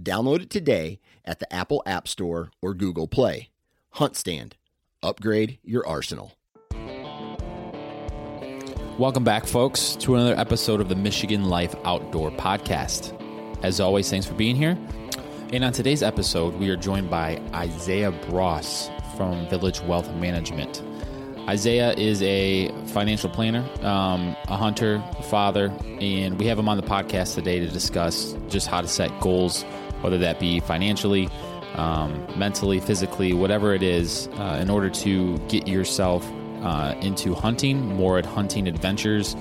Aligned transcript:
Download 0.00 0.42
it 0.42 0.50
today 0.50 1.00
at 1.24 1.38
the 1.38 1.52
Apple 1.52 1.82
App 1.84 2.08
Store 2.08 2.50
or 2.62 2.74
Google 2.74 3.06
Play. 3.06 3.50
HuntStand. 3.96 4.52
Upgrade 5.02 5.58
your 5.62 5.86
arsenal. 5.86 6.32
Welcome 8.98 9.24
back, 9.24 9.46
folks, 9.46 9.96
to 9.96 10.14
another 10.14 10.38
episode 10.38 10.80
of 10.80 10.88
the 10.88 10.94
Michigan 10.94 11.44
Life 11.44 11.74
Outdoor 11.84 12.30
Podcast. 12.30 13.18
As 13.62 13.80
always, 13.80 14.08
thanks 14.08 14.26
for 14.26 14.34
being 14.34 14.56
here. 14.56 14.78
And 15.52 15.64
on 15.64 15.72
today's 15.72 16.02
episode, 16.02 16.54
we 16.54 16.70
are 16.70 16.76
joined 16.76 17.10
by 17.10 17.40
Isaiah 17.54 18.12
Bross 18.12 18.90
from 19.16 19.48
Village 19.48 19.80
Wealth 19.82 20.10
Management. 20.14 20.82
Isaiah 21.48 21.92
is 21.94 22.22
a 22.22 22.68
financial 22.86 23.28
planner, 23.28 23.68
um, 23.84 24.36
a 24.46 24.56
hunter, 24.56 25.02
a 25.18 25.22
father, 25.24 25.72
and 26.00 26.38
we 26.38 26.46
have 26.46 26.58
him 26.58 26.68
on 26.68 26.76
the 26.76 26.82
podcast 26.82 27.34
today 27.34 27.58
to 27.58 27.66
discuss 27.66 28.36
just 28.48 28.68
how 28.68 28.80
to 28.80 28.86
set 28.86 29.10
goals, 29.20 29.64
whether 30.02 30.18
that 30.18 30.38
be 30.38 30.60
financially, 30.60 31.28
um, 31.74 32.26
mentally, 32.36 32.80
physically, 32.80 33.32
whatever 33.32 33.74
it 33.74 33.82
is, 33.82 34.28
uh, 34.34 34.58
in 34.60 34.70
order 34.70 34.90
to 34.90 35.38
get 35.48 35.66
yourself 35.66 36.30
uh, 36.62 36.94
into 37.00 37.34
hunting, 37.34 37.86
more 37.96 38.18
at 38.18 38.26
hunting 38.26 38.68
adventures, 38.68 39.36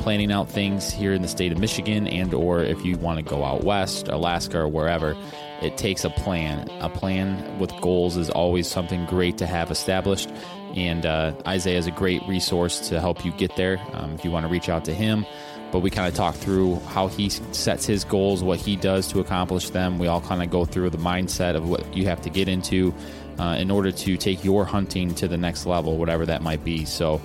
planning 0.00 0.32
out 0.32 0.48
things 0.48 0.90
here 0.90 1.12
in 1.12 1.22
the 1.22 1.28
state 1.28 1.52
of 1.52 1.58
Michigan, 1.58 2.06
and 2.06 2.32
or 2.32 2.62
if 2.62 2.84
you 2.84 2.96
want 2.98 3.18
to 3.18 3.24
go 3.24 3.44
out 3.44 3.64
west, 3.64 4.08
Alaska, 4.08 4.58
or 4.58 4.68
wherever. 4.68 5.16
It 5.62 5.76
takes 5.76 6.04
a 6.04 6.10
plan. 6.10 6.68
A 6.80 6.88
plan 6.88 7.58
with 7.58 7.70
goals 7.82 8.16
is 8.16 8.30
always 8.30 8.66
something 8.66 9.04
great 9.06 9.36
to 9.38 9.46
have 9.46 9.70
established 9.70 10.30
and 10.76 11.04
uh, 11.06 11.32
Isaiah 11.46 11.78
is 11.78 11.86
a 11.86 11.90
great 11.90 12.22
resource 12.28 12.88
to 12.88 13.00
help 13.00 13.24
you 13.24 13.32
get 13.32 13.56
there 13.56 13.80
um, 13.92 14.12
if 14.12 14.24
you 14.24 14.30
want 14.30 14.44
to 14.46 14.52
reach 14.52 14.68
out 14.68 14.84
to 14.86 14.94
him. 14.94 15.26
But 15.72 15.80
we 15.80 15.90
kind 15.90 16.08
of 16.08 16.14
talk 16.14 16.34
through 16.34 16.76
how 16.80 17.06
he 17.06 17.28
sets 17.28 17.86
his 17.86 18.04
goals, 18.04 18.42
what 18.42 18.58
he 18.58 18.76
does 18.76 19.08
to 19.08 19.20
accomplish 19.20 19.70
them. 19.70 19.98
We 19.98 20.08
all 20.08 20.20
kind 20.20 20.42
of 20.42 20.50
go 20.50 20.64
through 20.64 20.90
the 20.90 20.98
mindset 20.98 21.54
of 21.54 21.68
what 21.68 21.96
you 21.96 22.06
have 22.06 22.20
to 22.22 22.30
get 22.30 22.48
into 22.48 22.92
uh, 23.38 23.56
in 23.58 23.70
order 23.70 23.92
to 23.92 24.16
take 24.16 24.44
your 24.44 24.64
hunting 24.64 25.14
to 25.16 25.28
the 25.28 25.36
next 25.36 25.66
level, 25.66 25.96
whatever 25.96 26.26
that 26.26 26.42
might 26.42 26.64
be. 26.64 26.84
So 26.84 27.20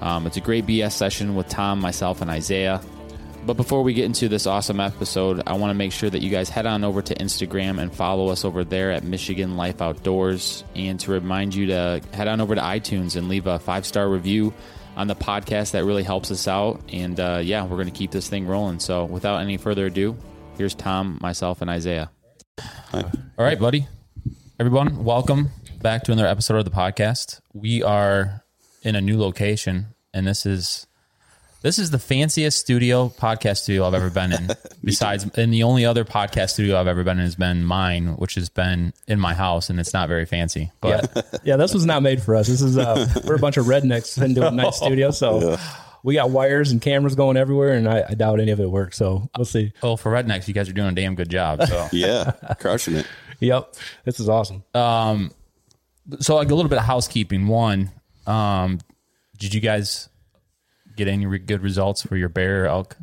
um, 0.00 0.26
it's 0.26 0.36
a 0.36 0.40
great 0.40 0.66
BS 0.66 0.92
session 0.92 1.34
with 1.34 1.48
Tom, 1.48 1.80
myself, 1.80 2.20
and 2.20 2.30
Isaiah. 2.30 2.80
But 3.44 3.56
before 3.56 3.82
we 3.82 3.94
get 3.94 4.04
into 4.04 4.28
this 4.28 4.46
awesome 4.46 4.78
episode, 4.78 5.42
I 5.46 5.54
want 5.54 5.70
to 5.70 5.74
make 5.74 5.92
sure 5.92 6.10
that 6.10 6.20
you 6.20 6.30
guys 6.30 6.50
head 6.50 6.66
on 6.66 6.84
over 6.84 7.00
to 7.00 7.14
Instagram 7.14 7.80
and 7.80 7.92
follow 7.92 8.28
us 8.28 8.44
over 8.44 8.62
there 8.62 8.90
at 8.90 9.04
Michigan 9.04 9.56
Life 9.56 9.80
Outdoors. 9.80 10.64
And 10.74 11.00
to 11.00 11.12
remind 11.12 11.54
you 11.54 11.68
to 11.68 12.02
head 12.12 12.28
on 12.28 12.40
over 12.40 12.54
to 12.54 12.60
iTunes 12.60 13.16
and 13.16 13.28
leave 13.28 13.46
a 13.46 13.58
five 13.58 13.86
star 13.86 14.08
review 14.08 14.52
on 14.98 15.06
the 15.06 15.14
podcast. 15.14 15.70
That 15.70 15.84
really 15.84 16.02
helps 16.02 16.30
us 16.30 16.46
out. 16.46 16.82
And 16.92 17.18
uh, 17.18 17.40
yeah, 17.42 17.62
we're 17.62 17.76
going 17.76 17.86
to 17.86 17.92
keep 17.92 18.10
this 18.10 18.28
thing 18.28 18.46
rolling. 18.46 18.80
So 18.80 19.04
without 19.04 19.40
any 19.40 19.56
further 19.56 19.86
ado, 19.86 20.16
here's 20.58 20.74
Tom, 20.74 21.18
myself, 21.22 21.62
and 21.62 21.70
Isaiah. 21.70 22.10
Hi. 22.60 23.02
All 23.38 23.44
right, 23.44 23.58
buddy. 23.58 23.86
Everyone, 24.58 25.04
welcome 25.04 25.50
back 25.80 26.02
to 26.04 26.12
another 26.12 26.26
episode 26.26 26.56
of 26.56 26.64
the 26.64 26.72
podcast. 26.72 27.40
We 27.54 27.80
are 27.80 28.42
in 28.82 28.96
a 28.96 29.00
new 29.00 29.16
location, 29.18 29.94
and 30.12 30.26
this 30.26 30.44
is 30.44 30.87
this 31.60 31.78
is 31.78 31.90
the 31.90 31.98
fanciest 31.98 32.58
studio 32.58 33.08
podcast 33.08 33.58
studio 33.58 33.86
I've 33.86 33.94
ever 33.94 34.10
been 34.10 34.32
in. 34.32 34.48
Besides, 34.84 35.28
and 35.36 35.52
the 35.52 35.64
only 35.64 35.84
other 35.84 36.04
podcast 36.04 36.50
studio 36.50 36.78
I've 36.78 36.86
ever 36.86 37.02
been 37.02 37.18
in 37.18 37.24
has 37.24 37.34
been 37.34 37.64
mine, 37.64 38.16
which 38.16 38.34
has 38.36 38.48
been 38.48 38.92
in 39.08 39.18
my 39.18 39.34
house, 39.34 39.68
and 39.68 39.80
it's 39.80 39.92
not 39.92 40.08
very 40.08 40.24
fancy. 40.24 40.70
But 40.80 41.10
yeah, 41.14 41.22
yeah 41.44 41.56
this 41.56 41.74
was 41.74 41.84
not 41.84 42.02
made 42.02 42.22
for 42.22 42.36
us. 42.36 42.46
This 42.46 42.62
is 42.62 42.78
uh, 42.78 43.06
we're 43.26 43.34
a 43.34 43.40
bunch 43.40 43.56
of 43.56 43.66
rednecks 43.66 44.22
into 44.22 44.46
a 44.46 44.50
nice 44.50 44.76
studio, 44.80 45.10
so. 45.10 45.50
Yeah. 45.52 45.60
We 46.04 46.14
got 46.14 46.30
wires 46.30 46.70
and 46.70 46.80
cameras 46.80 47.16
going 47.16 47.36
everywhere, 47.36 47.72
and 47.72 47.88
I, 47.88 48.04
I, 48.08 48.14
doubt 48.14 48.38
any 48.38 48.52
of 48.52 48.60
it 48.60 48.70
works. 48.70 48.96
So 48.96 49.28
we'll 49.36 49.44
see. 49.44 49.72
Well, 49.82 49.96
for 49.96 50.12
rednecks, 50.12 50.46
you 50.46 50.54
guys 50.54 50.68
are 50.68 50.72
doing 50.72 50.88
a 50.88 50.92
damn 50.92 51.16
good 51.16 51.28
job. 51.28 51.66
So 51.66 51.88
yeah, 51.92 52.34
crushing 52.60 52.94
it. 52.94 53.06
Yep, 53.40 53.74
this 54.04 54.20
is 54.20 54.28
awesome. 54.28 54.62
Um, 54.74 55.32
so 56.20 56.36
like 56.36 56.52
a 56.52 56.54
little 56.54 56.68
bit 56.68 56.78
of 56.78 56.84
housekeeping. 56.84 57.48
One, 57.48 57.90
um, 58.28 58.78
did 59.38 59.52
you 59.52 59.60
guys 59.60 60.08
get 60.98 61.08
any 61.08 61.24
re- 61.24 61.38
good 61.38 61.62
results 61.62 62.02
for 62.02 62.16
your 62.16 62.28
bear 62.28 62.66
elk 62.66 62.96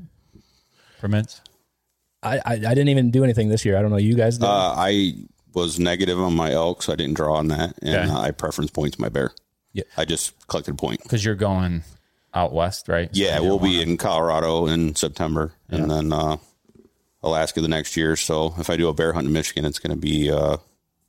permits? 1.00 1.42
I, 2.22 2.38
I, 2.38 2.42
I 2.46 2.58
didn't 2.58 2.90
even 2.90 3.10
do 3.10 3.24
anything 3.24 3.50
this 3.50 3.66
year. 3.66 3.78
I 3.78 3.82
don't 3.82 3.92
know. 3.92 3.98
You 3.98 4.16
guys 4.16 4.38
did? 4.38 4.46
Uh, 4.46 4.74
I 4.78 5.16
was 5.54 5.80
negative 5.80 6.20
on 6.20 6.36
my 6.36 6.52
elk, 6.52 6.84
so 6.84 6.94
I 6.94 6.96
didn't 6.96 7.16
draw 7.16 7.36
on 7.36 7.48
that, 7.48 7.76
and 7.82 7.96
okay. 7.96 8.12
uh, 8.12 8.20
I 8.20 8.32
preference 8.32 8.72
points 8.72 9.00
my 9.00 9.10
bear. 9.10 9.32
Yeah, 9.74 9.84
I 9.98 10.06
just 10.06 10.34
collected 10.48 10.74
a 10.74 10.78
point 10.78 11.02
because 11.04 11.24
you're 11.24 11.36
going 11.36 11.84
out 12.34 12.54
west, 12.54 12.88
right? 12.88 13.10
Yeah, 13.14 13.40
we'll 13.40 13.60
be 13.60 13.82
in 13.82 13.98
Colorado 13.98 14.68
in 14.68 14.96
September, 14.96 15.54
yeah. 15.70 15.78
and 15.78 15.92
then 15.92 16.14
uh, 16.14 16.38
Alaska 17.24 17.62
the 17.62 17.68
next 17.68 17.96
year. 17.96 18.16
So 18.16 18.54
if 18.58 18.70
I 18.70 18.76
do 18.76 18.90
a 18.90 18.94
bear 18.94 19.14
hunt 19.14 19.28
in 19.28 19.34
Michigan, 19.34 19.66
it's 19.66 19.80
going 19.80 19.96
to 19.96 20.02
be 20.02 20.30
uh, 20.32 20.56
a 20.56 20.60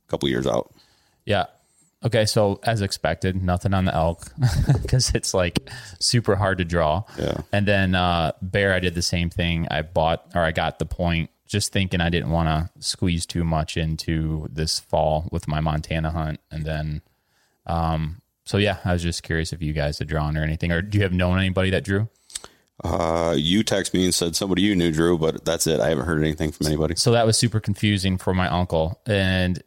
couple 0.08 0.28
years 0.28 0.46
out. 0.46 0.72
Yeah, 1.24 1.46
Okay, 2.04 2.26
so 2.26 2.60
as 2.62 2.82
expected, 2.82 3.42
nothing 3.42 3.72
on 3.72 3.86
the 3.86 3.94
elk 3.94 4.30
because 4.82 5.14
it's 5.14 5.32
like 5.32 5.70
super 5.98 6.36
hard 6.36 6.58
to 6.58 6.64
draw. 6.64 7.04
Yeah. 7.18 7.40
And 7.52 7.66
then 7.66 7.94
uh, 7.94 8.32
bear, 8.42 8.74
I 8.74 8.80
did 8.80 8.94
the 8.94 9.02
same 9.02 9.30
thing. 9.30 9.66
I 9.70 9.82
bought 9.82 10.30
or 10.34 10.42
I 10.42 10.52
got 10.52 10.78
the 10.78 10.86
point, 10.86 11.30
just 11.46 11.72
thinking 11.72 12.00
I 12.00 12.10
didn't 12.10 12.30
want 12.30 12.48
to 12.48 12.70
squeeze 12.86 13.24
too 13.24 13.44
much 13.44 13.76
into 13.76 14.46
this 14.50 14.78
fall 14.78 15.28
with 15.32 15.48
my 15.48 15.60
Montana 15.60 16.10
hunt. 16.10 16.40
And 16.50 16.66
then, 16.66 17.02
um, 17.66 18.20
so 18.44 18.58
yeah, 18.58 18.78
I 18.84 18.92
was 18.92 19.02
just 19.02 19.22
curious 19.22 19.52
if 19.52 19.62
you 19.62 19.72
guys 19.72 19.98
had 19.98 20.08
drawn 20.08 20.36
or 20.36 20.44
anything, 20.44 20.70
or 20.72 20.82
do 20.82 20.98
you 20.98 21.02
have 21.02 21.12
known 21.12 21.38
anybody 21.38 21.70
that 21.70 21.84
drew? 21.84 22.08
Uh, 22.84 23.34
you 23.36 23.62
text 23.62 23.94
me 23.94 24.04
and 24.04 24.14
said 24.14 24.36
somebody 24.36 24.62
you 24.62 24.76
knew 24.76 24.92
drew, 24.92 25.16
but 25.16 25.44
that's 25.46 25.66
it. 25.66 25.80
I 25.80 25.88
haven't 25.88 26.04
heard 26.04 26.22
anything 26.22 26.52
from 26.52 26.66
anybody. 26.66 26.94
So 26.96 27.12
that 27.12 27.24
was 27.24 27.38
super 27.38 27.58
confusing 27.58 28.18
for 28.18 28.34
my 28.34 28.48
uncle, 28.48 29.00
and 29.06 29.62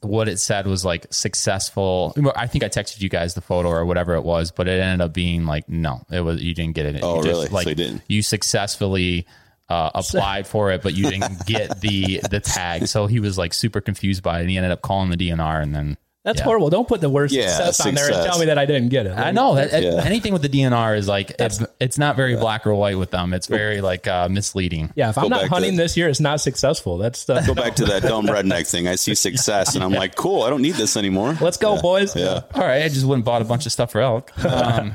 what 0.00 0.28
it 0.28 0.38
said 0.38 0.66
was 0.66 0.84
like 0.84 1.06
successful. 1.10 2.14
I 2.34 2.46
think 2.46 2.64
I 2.64 2.68
texted 2.68 3.00
you 3.00 3.08
guys 3.08 3.34
the 3.34 3.40
photo 3.40 3.68
or 3.68 3.84
whatever 3.84 4.14
it 4.14 4.22
was, 4.22 4.50
but 4.50 4.68
it 4.68 4.80
ended 4.80 5.04
up 5.04 5.12
being 5.12 5.46
like 5.46 5.68
no, 5.68 6.02
it 6.10 6.20
was 6.20 6.42
you 6.42 6.54
didn't 6.54 6.74
get 6.74 6.86
it. 6.86 7.00
Oh, 7.02 7.16
you 7.16 7.22
just, 7.22 7.26
really? 7.26 7.48
Like 7.48 7.64
so 7.64 7.70
you 7.70 7.76
didn't. 7.76 8.02
You 8.08 8.22
successfully 8.22 9.26
uh, 9.68 9.90
applied 9.94 10.46
for 10.46 10.70
it, 10.72 10.82
but 10.82 10.94
you 10.94 11.10
didn't 11.10 11.46
get 11.46 11.80
the 11.80 12.20
the 12.30 12.40
tag. 12.40 12.86
So 12.86 13.06
he 13.06 13.20
was 13.20 13.38
like 13.38 13.54
super 13.54 13.80
confused 13.80 14.22
by 14.22 14.38
it, 14.38 14.42
and 14.42 14.50
he 14.50 14.56
ended 14.56 14.72
up 14.72 14.82
calling 14.82 15.10
the 15.10 15.16
DNR, 15.16 15.62
and 15.62 15.74
then 15.74 15.96
that's 16.22 16.40
yeah. 16.40 16.44
horrible. 16.44 16.68
Don't 16.68 16.86
put 16.86 17.00
the 17.00 17.08
worst 17.08 17.32
yeah, 17.32 17.48
success, 17.48 17.76
success, 17.78 17.86
on 17.86 17.94
there 17.94 18.12
and 18.12 18.30
tell 18.30 18.38
me 18.38 18.46
that 18.46 18.58
I 18.58 18.66
didn't 18.66 18.90
get 18.90 19.06
it. 19.06 19.12
I 19.12 19.30
know 19.30 19.54
that 19.54 19.82
yeah. 19.82 20.02
anything 20.04 20.34
with 20.34 20.42
the 20.42 20.50
DNR 20.50 20.98
is 20.98 21.08
like 21.08 21.34
that's, 21.38 21.64
it's 21.80 21.96
not 21.96 22.14
very 22.14 22.36
black 22.36 22.66
or 22.66 22.74
white 22.74 22.98
with 22.98 23.10
them. 23.10 23.32
It's 23.32 23.46
very 23.46 23.80
like 23.80 24.06
uh, 24.06 24.28
misleading. 24.28 24.92
Yeah, 24.94 25.08
if 25.08 25.16
I'm 25.16 25.30
not 25.30 25.40
back 25.40 25.48
to- 25.48 25.54
hunting 25.54 25.76
this 25.76 25.96
year, 25.96 26.10
it's 26.10 26.20
not 26.20 26.42
successful. 26.42 26.98
That's 26.98 27.24
the 27.24 27.40
Go 27.40 27.54
back 27.54 27.76
to 27.76 27.86
that 27.86 28.02
dumb 28.02 28.26
redneck 28.26 28.70
thing. 28.70 28.86
I 28.86 28.96
see 28.96 29.14
success, 29.30 29.74
and 29.74 29.82
I'm 29.82 29.92
like, 29.92 30.14
cool. 30.14 30.42
I 30.42 30.50
don't 30.50 30.60
need 30.60 30.74
this 30.74 30.98
anymore. 30.98 31.38
let's 31.40 31.56
go, 31.56 31.80
boys. 31.80 32.14
Yeah. 32.14 32.42
All 32.54 32.60
right, 32.60 32.82
I 32.82 32.88
just 32.88 33.06
went 33.06 33.18
and 33.18 33.24
bought 33.24 33.40
a 33.40 33.46
bunch 33.46 33.64
of 33.64 33.72
stuff 33.72 33.92
for 33.92 34.00
elk. 34.00 34.32
Um, 34.50 34.94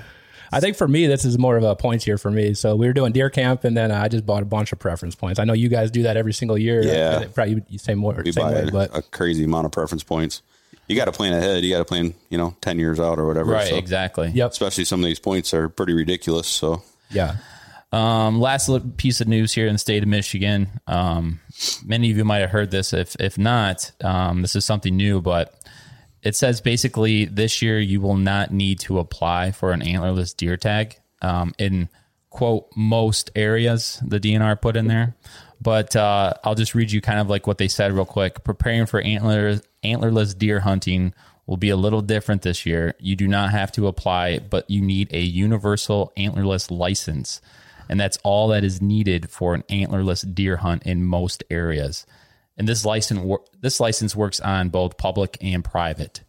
I 0.51 0.59
think 0.59 0.77
for 0.77 0.87
me, 0.87 1.07
this 1.07 1.25
is 1.25 1.39
more 1.39 1.57
of 1.57 1.63
a 1.63 1.75
points 1.75 2.05
here 2.05 2.17
for 2.17 2.29
me. 2.29 2.53
So 2.53 2.75
we 2.75 2.85
were 2.87 2.93
doing 2.93 3.13
deer 3.13 3.29
camp, 3.29 3.63
and 3.63 3.75
then 3.75 3.91
I 3.91 4.07
just 4.09 4.25
bought 4.25 4.43
a 4.43 4.45
bunch 4.45 4.71
of 4.71 4.79
preference 4.79 5.15
points. 5.15 5.39
I 5.39 5.43
know 5.43 5.53
you 5.53 5.69
guys 5.69 5.89
do 5.91 6.03
that 6.03 6.17
every 6.17 6.33
single 6.33 6.57
year. 6.57 6.83
Yeah. 6.83 7.25
probably 7.33 7.63
you 7.67 7.79
say 7.79 7.95
more. 7.95 8.13
We 8.23 8.31
same 8.31 8.43
buy 8.43 8.53
way, 8.53 8.67
a, 8.67 8.71
but 8.71 8.95
a 8.95 9.01
crazy 9.01 9.43
amount 9.43 9.65
of 9.65 9.71
preference 9.71 10.03
points. 10.03 10.43
You 10.87 10.95
got 10.95 11.05
to 11.05 11.11
plan 11.11 11.33
ahead. 11.33 11.63
You 11.63 11.71
got 11.73 11.79
to 11.79 11.85
plan, 11.85 12.13
you 12.29 12.37
know, 12.37 12.55
ten 12.61 12.77
years 12.79 12.99
out 12.99 13.17
or 13.19 13.25
whatever. 13.27 13.51
right, 13.53 13.67
So- 13.69 13.77
exactly. 13.77 14.31
Yep. 14.33 14.51
Especially 14.51 14.85
some 14.85 14.99
of 14.99 15.05
these 15.05 15.19
points 15.19 15.53
are 15.53 15.67
pretty 15.69 15.93
ridiculous. 15.93 16.47
So 16.47 16.83
yeah, 17.09 17.37
Um, 17.91 18.39
last 18.41 18.67
little 18.69 18.89
piece 18.97 19.21
of 19.21 19.27
news 19.27 19.53
here 19.53 19.67
in 19.67 19.73
the 19.73 19.79
state 19.79 20.03
of 20.03 20.09
Michigan. 20.09 20.67
Um, 20.87 21.39
many 21.85 22.11
of 22.11 22.17
you 22.17 22.25
might 22.25 22.39
have 22.39 22.49
heard 22.49 22.71
this. 22.71 22.93
If 22.93 23.15
if 23.19 23.37
not, 23.37 23.91
um, 24.03 24.41
this 24.41 24.55
is 24.55 24.65
something 24.65 24.95
new, 24.95 25.21
but 25.21 25.53
it 26.23 26.35
says 26.35 26.59
basically 26.61 27.25
this 27.25 27.61
year 27.61 27.79
you 27.79 28.01
will 28.01 28.17
not 28.17 28.51
need 28.51 28.79
to 28.81 28.99
apply 28.99 29.51
for 29.51 29.71
an 29.71 29.81
antlerless 29.81 30.35
deer 30.35 30.57
tag 30.57 30.97
um, 31.21 31.53
in 31.57 31.87
quote 32.35 32.67
most 32.75 33.31
areas. 33.35 34.01
The 34.05 34.19
DNR 34.19 34.61
put 34.61 34.75
in 34.75 34.87
there, 34.87 35.15
but 35.61 35.95
uh, 35.95 36.33
I'll 36.43 36.53
just 36.53 36.75
read 36.75 36.91
you 36.91 36.99
kind 36.99 37.19
of 37.19 37.29
like 37.29 37.47
what 37.47 37.57
they 37.57 37.69
said 37.69 37.93
real 37.93 38.05
quick. 38.05 38.43
Preparing 38.43 38.85
for 38.85 38.99
antler 38.99 39.61
antlerless 39.83 40.37
deer 40.37 40.59
hunting 40.59 41.13
will 41.47 41.57
be 41.57 41.69
a 41.69 41.77
little 41.77 42.01
different 42.01 42.41
this 42.41 42.65
year. 42.65 42.93
You 42.99 43.15
do 43.15 43.27
not 43.27 43.51
have 43.51 43.71
to 43.73 43.87
apply, 43.87 44.39
but 44.39 44.69
you 44.69 44.81
need 44.81 45.13
a 45.13 45.21
universal 45.21 46.11
antlerless 46.17 46.69
license. 46.69 47.39
And 47.87 47.99
that's 47.99 48.17
all 48.23 48.49
that 48.49 48.63
is 48.63 48.81
needed 48.81 49.29
for 49.29 49.53
an 49.53 49.63
antlerless 49.69 50.33
deer 50.33 50.57
hunt 50.57 50.83
in 50.83 51.03
most 51.03 51.43
areas. 51.49 52.05
And 52.57 52.67
this 52.67 52.83
license 52.83 53.39
this 53.61 53.79
license 53.79 54.15
works 54.15 54.41
on 54.41 54.69
both 54.69 54.97
public 54.97 55.37
and 55.39 55.63
private. 55.63 56.21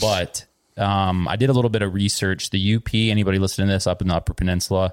But 0.00 0.46
um, 0.76 1.28
I 1.28 1.36
did 1.36 1.48
a 1.48 1.52
little 1.52 1.70
bit 1.70 1.82
of 1.82 1.94
research. 1.94 2.50
The 2.50 2.76
UP, 2.76 2.94
anybody 2.94 3.38
listening 3.38 3.68
to 3.68 3.74
this 3.74 3.86
up 3.86 4.02
in 4.02 4.08
the 4.08 4.16
Upper 4.16 4.34
Peninsula, 4.34 4.92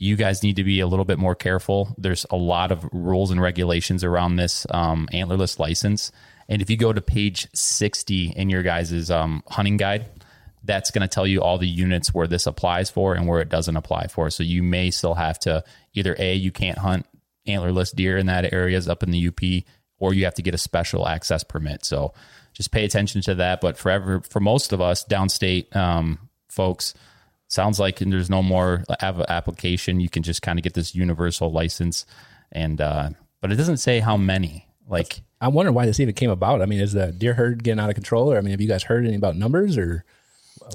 you 0.00 0.16
guys 0.16 0.42
need 0.42 0.56
to 0.56 0.64
be 0.64 0.80
a 0.80 0.86
little 0.86 1.04
bit 1.04 1.18
more 1.18 1.34
careful. 1.34 1.94
There's 1.98 2.24
a 2.30 2.36
lot 2.36 2.72
of 2.72 2.88
rules 2.90 3.30
and 3.30 3.40
regulations 3.40 4.02
around 4.02 4.36
this 4.36 4.66
um, 4.70 5.06
antlerless 5.12 5.58
license. 5.58 6.10
And 6.48 6.62
if 6.62 6.70
you 6.70 6.78
go 6.78 6.94
to 6.94 7.02
page 7.02 7.46
60 7.52 8.30
in 8.30 8.48
your 8.48 8.62
guys' 8.62 9.10
um, 9.10 9.42
hunting 9.48 9.76
guide, 9.76 10.06
that's 10.64 10.90
going 10.90 11.02
to 11.02 11.14
tell 11.14 11.26
you 11.26 11.42
all 11.42 11.58
the 11.58 11.68
units 11.68 12.14
where 12.14 12.26
this 12.26 12.46
applies 12.46 12.88
for 12.90 13.14
and 13.14 13.28
where 13.28 13.40
it 13.40 13.50
doesn't 13.50 13.76
apply 13.76 14.06
for. 14.06 14.30
So 14.30 14.42
you 14.42 14.62
may 14.62 14.90
still 14.90 15.14
have 15.14 15.38
to 15.40 15.62
either 15.92 16.16
A, 16.18 16.34
you 16.34 16.50
can't 16.50 16.78
hunt 16.78 17.04
antlerless 17.46 17.94
deer 17.94 18.16
in 18.16 18.24
that 18.26 18.54
areas 18.54 18.88
up 18.88 19.02
in 19.02 19.10
the 19.10 19.28
UP, 19.28 19.64
or 19.98 20.14
you 20.14 20.24
have 20.24 20.34
to 20.34 20.42
get 20.42 20.54
a 20.54 20.58
special 20.58 21.06
access 21.06 21.44
permit. 21.44 21.84
So 21.84 22.14
just 22.54 22.72
pay 22.72 22.86
attention 22.86 23.20
to 23.22 23.34
that. 23.34 23.60
But 23.60 23.76
forever, 23.76 24.22
for 24.22 24.40
most 24.40 24.72
of 24.72 24.80
us 24.80 25.04
downstate 25.04 25.76
um, 25.76 26.30
folks, 26.48 26.94
sounds 27.50 27.78
like 27.78 27.98
there's 27.98 28.30
no 28.30 28.42
more 28.42 28.84
av- 29.02 29.20
application. 29.28 30.00
You 30.00 30.08
can 30.08 30.22
just 30.22 30.40
kind 30.40 30.58
of 30.58 30.62
get 30.62 30.72
this 30.72 30.94
universal 30.94 31.52
license, 31.52 32.06
and 32.50 32.80
uh, 32.80 33.10
but 33.42 33.52
it 33.52 33.56
doesn't 33.56 33.76
say 33.76 34.00
how 34.00 34.16
many. 34.16 34.66
Like 34.88 35.20
I'm 35.40 35.52
wondering 35.52 35.74
why 35.74 35.86
this 35.86 36.00
even 36.00 36.14
came 36.14 36.30
about. 36.30 36.62
I 36.62 36.66
mean, 36.66 36.80
is 36.80 36.92
the 36.92 37.12
deer 37.12 37.34
herd 37.34 37.62
getting 37.62 37.80
out 37.80 37.90
of 37.90 37.94
control? 37.94 38.32
Or 38.32 38.38
I 38.38 38.40
mean, 38.40 38.52
have 38.52 38.60
you 38.60 38.68
guys 38.68 38.84
heard 38.84 39.06
any 39.06 39.16
about 39.16 39.36
numbers 39.36 39.76
or 39.76 40.04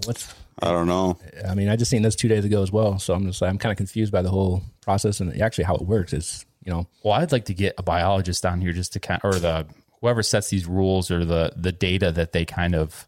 what's? 0.05 0.33
I 0.61 0.71
don't 0.71 0.87
know. 0.87 1.17
I 1.47 1.53
mean, 1.53 1.67
I 1.67 1.75
just 1.75 1.91
seen 1.91 2.01
this 2.01 2.15
two 2.15 2.29
days 2.29 2.45
ago 2.45 2.61
as 2.61 2.71
well. 2.71 2.97
So 2.99 3.13
I'm 3.13 3.25
just 3.25 3.41
I'm 3.41 3.57
kind 3.57 3.71
of 3.71 3.77
confused 3.77 4.11
by 4.11 4.21
the 4.21 4.29
whole 4.29 4.63
process 4.81 5.19
and 5.19 5.41
actually 5.41 5.65
how 5.65 5.75
it 5.75 5.81
works. 5.81 6.13
Is 6.13 6.45
you 6.63 6.71
know 6.71 6.87
Well, 7.03 7.13
I'd 7.13 7.31
like 7.31 7.45
to 7.45 7.53
get 7.53 7.75
a 7.77 7.83
biologist 7.83 8.43
down 8.43 8.61
here 8.61 8.71
just 8.71 8.93
to 8.93 8.99
kind 8.99 9.19
or 9.23 9.33
the 9.33 9.65
whoever 10.01 10.23
sets 10.23 10.49
these 10.49 10.65
rules 10.65 11.11
or 11.11 11.25
the 11.25 11.51
the 11.55 11.71
data 11.71 12.11
that 12.13 12.31
they 12.31 12.45
kind 12.45 12.73
of 12.75 13.05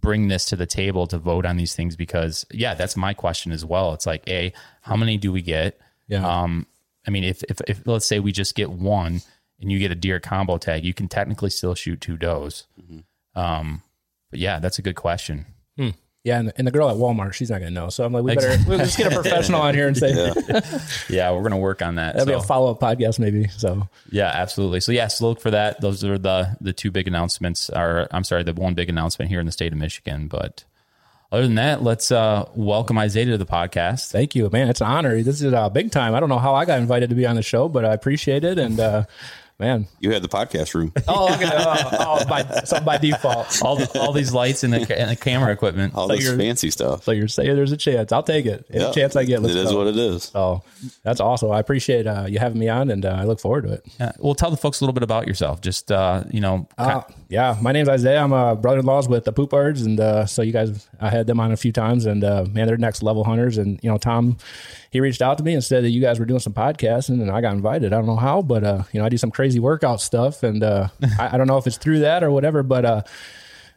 bring 0.00 0.28
this 0.28 0.44
to 0.46 0.56
the 0.56 0.66
table 0.66 1.06
to 1.06 1.18
vote 1.18 1.46
on 1.46 1.56
these 1.56 1.74
things 1.74 1.96
because 1.96 2.44
yeah, 2.50 2.74
that's 2.74 2.96
my 2.96 3.14
question 3.14 3.52
as 3.52 3.64
well. 3.64 3.94
It's 3.94 4.06
like, 4.06 4.28
a 4.28 4.52
how 4.82 4.96
many 4.96 5.16
do 5.16 5.32
we 5.32 5.40
get? 5.40 5.80
Yeah. 6.08 6.26
Um, 6.26 6.66
I 7.06 7.10
mean, 7.10 7.24
if 7.24 7.42
if, 7.44 7.60
if 7.66 7.86
let's 7.86 8.06
say 8.06 8.18
we 8.18 8.32
just 8.32 8.54
get 8.54 8.70
one 8.70 9.22
and 9.60 9.70
you 9.70 9.78
get 9.78 9.90
a 9.90 9.94
deer 9.94 10.20
combo 10.20 10.58
tag, 10.58 10.84
you 10.84 10.94
can 10.94 11.08
technically 11.08 11.50
still 11.50 11.74
shoot 11.74 12.00
two 12.00 12.16
does. 12.16 12.66
Um, 13.34 13.82
but 14.30 14.40
yeah, 14.40 14.58
that's 14.58 14.78
a 14.78 14.82
good 14.82 14.96
question. 14.96 15.46
Yeah, 16.24 16.38
and, 16.40 16.52
and 16.56 16.66
the 16.66 16.70
girl 16.70 16.88
at 16.88 16.96
Walmart, 16.96 17.34
she's 17.34 17.50
not 17.50 17.58
gonna 17.58 17.70
know. 17.70 17.90
So 17.90 18.02
I'm 18.02 18.12
like, 18.14 18.24
we 18.24 18.34
better 18.34 18.56
we'll 18.66 18.78
just 18.78 18.96
get 18.96 19.12
a 19.12 19.14
professional 19.20 19.60
on 19.60 19.74
here 19.74 19.86
and 19.86 19.96
say 19.96 20.32
Yeah, 21.10 21.30
we're 21.32 21.42
gonna 21.42 21.58
work 21.58 21.82
on 21.82 21.96
that. 21.96 22.14
that'll 22.14 22.26
be 22.26 22.32
a 22.32 22.40
follow 22.40 22.70
up 22.70 22.80
podcast 22.80 23.18
maybe. 23.18 23.48
So 23.48 23.88
Yeah, 24.10 24.30
absolutely. 24.34 24.80
So 24.80 24.90
yes, 24.90 25.20
look 25.20 25.38
for 25.38 25.50
that. 25.50 25.82
Those 25.82 26.02
are 26.02 26.16
the 26.16 26.56
the 26.62 26.72
two 26.72 26.90
big 26.90 27.06
announcements. 27.06 27.68
Or 27.68 28.08
I'm 28.10 28.24
sorry, 28.24 28.42
the 28.42 28.54
one 28.54 28.72
big 28.72 28.88
announcement 28.88 29.28
here 29.30 29.38
in 29.38 29.44
the 29.44 29.52
state 29.52 29.72
of 29.72 29.78
Michigan. 29.78 30.26
But 30.26 30.64
other 31.30 31.42
than 31.42 31.56
that, 31.56 31.82
let's 31.82 32.10
uh, 32.10 32.48
welcome 32.54 32.96
Isaiah 32.96 33.26
to 33.26 33.38
the 33.38 33.44
podcast. 33.44 34.10
thank 34.10 34.34
you, 34.34 34.48
man. 34.50 34.70
It's 34.70 34.80
an 34.80 34.86
honor. 34.86 35.22
This 35.22 35.42
is 35.42 35.52
uh, 35.52 35.68
big 35.68 35.90
time. 35.90 36.14
I 36.14 36.20
don't 36.20 36.30
know 36.30 36.38
how 36.38 36.54
I 36.54 36.64
got 36.64 36.78
invited 36.78 37.10
to 37.10 37.16
be 37.16 37.26
on 37.26 37.36
the 37.36 37.42
show, 37.42 37.68
but 37.68 37.84
I 37.84 37.92
appreciate 37.92 38.44
it. 38.44 38.58
And 38.58 38.80
uh, 38.80 39.04
man, 39.58 39.86
You 40.00 40.12
had 40.12 40.22
the 40.22 40.28
podcast 40.28 40.74
room. 40.74 40.92
oh, 41.08 41.32
okay. 41.34 41.48
oh, 41.52 41.88
oh 42.20 42.24
by, 42.26 42.42
so 42.64 42.80
by 42.80 42.98
default. 42.98 43.62
All 43.62 43.76
the, 43.76 44.00
all 44.00 44.12
these 44.12 44.32
lights 44.32 44.64
and 44.64 44.72
the, 44.72 44.98
and 44.98 45.10
the 45.10 45.16
camera 45.16 45.52
equipment. 45.52 45.94
All 45.94 46.08
So 46.08 46.16
this 46.16 46.34
fancy 46.34 46.70
stuff. 46.70 47.04
So 47.04 47.12
you're 47.12 47.28
saying 47.28 47.54
there's 47.54 47.72
a 47.72 47.76
chance. 47.76 48.12
I'll 48.12 48.22
take 48.22 48.46
it. 48.46 48.66
Any 48.70 48.82
Yeah. 48.84 48.92
chance 48.92 49.16
I 49.16 49.24
get. 49.24 49.42
Let's 49.42 49.54
it 49.54 49.64
is 49.64 49.70
go. 49.70 49.78
what 49.78 49.86
it 49.86 49.96
is. 49.96 50.24
So 50.24 50.62
that's 51.02 51.20
awesome. 51.20 51.50
I 51.52 51.60
appreciate 51.60 52.06
uh, 52.06 52.26
you 52.28 52.38
having 52.38 52.58
me 52.58 52.68
on, 52.68 52.90
and 52.90 53.04
uh, 53.06 53.10
I 53.18 53.24
look 53.24 53.40
forward 53.40 53.64
to 53.64 53.72
it. 53.74 53.86
Yeah. 54.00 54.12
Well, 54.18 54.34
tell 54.34 54.50
the 54.50 54.56
folks 54.56 54.80
a 54.80 54.84
little 54.84 54.92
bit 54.94 55.02
about 55.02 55.26
yourself. 55.26 55.60
Just 55.60 55.90
uh, 55.92 56.24
you 56.30 56.40
know, 56.40 56.66
Uh, 56.76 57.02
yeah, 57.28 57.56
my 57.60 57.72
name's 57.72 57.88
Isaiah. 57.88 58.20
I'm 58.22 58.32
a 58.32 58.56
brother-in-laws 58.56 59.08
with 59.08 59.24
the 59.24 59.32
Poop 59.32 59.50
Birds, 59.50 59.82
and 59.82 59.98
uh, 60.00 60.26
so 60.26 60.42
you 60.42 60.52
guys, 60.52 60.88
I 61.00 61.10
had 61.10 61.26
them 61.26 61.40
on 61.40 61.52
a 61.52 61.56
few 61.56 61.72
times, 61.72 62.06
and 62.06 62.24
uh, 62.24 62.44
man, 62.50 62.66
they're 62.66 62.76
next 62.76 63.02
level 63.02 63.24
hunters. 63.24 63.58
And 63.58 63.78
you 63.82 63.90
know, 63.90 63.98
Tom, 63.98 64.36
he 64.94 65.00
reached 65.00 65.20
out 65.20 65.38
to 65.38 65.42
me 65.42 65.54
and 65.54 65.64
said 65.64 65.82
that 65.82 65.90
you 65.90 66.00
guys 66.00 66.20
were 66.20 66.24
doing 66.24 66.38
some 66.38 66.52
podcasting, 66.52 67.20
and 67.20 67.28
I 67.28 67.40
got 67.40 67.52
invited. 67.52 67.92
I 67.92 67.96
don't 67.96 68.06
know 68.06 68.14
how, 68.14 68.42
but 68.42 68.62
uh, 68.62 68.84
you 68.92 69.00
know, 69.00 69.04
I 69.04 69.08
do 69.08 69.16
some 69.16 69.32
crazy 69.32 69.58
workout 69.58 70.00
stuff, 70.00 70.44
and 70.44 70.62
uh, 70.62 70.86
I, 71.18 71.30
I 71.34 71.36
don't 71.36 71.48
know 71.48 71.56
if 71.56 71.66
it's 71.66 71.78
through 71.78 71.98
that 72.00 72.22
or 72.22 72.30
whatever, 72.30 72.62
but. 72.62 72.84
Uh, 72.84 73.02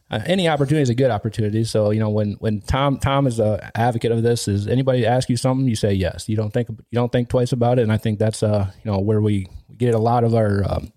uh, 0.10 0.22
any 0.26 0.48
opportunity 0.48 0.82
is 0.82 0.90
a 0.90 0.96
good 0.96 1.12
opportunity. 1.12 1.66
So 1.66 1.90
you 1.90 2.00
know 2.00 2.10
when 2.10 2.38
when 2.40 2.62
Tom 2.62 2.98
Tom 2.98 3.28
is 3.28 3.42
a 3.42 3.70
advocate 3.76 4.14
of 4.14 4.24
this, 4.24 4.48
is 4.48 4.66
anybody 4.66 5.06
ask 5.06 5.30
you 5.30 5.36
something, 5.36 5.68
you 5.68 5.76
say 5.76 5.92
yes. 5.92 6.30
You 6.30 6.38
don't 6.38 6.54
think 6.54 6.70
you 6.70 6.78
don't 6.94 7.12
think 7.12 7.28
twice 7.28 7.52
about 7.52 7.78
it, 7.78 7.82
and 7.82 7.92
I 7.92 7.98
think 7.98 8.18
that's 8.18 8.42
uh 8.42 8.72
you 8.86 8.90
know 8.90 9.00
where 9.00 9.20
we 9.20 9.50
get 9.76 9.94
a 9.94 10.00
lot 10.00 10.24
of 10.24 10.34
our 10.34 10.64
um, 10.64 10.94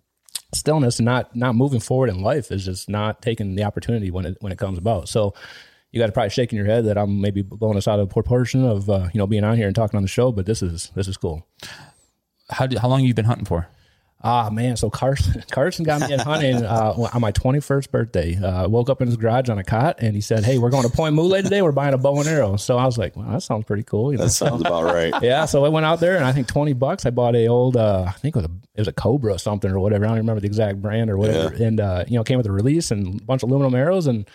stillness 0.54 1.00
and 1.00 1.06
not 1.06 1.34
not 1.34 1.56
moving 1.56 1.80
forward 1.80 2.08
in 2.08 2.22
life 2.22 2.52
is 2.52 2.64
just 2.64 2.88
not 2.88 3.20
taking 3.20 3.56
the 3.56 3.64
opportunity 3.64 4.12
when 4.12 4.26
it 4.26 4.36
when 4.38 4.52
it 4.52 4.58
comes 4.58 4.78
about. 4.78 5.08
So 5.08 5.34
you 5.92 6.00
guys 6.00 6.08
are 6.08 6.12
probably 6.12 6.30
shaking 6.30 6.56
your 6.56 6.66
head 6.66 6.84
that 6.86 6.96
I'm 6.96 7.20
maybe 7.20 7.42
blowing 7.42 7.76
us 7.76 7.88
out 7.88 7.98
of 7.98 8.08
proportion 8.10 8.64
of 8.64 8.88
uh, 8.88 9.08
you 9.12 9.18
know 9.18 9.26
being 9.26 9.44
on 9.44 9.56
here 9.56 9.66
and 9.66 9.74
talking 9.74 9.96
on 9.96 10.02
the 10.02 10.08
show, 10.08 10.32
but 10.32 10.46
this 10.46 10.62
is 10.62 10.90
this 10.94 11.08
is 11.08 11.16
cool. 11.16 11.46
how 12.50 12.66
do, 12.66 12.78
how 12.78 12.88
long 12.88 13.00
have 13.00 13.08
you 13.08 13.14
been 13.14 13.24
hunting 13.24 13.46
for? 13.46 13.68
Ah 14.22 14.50
man, 14.50 14.76
so 14.76 14.90
Carson 14.90 15.42
Carson 15.50 15.82
got 15.82 16.02
me 16.02 16.12
in 16.12 16.20
hunting 16.20 16.62
uh, 16.62 16.92
on 17.14 17.22
my 17.22 17.32
21st 17.32 17.90
birthday. 17.90 18.36
Uh, 18.36 18.68
woke 18.68 18.90
up 18.90 19.00
in 19.00 19.08
his 19.08 19.16
garage 19.16 19.48
on 19.48 19.58
a 19.58 19.64
cot, 19.64 19.96
and 20.00 20.14
he 20.14 20.20
said, 20.20 20.44
"Hey, 20.44 20.58
we're 20.58 20.68
going 20.68 20.82
to 20.82 20.94
Pointe 20.94 21.16
Mouillee 21.16 21.42
today. 21.42 21.62
We're 21.62 21.72
buying 21.72 21.94
a 21.94 21.98
bow 21.98 22.18
and 22.18 22.28
arrow." 22.28 22.56
So 22.56 22.76
I 22.76 22.84
was 22.84 22.98
like, 22.98 23.16
"Well, 23.16 23.26
that 23.30 23.42
sounds 23.42 23.64
pretty 23.64 23.82
cool." 23.82 24.12
You 24.12 24.18
know? 24.18 24.24
That 24.24 24.30
sounds 24.30 24.60
about 24.60 24.84
right. 24.84 25.14
yeah, 25.22 25.46
so 25.46 25.64
I 25.64 25.70
went 25.70 25.86
out 25.86 26.00
there, 26.00 26.16
and 26.16 26.24
I 26.24 26.32
think 26.32 26.48
20 26.48 26.74
bucks. 26.74 27.06
I 27.06 27.10
bought 27.10 27.34
a 27.34 27.48
old, 27.48 27.78
uh, 27.78 28.04
I 28.08 28.12
think 28.12 28.36
it 28.36 28.40
was 28.40 28.46
a 28.46 28.52
it 28.74 28.80
was 28.82 28.88
a 28.88 28.92
Cobra 28.92 29.34
or 29.34 29.38
something 29.38 29.70
or 29.70 29.80
whatever. 29.80 30.04
I 30.04 30.08
don't 30.08 30.18
remember 30.18 30.40
the 30.40 30.48
exact 30.48 30.82
brand 30.82 31.10
or 31.10 31.16
whatever. 31.16 31.54
And 31.54 31.80
uh, 31.80 32.04
you 32.06 32.16
know, 32.16 32.22
came 32.24 32.36
with 32.36 32.46
a 32.46 32.52
release 32.52 32.90
and 32.90 33.20
a 33.22 33.24
bunch 33.24 33.42
of 33.42 33.48
aluminum 33.48 33.74
arrows 33.74 34.06
and. 34.06 34.28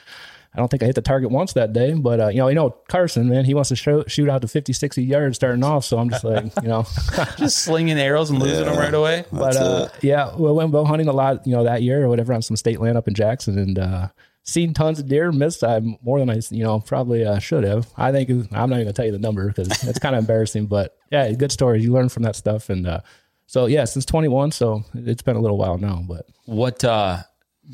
I 0.56 0.60
don't 0.60 0.70
think 0.70 0.82
I 0.84 0.86
hit 0.86 0.96
the 0.96 1.02
target 1.02 1.32
once 1.32 1.54
that 1.54 1.74
day, 1.74 1.94
but 1.94 2.20
uh, 2.20 2.28
you 2.30 2.38
know, 2.38 2.48
you 2.48 2.56
know, 2.56 2.70
Carson, 2.88 3.28
man, 3.28 3.44
he 3.44 3.54
wants 3.54 3.70
to 3.70 3.76
show, 3.76 4.06
shoot 4.08 4.30
out 4.30 4.42
to 4.42 4.48
50, 4.48 4.72
60 4.72 5.04
yards 5.04 5.36
starting 5.36 5.64
off. 5.64 5.84
So 5.84 5.98
I'm 5.98 6.10
just 6.10 6.24
like, 6.24 6.46
you 6.62 6.70
know, 6.70 6.86
Just 7.38 7.58
slinging 7.60 8.00
arrows 8.00 8.30
and 8.30 8.40
losing 8.40 8.66
them 8.66 8.78
right 8.78 8.94
away. 8.94 9.26
but 9.32 9.56
uh, 9.58 9.90
yeah, 10.02 10.34
we 10.36 10.52
went 10.52 10.72
bow 10.72 10.86
hunting 10.86 11.08
a 11.08 11.14
lot, 11.14 11.46
you 11.46 11.54
know, 11.54 11.66
that 11.66 11.84
year 11.84 12.06
or 12.06 12.10
whatever 12.10 12.34
on 12.34 12.42
some 12.42 12.56
state 12.56 12.80
land 12.80 12.98
up 12.98 13.08
in 13.08 13.14
Jackson, 13.14 13.58
and 13.58 13.78
uh, 13.78 14.08
seen 14.44 14.74
tons 14.74 15.00
of 15.00 15.08
deer. 15.08 15.32
Missed 15.32 15.64
I 15.64 15.82
more 16.02 16.20
than 16.20 16.30
I, 16.30 16.40
you 16.52 16.64
know, 16.64 16.80
probably 16.80 17.26
uh, 17.26 17.40
should 17.40 17.64
have. 17.66 17.88
I 17.98 18.12
think 18.14 18.30
I'm 18.30 18.70
not 18.70 18.76
even 18.76 18.84
gonna 18.86 18.94
tell 18.94 19.06
you 19.06 19.12
the 19.12 19.20
number 19.20 19.48
because 19.48 19.68
it's 19.84 20.00
kind 20.00 20.16
of 20.16 20.20
embarrassing. 20.20 20.68
But 20.68 20.96
yeah, 21.12 21.30
good 21.34 21.52
stories. 21.52 21.84
You 21.84 21.92
learn 21.92 22.10
from 22.10 22.24
that 22.24 22.36
stuff, 22.36 22.70
and 22.70 22.88
uh, 22.88 23.02
so 23.48 23.66
yeah, 23.66 23.86
since 23.86 24.06
21, 24.06 24.52
so 24.52 24.84
it's 24.94 25.22
been 25.22 25.36
a 25.36 25.42
little 25.42 25.58
while 25.58 25.78
now. 25.78 26.04
But 26.08 26.28
What 26.46 26.84
uh, 26.84 27.24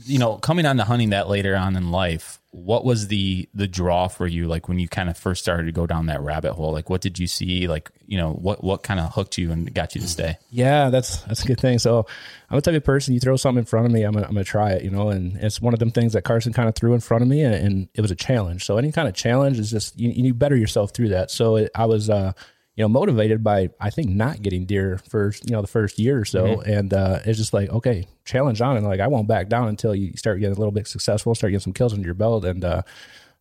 you 0.06 0.20
know, 0.20 0.38
coming 0.38 0.66
on 0.66 0.78
to 0.78 0.84
hunting 0.84 1.12
that 1.12 1.30
later 1.30 1.56
on 1.56 1.76
in 1.76 1.92
life, 1.92 2.40
what 2.52 2.84
was 2.84 3.08
the 3.08 3.48
the 3.54 3.68
draw 3.68 4.10
for 4.10 4.28
you? 4.28 4.48
Like 4.48 4.68
when 4.68 4.78
you 4.78 4.90
kind 4.90 5.10
of 5.10 5.18
first 5.18 5.42
started 5.42 5.66
to 5.68 5.72
go 5.72 5.88
down 5.88 6.08
that 6.08 6.22
rabbit 6.22 6.54
hole, 6.54 6.74
like 6.74 6.90
what 6.90 7.00
did 7.00 7.18
you 7.18 7.26
see? 7.26 7.68
Like 7.68 7.90
you 8.06 8.18
know, 8.18 8.34
what 8.34 8.62
what 8.62 8.84
kind 8.84 9.00
of 9.00 9.14
hooked 9.14 9.38
you 9.38 9.52
and 9.52 9.74
got 9.74 9.96
you 9.96 10.02
to 10.02 10.08
stay? 10.08 10.38
Yeah, 10.50 10.90
that's 10.90 11.22
that's 11.22 11.44
a 11.44 11.48
good 11.48 11.62
thing. 11.62 11.80
So 11.80 12.06
I'm 12.50 12.58
the 12.58 12.62
type 12.62 12.76
of 12.76 12.84
person 12.84 13.14
you 13.14 13.22
throw 13.22 13.38
something 13.38 13.60
in 13.60 13.66
front 13.66 13.86
of 13.86 13.92
me, 13.94 14.04
I'm 14.04 14.12
gonna, 14.12 14.26
I'm 14.26 14.34
gonna 14.34 14.44
try 14.44 14.72
it, 14.72 14.84
you 14.84 14.90
know. 14.90 15.10
And 15.10 15.38
it's 15.38 15.62
one 15.62 15.74
of 15.74 15.80
them 15.80 15.92
things 15.92 16.12
that 16.12 16.24
Carson 16.24 16.52
kind 16.52 16.68
of 16.68 16.76
threw 16.76 16.94
in 16.94 17.00
front 17.00 17.22
of 17.22 17.30
me, 17.30 17.42
and, 17.42 17.56
and 17.56 17.90
it 17.94 18.02
was 18.02 18.12
a 18.12 18.16
challenge. 18.16 18.66
So 18.66 18.78
any 18.78 18.92
kind 18.92 19.08
of 19.08 19.14
challenge 19.14 19.58
is 19.58 19.72
just 19.72 19.98
you, 19.98 20.10
you 20.10 20.34
better 20.34 20.58
yourself 20.58 20.92
through 20.92 21.10
that. 21.10 21.32
So 21.32 21.56
it, 21.56 21.72
I 21.74 21.86
was, 21.86 22.10
uh, 22.10 22.34
you 22.76 22.84
know, 22.84 22.88
motivated 22.90 23.44
by 23.44 23.70
I 23.80 23.90
think 23.90 24.10
not 24.10 24.42
getting 24.42 24.66
deer 24.66 24.98
first, 25.10 25.46
you 25.50 25.52
know, 25.56 25.62
the 25.62 25.68
first 25.68 26.00
year 26.00 26.20
or 26.20 26.26
so, 26.26 26.46
Mm-hmm. 26.58 26.70
and 26.72 26.94
uh, 26.94 27.20
it's 27.26 27.38
just 27.38 27.54
like 27.54 27.70
okay, 27.70 28.08
challenge 28.26 28.62
on, 28.62 28.78
and 28.78 28.86
like 28.86 29.00
I 29.00 29.08
won't 29.08 29.28
back 29.28 29.50
down 29.50 29.68
until 29.68 29.94
you 29.94 30.16
start 30.18 30.40
getting 30.40 30.56
a 30.56 30.60
little 30.60 30.72
bit 30.72 30.88
successful, 30.88 31.36
start 31.36 31.52
getting 31.52 31.60
some 31.64 31.74
kills 31.74 31.94
under 31.94 32.06
your 32.06 32.16
belt, 32.16 32.46
and 32.46 32.64
uh, 32.64 32.82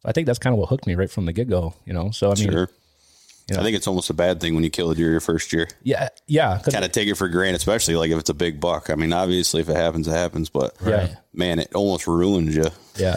I 0.05 0.13
think 0.13 0.27
that's 0.27 0.39
kind 0.39 0.53
of 0.55 0.59
what 0.59 0.69
hooked 0.69 0.87
me 0.87 0.95
right 0.95 1.11
from 1.11 1.27
the 1.27 1.33
get 1.33 1.49
go, 1.49 1.75
you 1.85 1.93
know. 1.93 2.11
So 2.11 2.33
I 2.33 2.35
mean, 2.35 2.51
Sure. 2.51 2.69
I 3.53 3.63
think 3.65 3.75
it's 3.77 3.89
almost 3.89 4.11
a 4.11 4.15
bad 4.15 4.41
thing 4.41 4.55
when 4.55 4.63
you 4.63 4.71
kill 4.71 4.93
a 4.93 4.95
deer 4.95 5.11
your 5.11 5.19
first 5.21 5.53
year. 5.53 5.67
yeah, 5.83 6.09
yeah. 6.29 6.61
Kind 6.71 6.85
of 6.85 6.93
take 6.93 7.09
it 7.09 7.17
for 7.17 7.29
granted, 7.29 7.57
especially 7.57 7.97
like 7.97 8.13
if 8.13 8.19
it's 8.21 8.31
a 8.31 8.35
big 8.35 8.61
buck. 8.61 8.91
I 8.91 8.95
mean, 8.95 9.13
obviously, 9.13 9.61
if 9.61 9.69
it 9.69 9.75
happens, 9.75 10.07
it 10.07 10.13
happens. 10.13 10.49
But 10.49 10.77
Yeah. 10.87 11.17
man, 11.35 11.59
it 11.59 11.75
almost 11.75 12.07
ruins 12.07 12.55
you. 12.55 12.67
yeah, 12.97 13.17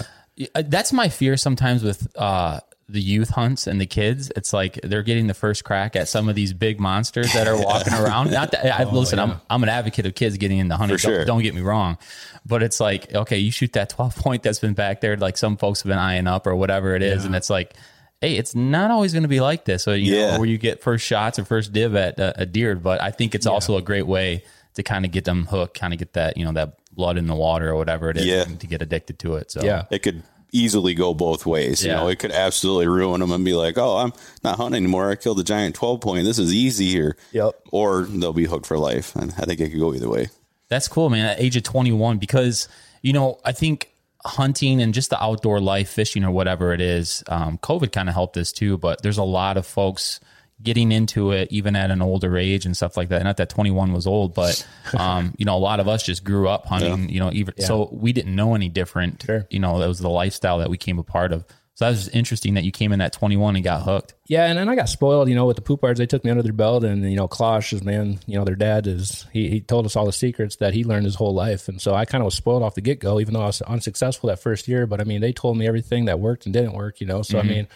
Uh, 0.56 0.64
That's 0.66 0.92
my 0.92 1.10
fear 1.10 1.38
sometimes 1.38 1.84
with 1.84 2.08
uh, 2.18 2.62
the 2.94 3.02
youth 3.02 3.30
hunts 3.32 3.68
and 3.68 3.82
the 3.82 3.86
kids. 3.86 4.32
It's 4.38 4.54
like 4.54 4.80
they're 4.84 5.04
getting 5.04 5.28
the 5.28 5.34
first 5.34 5.66
crack 5.66 5.96
at 5.98 6.08
some 6.08 6.30
of 6.30 6.36
these 6.36 6.54
big 6.54 6.80
monsters 6.80 7.34
that 7.34 7.48
are 7.48 7.58
walking 7.62 7.94
around. 8.02 8.32
Not 8.32 8.52
that 8.52 8.66
I, 8.80 8.84
listen, 8.86 9.20
I'm 9.20 9.42
I'm 9.50 9.62
an 9.64 9.70
advocate 9.70 10.06
of 10.06 10.16
kids 10.16 10.38
getting 10.38 10.60
into 10.60 10.78
hunting. 10.78 10.96
For 10.98 11.02
sure. 11.02 11.18
Don't, 11.20 11.28
don't 11.28 11.42
get 11.44 11.54
me 11.56 11.62
wrong, 11.62 11.98
but 12.46 12.64
it's 12.64 12.80
like 12.80 13.14
okay, 13.14 13.38
you 13.40 13.52
shoot 13.52 13.74
that 13.74 13.90
12 13.98 14.16
point 14.16 14.44
that's 14.44 14.60
been 14.60 14.74
back 14.76 15.02
there, 15.02 15.18
like 15.18 15.36
some 15.38 15.58
folks 15.58 15.82
have 15.82 15.90
been 15.90 16.00
eyeing 16.00 16.28
up 16.28 16.48
or 16.48 16.56
whatever 16.56 16.96
it 16.96 17.02
is, 17.04 17.26
and 17.26 17.36
it's 17.36 17.50
like. 17.50 17.74
Hey, 18.22 18.38
it's 18.38 18.56
not 18.56 18.90
always 18.90 19.12
going 19.12 19.24
to 19.24 19.28
be 19.28 19.42
like 19.42 19.66
this. 19.66 19.84
So 19.84 19.92
you 19.92 20.16
Yeah. 20.16 20.32
know 20.32 20.40
where 20.40 20.48
you 20.48 20.58
get 20.58 20.82
first 20.82 21.06
shots 21.06 21.38
or 21.40 21.44
first 21.44 21.74
div 21.74 21.94
at 21.94 22.18
uh, 22.18 22.32
a 22.38 22.46
deer, 22.46 22.74
but 22.74 23.02
I 23.02 23.12
think 23.12 23.36
it's 23.36 23.46
also 23.46 23.76
a 23.76 23.82
great 23.82 24.08
way 24.08 24.46
to 24.76 24.82
kind 24.82 25.04
of 25.04 25.12
get 25.12 25.26
them 25.26 25.46
hooked, 25.46 25.78
kind 25.78 25.92
of 25.92 26.00
get 26.00 26.14
that 26.14 26.38
you 26.38 26.46
know 26.46 26.54
that 26.54 26.78
blood 26.94 27.18
in 27.18 27.28
the 27.28 27.36
water 27.36 27.70
or 27.72 27.76
whatever 27.76 28.10
it 28.10 28.16
is, 28.16 28.26
Yeah. 28.26 28.46
to 28.46 28.66
get 28.66 28.82
addicted 28.82 29.20
to 29.20 29.36
it. 29.36 29.52
So 29.52 29.62
yeah. 29.62 29.88
It 29.92 30.04
could 30.04 30.24
easily 30.54 30.94
go 30.94 31.14
both 31.14 31.46
ways. 31.46 31.84
You 31.84 31.92
know, 31.92 32.08
it 32.08 32.20
could 32.20 32.32
absolutely 32.32 32.88
ruin 32.88 33.20
them 33.20 33.32
and 33.32 33.44
be 33.44 33.54
like, 33.54 33.78
"Oh, 33.78 33.98
I'm 33.98 34.14
not 34.44 34.58
hunting 34.58 34.84
anymore. 34.84 35.10
I 35.10 35.16
killed 35.16 35.40
a 35.40 35.44
giant 35.44 35.76
twelve 35.76 36.00
point. 36.00 36.24
This 36.24 36.40
is 36.40 36.54
easy 36.54 36.88
here." 36.88 37.18
Yep. 37.34 37.52
Or 37.72 38.04
they'll 38.04 38.32
be 38.32 38.46
hooked 38.46 38.66
for 38.66 38.78
life, 38.78 39.16
and 39.16 39.34
I 39.38 39.46
think 39.46 39.60
it 39.60 39.72
could 39.72 39.80
go 39.80 39.94
either 39.94 40.10
way. 40.10 40.30
That's 40.70 40.88
cool, 40.88 41.10
man. 41.10 41.26
At 41.26 41.40
age 41.40 41.56
of 41.56 41.64
21, 41.64 42.18
because, 42.18 42.68
you 43.04 43.14
know, 43.14 43.40
I 43.46 43.52
think 43.52 43.94
hunting 44.26 44.82
and 44.82 44.94
just 44.94 45.10
the 45.10 45.22
outdoor 45.22 45.60
life, 45.60 45.90
fishing 45.90 46.24
or 46.24 46.32
whatever 46.32 46.74
it 46.74 46.82
is, 46.82 47.24
um, 47.28 47.58
COVID 47.60 47.92
kind 47.92 48.10
of 48.10 48.16
helped 48.16 48.34
this 48.34 48.52
too. 48.52 48.78
But 48.78 49.04
there's 49.04 49.18
a 49.18 49.24
lot 49.24 49.58
of 49.58 49.68
folks 49.68 50.20
getting 50.64 50.92
into 50.92 51.32
it 51.32 51.50
even 51.52 51.76
at 51.76 51.92
an 51.92 52.02
older 52.02 52.38
age 52.38 52.66
and 52.66 52.76
stuff 52.76 52.96
like 52.98 53.10
that. 53.10 53.22
Not 53.24 53.38
that 53.38 53.50
21 53.50 53.94
was 53.94 54.08
old, 54.08 54.34
but, 54.34 54.66
um, 54.98 55.34
you 55.38 55.46
know, 55.46 55.56
a 55.56 55.60
lot 55.60 55.80
of 55.80 55.88
us 55.88 56.04
just 56.04 56.24
grew 56.24 56.48
up 56.48 56.66
hunting, 56.66 57.10
you 57.10 57.20
know, 57.20 57.32
even 57.34 57.54
so 57.60 57.90
we 57.92 58.14
didn't 58.14 58.36
know 58.36 58.56
any 58.56 58.70
different. 58.70 59.24
Sure. 59.26 59.46
You 59.50 59.60
know, 59.60 59.80
that 59.80 59.88
was 59.88 60.00
the 60.00 60.10
lifestyle 60.10 60.60
that 60.60 60.70
we 60.70 60.78
came 60.78 60.98
a 61.00 61.04
part 61.04 61.32
of. 61.32 61.46
So 61.76 61.86
that 61.86 61.92
was 61.92 62.04
just 62.04 62.16
interesting 62.16 62.54
that 62.54 62.64
you 62.64 62.72
came 62.72 62.92
in 62.94 63.02
at 63.02 63.14
21 63.14 63.56
and 63.56 63.64
got 63.64 63.82
hooked. 63.82 64.14
Yeah, 64.28 64.46
and 64.46 64.60
then 64.60 64.70
I 64.70 64.76
got 64.76 64.90
spoiled, 64.90 65.28
you 65.28 65.34
know, 65.34 65.48
with 65.48 65.56
the 65.56 65.64
poop. 65.64 65.82
They 65.82 66.06
took 66.06 66.24
me 66.24 66.30
under 66.30 66.44
their 66.44 66.54
belt, 66.54 66.84
and 66.84 67.10
you 67.10 67.16
know, 67.16 67.28
Klosh 67.28 67.74
is 67.74 67.84
man, 67.84 68.20
you 68.28 68.38
know, 68.38 68.46
their 68.46 68.56
dad 68.56 68.86
is 68.86 69.26
he, 69.34 69.50
he 69.50 69.60
told 69.60 69.88
us 69.88 69.96
all 69.96 70.06
the 70.06 70.14
secrets 70.14 70.58
that 70.58 70.76
he 70.76 70.84
learned 70.84 71.06
his 71.06 71.16
whole 71.16 71.34
life, 71.34 71.68
and 71.68 71.82
so 71.82 71.96
I 71.96 72.06
kind 72.06 72.22
of 72.22 72.26
was 72.26 72.36
spoiled 72.36 72.62
off 72.62 72.76
the 72.76 72.82
get 72.82 73.00
go, 73.00 73.20
even 73.20 73.34
though 73.34 73.42
I 73.42 73.48
was 73.48 73.62
unsuccessful 73.64 74.28
that 74.28 74.40
first 74.40 74.68
year. 74.68 74.86
But 74.86 75.02
I 75.02 75.04
mean, 75.04 75.20
they 75.20 75.34
told 75.34 75.58
me 75.58 75.68
everything 75.68 76.06
that 76.06 76.20
worked 76.20 76.46
and 76.46 76.54
didn't 76.54 76.74
work, 76.74 77.02
you 77.02 77.08
know. 77.08 77.24
So 77.24 77.40
I 77.40 77.42
mm-hmm. 77.42 77.50
mean, 77.50 77.68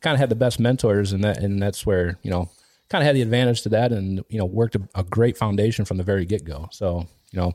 kind 0.00 0.14
of 0.14 0.20
had 0.20 0.30
the 0.30 0.36
best 0.36 0.58
mentors, 0.58 1.12
and 1.12 1.22
that 1.22 1.38
and 1.38 1.62
that's 1.62 1.86
where 1.86 2.18
you 2.22 2.32
know, 2.32 2.50
kind 2.88 3.02
of 3.02 3.06
had 3.06 3.14
the 3.14 3.22
advantage 3.22 3.62
to 3.62 3.68
that, 3.68 3.92
and 3.92 4.24
you 4.28 4.38
know, 4.38 4.46
worked 4.46 4.74
a, 4.74 4.82
a 4.96 5.04
great 5.04 5.38
foundation 5.38 5.84
from 5.84 5.96
the 5.96 6.04
very 6.04 6.24
get 6.24 6.44
go. 6.44 6.68
So 6.72 7.06
you 7.30 7.40
know. 7.40 7.52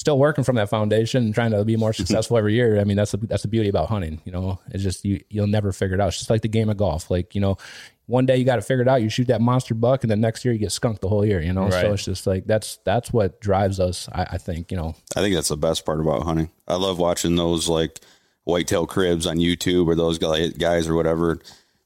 Still 0.00 0.18
working 0.18 0.44
from 0.44 0.56
that 0.56 0.70
foundation 0.70 1.24
and 1.24 1.34
trying 1.34 1.50
to 1.50 1.62
be 1.62 1.76
more 1.76 1.92
successful 2.00 2.38
every 2.38 2.54
year. 2.54 2.80
I 2.80 2.84
mean, 2.84 2.96
that's 2.96 3.10
the, 3.10 3.18
that's 3.18 3.42
the 3.42 3.48
beauty 3.48 3.68
about 3.68 3.90
hunting. 3.90 4.18
You 4.24 4.32
know, 4.32 4.58
it's 4.70 4.82
just 4.82 5.04
you 5.04 5.20
you'll 5.28 5.46
never 5.46 5.72
figure 5.72 5.94
it 5.94 6.00
out. 6.00 6.08
It's 6.08 6.16
just 6.16 6.30
like 6.30 6.40
the 6.40 6.48
game 6.48 6.70
of 6.70 6.78
golf. 6.78 7.10
Like 7.10 7.34
you 7.34 7.40
know, 7.42 7.58
one 8.06 8.24
day 8.24 8.38
you 8.38 8.46
got 8.46 8.56
to 8.56 8.62
figure 8.62 8.80
it 8.80 8.88
out. 8.88 9.02
You 9.02 9.10
shoot 9.10 9.26
that 9.26 9.42
monster 9.42 9.74
buck, 9.74 10.02
and 10.02 10.10
then 10.10 10.22
next 10.22 10.42
year 10.42 10.54
you 10.54 10.58
get 10.58 10.72
skunked 10.72 11.02
the 11.02 11.10
whole 11.10 11.22
year. 11.26 11.42
You 11.42 11.52
know, 11.52 11.64
Right. 11.64 11.82
so 11.82 11.92
it's 11.92 12.06
just 12.06 12.26
like 12.26 12.46
that's 12.46 12.78
that's 12.82 13.12
what 13.12 13.42
drives 13.42 13.78
us. 13.78 14.08
I, 14.10 14.22
I 14.22 14.38
think 14.38 14.70
you 14.70 14.78
know. 14.78 14.94
I 15.14 15.20
think 15.20 15.34
that's 15.34 15.48
the 15.50 15.58
best 15.58 15.84
part 15.84 16.00
about 16.00 16.22
hunting. 16.22 16.50
I 16.66 16.76
love 16.76 16.98
watching 16.98 17.36
those 17.36 17.68
like 17.68 18.00
whitetail 18.44 18.86
cribs 18.86 19.26
on 19.26 19.36
YouTube 19.36 19.86
or 19.86 19.94
those 19.94 20.16
guys 20.16 20.88
or 20.88 20.94
whatever. 20.94 21.40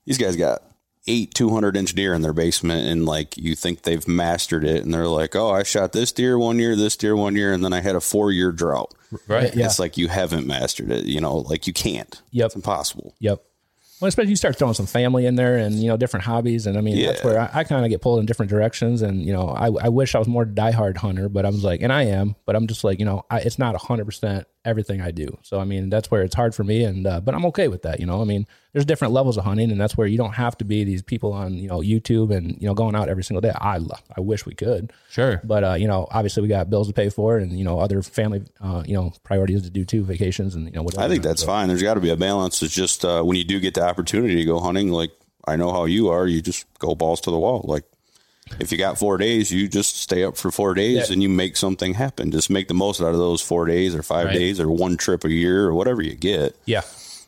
These 0.07 0.19
guys 0.19 0.37
got 0.37 0.63
eight 1.07 1.35
200 1.35 1.77
inch 1.77 1.95
deer 1.95 2.15
in 2.15 2.23
their 2.23 2.33
basement 2.33 2.87
and 2.89 3.05
like 3.05 3.37
you 3.37 3.55
think 3.55 3.83
they've 3.83 4.09
mastered 4.09 4.65
it 4.65 4.83
and 4.85 4.93
they're 4.93 5.09
like, 5.09 5.37
oh, 5.37 5.51
I 5.51 5.63
shot 5.63 5.93
this 5.93 6.13
deer 6.13 6.39
one 6.39 6.59
year, 6.59 6.77
this 6.77 6.97
deer 6.97 7.15
one 7.15 7.37
year, 7.37 7.53
and 7.53 7.65
then 7.65 7.73
I 7.73 7.81
had 7.81 7.95
a 7.95 8.01
four 8.01 8.33
year 8.33 8.53
drought. 8.53 8.95
Right. 9.29 9.55
Yeah. 9.55 9.67
It's 9.67 9.79
like 9.79 9.97
you 9.97 10.09
haven't 10.09 10.47
mastered 10.47 10.91
it, 10.91 11.05
you 11.05 11.21
know, 11.21 11.37
like 11.37 11.67
you 11.67 11.73
can't. 11.73 12.21
Yep. 12.33 12.47
It's 12.47 12.57
impossible. 12.57 13.15
Yep. 13.21 13.43
Well, 14.01 14.09
especially 14.09 14.31
you 14.31 14.37
start 14.37 14.59
throwing 14.59 14.75
some 14.75 14.87
family 14.87 15.25
in 15.25 15.37
there 15.37 15.57
and 15.57 15.77
you 15.77 15.89
know 15.89 15.97
different 15.97 16.27
hobbies, 16.27 16.67
and 16.67 16.77
I 16.77 16.81
mean 16.81 17.01
that's 17.07 17.23
where 17.23 17.41
I, 17.41 17.61
I 17.61 17.65
kind 17.65 17.85
of 17.85 17.91
get 17.91 18.03
pulled 18.03 18.19
in 18.19 18.27
different 18.27 18.51
directions. 18.51 19.03
And 19.03 19.25
you 19.25 19.33
know, 19.33 19.49
I, 19.49 19.69
I 19.69 19.89
wish 19.89 20.17
I 20.17 20.19
was 20.19 20.27
more 20.27 20.45
diehard 20.45 20.97
hunter, 20.97 21.29
but 21.29 21.47
I 21.47 21.51
was 21.51 21.63
like, 21.63 21.81
and 21.81 21.93
I 21.93 22.03
am, 22.07 22.35
but 22.45 22.57
I'm 22.57 22.67
just 22.67 22.83
like, 22.83 22.99
you 22.99 23.05
know, 23.05 23.25
I, 23.31 23.39
it's 23.41 23.59
not 23.59 23.77
hundred 23.77 24.07
percent 24.07 24.49
everything 24.65 25.01
I 25.01 25.11
do. 25.11 25.37
So 25.43 25.61
I 25.61 25.65
mean, 25.65 25.91
that's 25.91 26.11
where 26.11 26.23
it's 26.23 26.35
hard 26.35 26.55
for 26.55 26.65
me, 26.65 26.85
and 26.85 27.07
uh, 27.07 27.21
but 27.21 27.35
I'm 27.35 27.45
okay 27.47 27.69
with 27.69 27.83
that. 27.83 28.01
You 28.01 28.07
know, 28.07 28.21
I 28.21 28.25
mean, 28.25 28.47
there's 28.73 28.85
different 28.85 29.13
levels 29.15 29.37
of 29.37 29.45
hunting, 29.45 29.71
and 29.71 29.81
that's 29.81 29.97
where 29.97 30.07
you 30.07 30.17
don't 30.19 30.35
have 30.35 30.57
to 30.59 30.65
be 30.65 30.85
these 30.85 31.03
people 31.03 31.33
on 31.33 31.55
you 31.55 31.69
know 31.69 31.79
YouTube 31.81 32.35
and 32.35 32.61
you 32.61 32.67
know 32.67 32.75
going 32.75 32.95
out 32.95 33.09
every 33.09 33.23
single 33.25 33.41
day. 33.41 33.53
I 33.55 33.79
I 34.17 34.21
wish 34.21 34.47
we 34.47 34.55
could, 34.55 34.93
Sure. 35.11 35.41
but 35.45 35.65
uh, 35.65 35.75
you 35.75 35.87
know, 35.89 36.07
obviously 36.11 36.43
we 36.43 36.49
got 36.49 36.71
bills 36.71 36.89
to 36.89 36.95
pay 36.95 37.09
for, 37.09 37.39
and 37.39 37.59
you 37.59 37.65
know, 37.65 37.79
other 37.79 38.03
family, 38.03 38.43
uh, 38.61 38.83
you 38.87 38.95
know, 38.95 39.13
priorities 39.23 39.63
to 39.63 39.71
do 39.71 39.85
too, 39.85 40.03
vacations, 40.05 40.55
and 40.55 40.67
you 40.67 40.73
know, 40.73 40.83
whatever. 40.83 41.03
I 41.05 41.09
think 41.09 41.23
that's 41.23 41.43
fine. 41.45 41.69
There's 41.69 41.83
got 41.83 41.95
to 41.95 42.01
be 42.01 42.11
a 42.11 42.17
balance. 42.17 42.63
It's 42.63 42.75
just 42.75 43.05
uh, 43.05 43.23
when 43.23 43.37
you 43.37 43.45
do 43.45 43.61
get 43.61 43.75
the 43.75 43.85
opportunity 43.85 44.37
to 44.37 44.45
go 44.45 44.61
hunting, 44.61 44.89
like 44.91 45.11
I 45.47 45.57
know 45.57 45.73
how 45.73 45.85
you 45.85 46.09
are, 46.09 46.27
you 46.27 46.41
just 46.43 46.67
go 46.79 46.95
balls 46.95 47.21
to 47.23 47.31
the 47.31 47.39
wall. 47.39 47.63
Like 47.65 47.85
if 48.61 48.71
you 48.73 48.79
got 48.79 48.99
four 48.99 49.17
days, 49.19 49.51
you 49.53 49.69
just 49.69 49.97
stay 50.01 50.25
up 50.25 50.37
for 50.37 50.51
four 50.51 50.75
days 50.75 51.09
Yeah. 51.09 51.13
and 51.15 51.23
you 51.23 51.29
make 51.29 51.57
something 51.57 51.95
happen. 51.95 52.31
Just 52.31 52.51
make 52.51 52.69
the 52.69 52.75
most 52.75 53.01
out 53.01 53.09
of 53.13 53.19
those 53.19 53.41
four 53.41 53.67
days 53.67 53.95
or 53.95 54.03
five 54.03 54.27
Right. 54.27 54.35
days 54.35 54.61
or 54.61 54.69
one 54.71 54.97
trip 54.97 55.25
a 55.25 55.31
year 55.31 55.67
or 55.67 55.75
whatever 55.75 56.03
you 56.03 56.15
get. 56.15 56.57
yeah. 56.67 56.83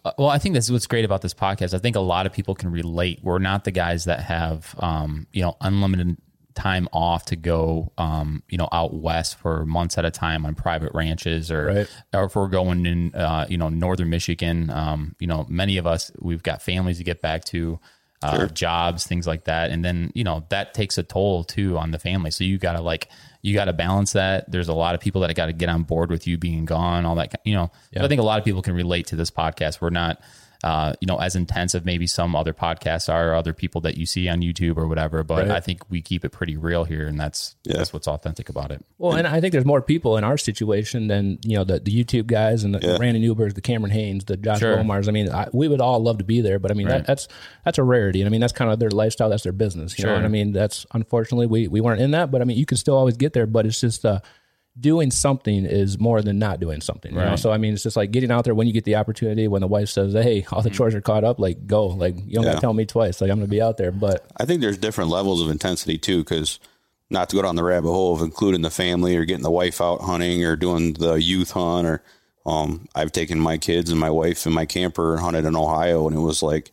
Uh, 0.04 0.12
Well, 0.18 0.28
I 0.28 0.38
think 0.38 0.54
that's 0.54 0.70
what's 0.70 0.86
great 0.86 1.04
about 1.04 1.22
this 1.22 1.34
podcast. 1.34 1.74
I 1.74 1.78
think 1.78 1.96
a 1.96 2.00
lot 2.00 2.26
of 2.26 2.32
people 2.32 2.54
can 2.54 2.70
relate. 2.70 3.18
We're 3.22 3.40
not 3.40 3.64
the 3.64 3.72
guys 3.72 4.04
that 4.04 4.20
have, 4.20 4.74
um, 4.78 5.26
you 5.32 5.42
know, 5.42 5.56
unlimited 5.60 6.16
time 6.54 6.88
off 6.92 7.24
to 7.26 7.36
go, 7.36 7.92
um, 7.98 8.42
you 8.48 8.56
know, 8.56 8.68
out 8.72 8.94
west 8.94 9.36
for 9.38 9.66
months 9.66 9.98
at 9.98 10.04
a 10.06 10.10
time 10.10 10.46
on 10.46 10.54
private 10.54 10.90
ranches, 10.94 11.50
or 11.50 11.66
Right. 11.66 11.88
or 12.14 12.24
if 12.24 12.36
we're 12.36 12.46
going 12.48 12.86
in, 12.86 13.14
uh, 13.14 13.46
you 13.48 13.58
know, 13.58 13.68
northern 13.68 14.08
Michigan. 14.08 14.70
Um, 14.70 15.14
you 15.18 15.26
know, 15.26 15.44
many 15.50 15.76
of 15.76 15.86
us 15.86 16.10
we've 16.20 16.42
got 16.42 16.62
families 16.62 16.96
to 16.98 17.04
get 17.04 17.20
back 17.20 17.44
to. 17.46 17.78
Uh, 18.34 18.46
jobs, 18.48 19.06
things 19.06 19.26
like 19.26 19.44
that, 19.44 19.70
and 19.70 19.84
then 19.84 20.10
you 20.14 20.24
know 20.24 20.44
that 20.48 20.74
takes 20.74 20.98
a 20.98 21.02
toll 21.02 21.44
too 21.44 21.78
on 21.78 21.90
the 21.90 21.98
family. 21.98 22.30
So 22.30 22.44
you 22.44 22.58
got 22.58 22.72
to 22.72 22.80
like 22.80 23.08
you 23.42 23.54
got 23.54 23.66
to 23.66 23.72
balance 23.72 24.12
that. 24.12 24.50
There's 24.50 24.68
a 24.68 24.74
lot 24.74 24.94
of 24.96 25.00
people 25.00 25.20
that 25.20 25.32
got 25.36 25.46
to 25.46 25.52
get 25.52 25.68
on 25.68 25.84
board 25.84 26.10
with 26.10 26.26
you 26.26 26.36
being 26.36 26.64
gone, 26.64 27.04
all 27.06 27.14
that. 27.14 27.40
You 27.44 27.54
know, 27.54 27.70
So 27.94 28.04
I 28.04 28.08
think 28.08 28.20
a 28.20 28.24
lot 28.24 28.38
of 28.40 28.44
people 28.44 28.60
can 28.60 28.74
relate 28.74 29.06
to 29.08 29.16
this 29.16 29.30
podcast. 29.30 29.80
We're 29.80 29.90
not, 29.90 30.20
uh, 30.62 30.92
you 31.00 31.06
know, 31.06 31.16
as 31.18 31.34
intense 31.34 31.56
intensive 31.56 31.86
maybe 31.86 32.06
some 32.06 32.36
other 32.36 32.52
podcasts 32.52 33.12
are, 33.12 33.30
or 33.30 33.34
other 33.34 33.52
people 33.54 33.80
that 33.80 33.96
you 33.96 34.04
see 34.04 34.28
on 34.28 34.40
YouTube 34.40 34.76
or 34.76 34.86
whatever. 34.86 35.22
But 35.24 35.46
Right. 35.48 35.56
I 35.56 35.60
think 35.60 35.88
we 35.88 36.02
keep 36.02 36.24
it 36.24 36.30
pretty 36.30 36.56
real 36.56 36.84
here, 36.84 37.06
and 37.06 37.18
that's 37.18 37.56
Yeah. 37.64 37.78
that's 37.78 37.92
what's 37.92 38.06
authentic 38.06 38.48
about 38.48 38.70
it. 38.70 38.84
Well, 38.98 39.14
and 39.16 39.26
I 39.26 39.40
think 39.40 39.52
there's 39.52 39.64
more 39.64 39.80
people 39.80 40.16
in 40.18 40.24
our 40.24 40.36
situation 40.36 41.06
than 41.06 41.38
you 41.44 41.56
know 41.56 41.64
the, 41.64 41.80
the 41.80 41.92
YouTube 41.92 42.26
guys 42.26 42.62
and 42.62 42.74
the, 42.74 42.78
the 42.80 42.86
Yeah. 42.88 42.98
Randy 43.00 43.26
Newbergs, 43.26 43.54
the 43.54 43.60
Cameron 43.60 43.90
Hanes, 43.92 44.24
the 44.26 44.36
Josh 44.36 44.58
Sure. 44.58 44.76
Bowmars. 44.76 45.08
I 45.08 45.12
mean, 45.12 45.30
I, 45.30 45.48
we 45.52 45.66
would 45.68 45.80
all 45.80 46.02
love 46.02 46.18
to 46.18 46.24
be 46.24 46.40
there, 46.40 46.58
but 46.58 46.70
I 46.70 46.74
mean 46.74 46.86
Right. 46.88 46.98
that, 46.98 47.06
that's 47.06 47.28
that's 47.64 47.78
a 47.78 47.82
rarity. 47.84 48.20
And 48.20 48.28
I 48.28 48.30
mean 48.30 48.40
that's 48.40 48.52
kind 48.52 48.70
of 48.70 48.78
their 48.78 48.90
lifestyle, 48.90 49.30
that's 49.30 49.44
their 49.44 49.52
business. 49.52 49.98
You 49.98 50.04
know 50.04 50.10
Sure. 50.10 50.16
what 50.16 50.24
I 50.24 50.28
mean? 50.28 50.52
That's 50.52 50.84
unfortunately 50.92 51.46
we 51.46 51.68
we 51.68 51.80
weren't 51.80 52.00
in 52.00 52.10
that, 52.10 52.30
but 52.30 52.40
I 52.42 52.44
mean 52.44 52.58
you 52.58 52.66
can 52.66 52.76
still 52.76 52.96
always 52.96 53.16
get 53.16 53.32
there. 53.32 53.46
But 53.46 53.66
it's 53.66 53.80
just 53.80 54.04
uh, 54.04 54.20
doing 54.78 55.10
something 55.10 55.64
is 55.64 55.98
more 55.98 56.20
than 56.20 56.38
not 56.38 56.60
doing 56.60 56.80
something. 56.80 57.12
You 57.14 57.18
know? 57.20 57.26
Right. 57.30 57.38
So 57.38 57.50
I 57.50 57.56
mean 57.58 57.74
it's 57.74 57.82
just 57.82 57.96
like 57.96 58.10
getting 58.10 58.30
out 58.30 58.44
there 58.44 58.54
when 58.54 58.66
you 58.66 58.72
get 58.72 58.84
the 58.84 58.96
opportunity. 58.96 59.48
When 59.48 59.60
the 59.62 59.66
wife 59.66 59.88
says, 59.88 60.12
"Hey, 60.12 60.44
all 60.52 60.62
the 60.62 60.70
chores 60.70 60.94
are 60.94 61.00
caught 61.00 61.24
up," 61.24 61.38
like 61.38 61.66
go, 61.66 61.86
like 61.86 62.14
you 62.16 62.34
don't 62.34 62.44
got 62.44 62.50
Yeah. 62.50 62.54
to 62.56 62.60
tell 62.60 62.74
me 62.74 62.84
twice. 62.84 63.20
Like 63.20 63.30
I'm 63.30 63.38
going 63.38 63.46
to 63.48 63.50
be 63.50 63.62
out 63.62 63.76
there, 63.78 63.90
but 63.92 64.26
I 64.36 64.44
think 64.44 64.60
there's 64.60 64.76
different 64.78 65.10
levels 65.10 65.40
of 65.40 65.50
intensity 65.50 65.96
too, 65.98 66.18
because 66.18 66.60
not 67.08 67.28
to 67.30 67.36
go 67.36 67.42
down 67.42 67.56
the 67.56 67.62
rabbit 67.64 67.88
hole 67.88 68.14
of 68.14 68.20
including 68.20 68.62
the 68.62 68.70
family 68.70 69.16
or 69.16 69.24
getting 69.24 69.44
the 69.44 69.50
wife 69.50 69.80
out 69.80 70.00
hunting 70.02 70.44
or 70.44 70.56
doing 70.56 70.92
the 70.94 71.14
youth 71.14 71.52
hunt 71.52 71.86
or 71.86 72.02
um, 72.44 72.86
I've 72.94 73.12
taken 73.12 73.38
my 73.40 73.58
kids 73.58 73.90
and 73.90 73.98
my 73.98 74.10
wife 74.10 74.44
and 74.44 74.54
my 74.54 74.66
camper 74.66 75.12
and 75.12 75.20
hunted 75.22 75.44
in 75.44 75.56
Ohio 75.56 76.06
and 76.08 76.16
it 76.16 76.20
was 76.20 76.42
like, 76.42 76.70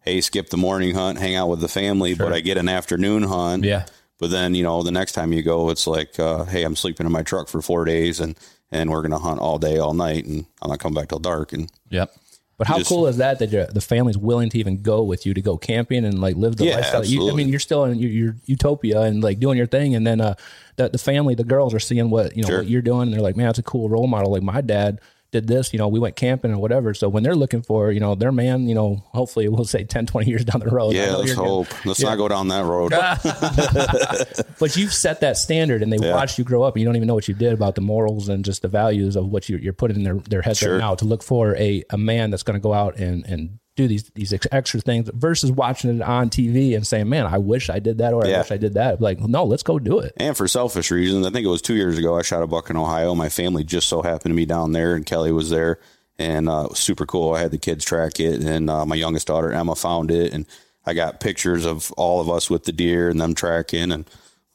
hey, 0.00 0.20
skip 0.20 0.48
the 0.50 0.56
morning 0.56 0.94
hunt, 0.94 1.18
hang 1.18 1.36
out 1.36 1.48
with 1.48 1.60
the 1.60 1.68
family, 1.68 2.14
but 2.14 2.32
I 2.32 2.40
get 2.40 2.56
an 2.58 2.68
afternoon 2.68 3.22
hunt. 3.24 3.64
Yeah. 3.64 3.84
But 4.18 4.30
then 4.30 4.54
you 4.54 4.62
know 4.62 4.82
the 4.82 4.90
next 4.92 5.12
time 5.12 5.32
you 5.32 5.42
go, 5.42 5.70
it's 5.70 5.86
like, 5.86 6.18
uh, 6.18 6.44
hey, 6.44 6.62
I'm 6.64 6.76
sleeping 6.76 7.06
in 7.06 7.12
my 7.12 7.22
truck 7.22 7.48
for 7.48 7.60
four 7.62 7.84
days 7.84 8.20
and 8.20 8.36
and 8.72 8.90
we're 8.90 9.02
gonna 9.02 9.18
hunt 9.18 9.38
all 9.40 9.58
day, 9.58 9.78
all 9.78 9.94
night, 9.94 10.24
and 10.24 10.46
I'm 10.62 10.70
not 10.70 10.80
coming 10.80 10.94
back 10.94 11.08
till 11.08 11.18
dark. 11.18 11.52
And 11.52 11.70
Yep. 11.90 12.12
But 12.58 12.66
how 12.68 12.78
just- 12.78 12.88
cool 12.88 13.06
is 13.06 13.18
that 13.18 13.38
that 13.40 13.74
the 13.74 13.80
family's 13.82 14.16
willing 14.16 14.48
to 14.48 14.58
even 14.58 14.80
go 14.80 15.02
with 15.02 15.26
you 15.26 15.34
to 15.34 15.42
go 15.42 15.58
camping 15.58 16.06
and 16.06 16.20
like 16.22 16.36
live 16.36 16.56
the 16.56 16.64
Yeah, 16.64 16.76
lifestyle? 16.76 17.04
You, 17.04 17.30
I 17.30 17.34
mean, 17.34 17.48
you're 17.50 17.60
still 17.60 17.84
in 17.84 17.98
your, 17.98 18.10
your 18.10 18.36
utopia 18.46 19.02
and 19.02 19.22
like 19.22 19.38
doing 19.38 19.58
your 19.58 19.66
thing, 19.66 19.94
and 19.94 20.06
then 20.06 20.22
uh, 20.22 20.34
the 20.76 20.88
the 20.88 20.96
family, 20.98 21.34
the 21.34 21.44
girls 21.44 21.74
are 21.74 21.78
seeing 21.78 22.08
what 22.08 22.34
you 22.34 22.42
know 22.42 22.48
Sure. 22.48 22.58
what 22.60 22.66
you're 22.68 22.80
doing, 22.80 23.02
and 23.02 23.12
they're 23.12 23.20
like, 23.20 23.36
man, 23.36 23.46
that's 23.46 23.58
a 23.58 23.62
cool 23.62 23.90
role 23.90 24.06
model. 24.06 24.32
Like 24.32 24.42
my 24.42 24.62
dad, 24.62 25.00
did 25.32 25.46
this, 25.48 25.72
you 25.72 25.78
know, 25.78 25.88
we 25.88 25.98
went 25.98 26.16
camping 26.16 26.52
or 26.52 26.58
whatever. 26.58 26.94
So 26.94 27.08
when 27.08 27.22
they're 27.22 27.34
looking 27.34 27.62
for, 27.62 27.90
you 27.90 28.00
know, 28.00 28.14
their 28.14 28.32
man, 28.32 28.68
you 28.68 28.74
know, 28.74 29.02
hopefully 29.08 29.48
we'll 29.48 29.64
say 29.64 29.84
10, 29.96 30.06
20 30.06 30.28
years 30.30 30.44
down 30.44 30.60
the 30.60 30.66
road. 30.70 30.94
Yeah, 30.94 31.16
let's 31.16 31.28
you're 31.28 31.36
gonna- 31.36 31.48
hope. 31.48 31.86
Let's 31.86 32.00
not 32.00 32.16
go 32.16 32.28
down 32.28 32.48
that 32.48 32.64
road. 32.64 32.90
but 34.58 34.76
you've 34.76 34.94
set 34.94 35.20
that 35.20 35.36
standard 35.36 35.82
and 35.82 35.92
they 35.92 35.98
Yeah. 35.98 36.14
watched 36.14 36.38
you 36.38 36.44
grow 36.44 36.62
up 36.62 36.74
and 36.74 36.80
you 36.80 36.86
don't 36.86 36.96
even 36.96 37.08
know 37.08 37.14
what 37.14 37.28
you 37.28 37.34
did 37.34 37.52
about 37.52 37.74
the 37.74 37.80
morals 37.80 38.28
and 38.28 38.44
just 38.44 38.62
the 38.62 38.68
values 38.68 39.16
of 39.16 39.26
what 39.26 39.48
you, 39.48 39.56
you're 39.58 39.72
putting 39.72 39.96
in 39.98 40.02
their, 40.04 40.14
their 40.14 40.42
heads 40.42 40.58
Sure. 40.58 40.72
right 40.72 40.78
now 40.78 40.94
to 40.94 41.04
look 41.04 41.22
for 41.22 41.56
a, 41.56 41.82
a 41.90 41.98
man 41.98 42.30
that's 42.30 42.42
going 42.42 42.58
to 42.58 42.62
go 42.62 42.72
out 42.72 42.96
and, 42.98 43.24
and 43.26 43.58
do 43.76 43.86
these, 43.86 44.04
these 44.14 44.32
ex- 44.32 44.46
extra 44.50 44.80
things 44.80 45.10
versus 45.12 45.52
watching 45.52 45.96
it 45.96 46.02
on 46.02 46.30
TV 46.30 46.74
and 46.74 46.86
saying, 46.86 47.08
man, 47.08 47.26
I 47.26 47.38
wish 47.38 47.68
I 47.70 47.78
did 47.78 47.98
that 47.98 48.14
or 48.14 48.26
I 48.26 48.38
wish 48.38 48.50
I 48.50 48.56
did 48.56 48.74
that. 48.74 49.00
Like, 49.00 49.20
no, 49.20 49.44
let's 49.44 49.62
go 49.62 49.78
do 49.78 49.98
it. 50.00 50.14
And 50.16 50.36
for 50.36 50.48
selfish 50.48 50.90
reasons, 50.90 51.26
I 51.26 51.30
think 51.30 51.44
it 51.44 51.50
was 51.50 51.62
two 51.62 51.74
years 51.74 51.98
ago. 51.98 52.16
I 52.16 52.22
shot 52.22 52.42
a 52.42 52.46
buck 52.46 52.70
in 52.70 52.76
Ohio. 52.76 53.14
My 53.14 53.28
family 53.28 53.62
just 53.62 53.88
so 53.88 54.02
happened 54.02 54.32
to 54.32 54.36
be 54.36 54.46
down 54.46 54.72
there, 54.72 54.96
and 54.96 55.04
Kelly 55.04 55.30
was 55.30 55.50
there, 55.50 55.78
and 56.18 56.48
uh, 56.48 56.62
it 56.64 56.70
was 56.70 56.78
super 56.78 57.04
cool. 57.04 57.34
I 57.34 57.40
had 57.40 57.50
the 57.50 57.58
kids 57.58 57.84
track 57.84 58.18
it, 58.18 58.42
and 58.42 58.70
uh, 58.70 58.86
my 58.86 58.96
youngest 58.96 59.26
daughter 59.26 59.52
Emma 59.52 59.76
found 59.76 60.10
it, 60.10 60.32
and 60.32 60.46
I 60.86 60.94
got 60.94 61.20
pictures 61.20 61.66
of 61.66 61.92
all 61.92 62.20
of 62.20 62.30
us 62.30 62.48
with 62.48 62.64
the 62.64 62.72
deer 62.72 63.10
and 63.10 63.20
them 63.20 63.34
tracking, 63.34 63.92
and 63.92 64.08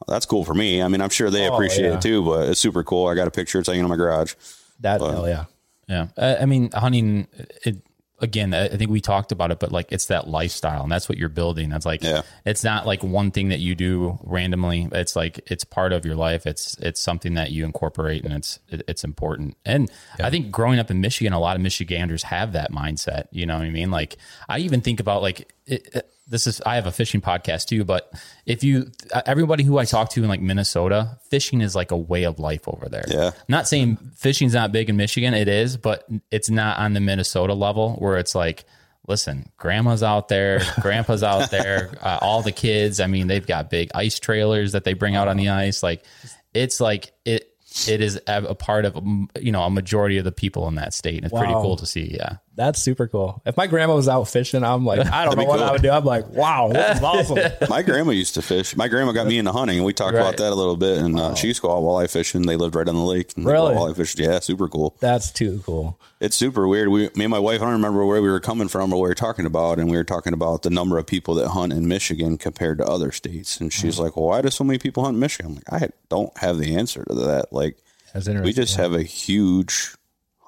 that's 0.07 0.25
cool 0.25 0.43
for 0.43 0.55
me. 0.55 0.81
I 0.81 0.87
mean, 0.87 1.01
I'm 1.01 1.09
sure 1.09 1.29
they 1.29 1.45
appreciate 1.45 1.89
yeah. 1.89 1.97
it 1.97 2.01
too, 2.01 2.25
but 2.25 2.49
it's 2.49 2.59
super 2.59 2.83
cool. 2.83 3.07
I 3.07 3.13
got 3.13 3.27
a 3.27 3.31
picture. 3.31 3.59
It's 3.59 3.67
hanging 3.67 3.83
in 3.83 3.89
my 3.89 3.97
garage. 3.97 4.33
That, 4.79 4.99
hell 4.99 5.27
yeah. 5.27 5.45
Yeah, 5.87 6.07
I, 6.17 6.37
I 6.37 6.45
mean, 6.45 6.71
hunting. 6.71 7.27
It 7.65 7.83
again. 8.21 8.53
I 8.53 8.65
I 8.65 8.77
think 8.77 8.89
we 8.91 9.01
talked 9.01 9.31
about 9.31 9.51
it, 9.51 9.59
but 9.59 9.71
like 9.71 9.91
it's 9.91 10.05
that 10.07 10.27
lifestyle, 10.27 10.83
and 10.83 10.91
that's 10.91 11.09
what 11.09 11.17
you're 11.17 11.29
building. 11.29 11.69
That's 11.69 11.85
like, 11.85 12.03
Yeah. 12.03 12.21
it's 12.45 12.63
not 12.63 12.85
like 12.85 13.03
one 13.03 13.31
thing 13.31 13.49
that 13.49 13.59
you 13.59 13.75
do 13.75 14.19
randomly. 14.23 14.87
It's 14.91 15.15
like 15.15 15.39
it's 15.51 15.63
part 15.63 15.91
of 15.93 16.05
your 16.05 16.15
life. 16.15 16.45
It's 16.47 16.77
it's 16.79 17.01
something 17.01 17.33
that 17.33 17.51
you 17.51 17.65
incorporate, 17.65 18.23
and 18.23 18.33
it's 18.33 18.59
it's 18.69 19.03
important. 19.03 19.57
And 19.65 19.91
I 20.19 20.29
think 20.29 20.51
growing 20.51 20.79
up 20.79 20.89
in 20.91 21.01
Michigan, 21.01 21.33
a 21.33 21.39
lot 21.39 21.55
of 21.55 21.61
Michiganders 21.61 22.23
have 22.23 22.53
that 22.53 22.71
mindset. 22.71 23.27
You 23.31 23.45
know 23.45 23.57
what 23.57 23.65
I 23.65 23.71
mean? 23.71 23.91
Like 23.91 24.17
I 24.47 24.59
even 24.59 24.81
think 24.81 24.99
about 24.99 25.21
like 25.21 25.53
it, 25.65 25.87
it- 25.93 26.07
this 26.31 26.47
is 26.47 26.61
I 26.65 26.75
have 26.75 26.87
a 26.87 26.91
fishing 26.91 27.19
podcast 27.21 27.65
too, 27.67 27.83
but 27.83 28.11
if 28.45 28.63
you 28.63 28.89
everybody 29.25 29.63
who 29.63 29.77
I 29.77 29.85
talk 29.85 30.09
to 30.11 30.23
in 30.23 30.29
like 30.29 30.41
Minnesota, 30.41 31.19
fishing 31.29 31.59
is 31.59 31.75
like 31.75 31.91
a 31.91 31.97
way 31.97 32.23
of 32.23 32.39
life 32.39 32.67
over 32.67 32.87
there. 32.87 33.03
Yeah. 33.07 33.27
I'm 33.27 33.33
not 33.49 33.67
saying 33.67 33.97
fishing's 34.15 34.53
not 34.53 34.71
big 34.71 34.89
in 34.89 34.95
Michigan. 34.95 35.33
It 35.33 35.49
is, 35.49 35.75
but 35.75 36.07
it's 36.31 36.49
not 36.49 36.79
on 36.79 36.93
the 36.93 37.01
Minnesota 37.01 37.53
level 37.53 37.95
where 37.95 38.17
it's 38.17 38.33
like, 38.33 38.63
listen, 39.07 39.51
grandma's 39.57 40.03
out 40.03 40.29
there, 40.29 40.61
grandpa's 40.81 41.21
out 41.21 41.51
there, 41.51 41.91
uh, 42.01 42.19
all 42.21 42.41
the 42.41 42.53
kids. 42.53 43.01
I 43.01 43.07
mean, 43.07 43.27
they've 43.27 43.45
got 43.45 43.69
big 43.69 43.91
ice 43.93 44.17
trailers 44.17 44.71
that 44.71 44.85
they 44.85 44.93
bring 44.93 45.17
out 45.17 45.27
on 45.27 45.35
the 45.35 45.49
ice. 45.49 45.83
Like, 45.83 46.05
it's 46.53 46.79
like 46.79 47.11
it. 47.25 47.49
It 47.87 48.01
is 48.01 48.19
a 48.27 48.43
a 48.43 48.55
part 48.55 48.83
of 48.83 49.01
you 49.39 49.53
know 49.53 49.63
a 49.63 49.69
majority 49.69 50.17
of 50.17 50.25
the 50.25 50.33
people 50.33 50.67
in 50.67 50.75
that 50.75 50.93
state. 50.93 51.15
And 51.15 51.25
it's 51.25 51.33
pretty 51.33 51.53
cool 51.53 51.77
to 51.77 51.85
see. 51.85 52.15
Yeah. 52.15 52.37
That's 52.61 52.79
super 52.79 53.07
cool. 53.07 53.41
If 53.43 53.57
my 53.57 53.65
grandma 53.65 53.95
was 53.95 54.07
out 54.07 54.25
fishing, 54.25 54.63
I'm 54.63 54.85
like, 54.85 54.99
I 55.07 55.25
don't 55.25 55.35
know 55.35 55.41
be 55.43 55.47
what 55.47 55.57
cool. 55.57 55.67
I 55.67 55.71
would 55.71 55.81
do. 55.81 55.89
I'm 55.89 56.05
like, 56.05 56.27
wow, 56.29 56.69
this 56.71 56.97
is 56.97 57.03
awesome. 57.03 57.39
My 57.69 57.81
grandma 57.81 58.11
used 58.11 58.35
to 58.35 58.43
fish. 58.43 58.75
My 58.75 58.87
grandma 58.87 59.13
got 59.13 59.25
me 59.25 59.39
into 59.39 59.51
hunting, 59.51 59.77
and 59.77 59.85
we 59.85 59.93
talked 59.93 60.13
Right. 60.13 60.21
about 60.21 60.37
that 60.37 60.51
a 60.51 60.55
little 60.55 60.77
bit. 60.77 60.99
And 60.99 61.19
uh, 61.19 61.33
she 61.33 61.47
used 61.47 61.61
to 61.61 61.67
go 61.67 61.75
out 61.75 61.81
walleye 61.81 62.07
fishing. 62.07 62.43
They 62.43 62.57
lived 62.57 62.75
right 62.75 62.87
on 62.87 62.93
the 62.93 63.01
lake. 63.01 63.33
And 63.35 63.47
Really? 63.47 63.73
Walleye 63.73 63.95
fishing. 63.95 64.25
Yeah, 64.25 64.39
super 64.41 64.67
cool. 64.67 64.95
That's 64.99 65.31
too 65.31 65.63
cool. 65.65 65.99
It's 66.19 66.35
super 66.35 66.67
weird. 66.67 66.89
We, 66.89 67.09
me 67.15 67.25
and 67.25 67.31
my 67.31 67.39
wife, 67.39 67.61
I 67.61 67.65
don't 67.65 67.73
remember 67.73 68.05
where 68.05 68.21
we 68.21 68.29
were 68.29 68.39
coming 68.39 68.67
from 68.67 68.93
or 68.93 68.97
what 68.97 69.03
we 69.05 69.09
were 69.09 69.15
talking 69.15 69.47
about, 69.47 69.79
and 69.79 69.89
we 69.89 69.97
were 69.97 70.03
talking 70.03 70.33
about 70.33 70.61
the 70.61 70.69
number 70.69 70.99
of 70.99 71.07
people 71.07 71.33
that 71.35 71.47
hunt 71.47 71.73
in 71.73 71.87
Michigan 71.87 72.37
compared 72.37 72.77
to 72.77 72.85
other 72.85 73.11
states. 73.11 73.59
And 73.59 73.73
she's 73.73 73.97
like, 73.97 74.15
"Well, 74.15 74.27
why 74.27 74.43
do 74.43 74.51
so 74.51 74.63
many 74.63 74.77
people 74.77 75.03
hunt 75.03 75.15
in 75.15 75.19
Michigan?" 75.19 75.51
I'm 75.51 75.55
like, 75.55 75.83
"I 75.83 75.89
don't 76.09 76.37
have 76.37 76.59
the 76.59 76.75
answer 76.75 77.03
to 77.05 77.15
that. 77.15 77.51
Like, 77.51 77.77
That's 78.13 78.27
we 78.27 78.33
interesting. 78.35 78.63
just 78.63 78.75
have 78.77 78.93
a 78.93 79.01
huge 79.01 79.95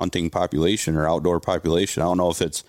hunting 0.03 0.29
population 0.29 0.95
or 0.97 1.07
outdoor 1.07 1.39
population. 1.39 2.03
I 2.03 2.05
don't 2.07 2.17
know 2.17 2.29
if 2.29 2.41
it's 2.41 2.63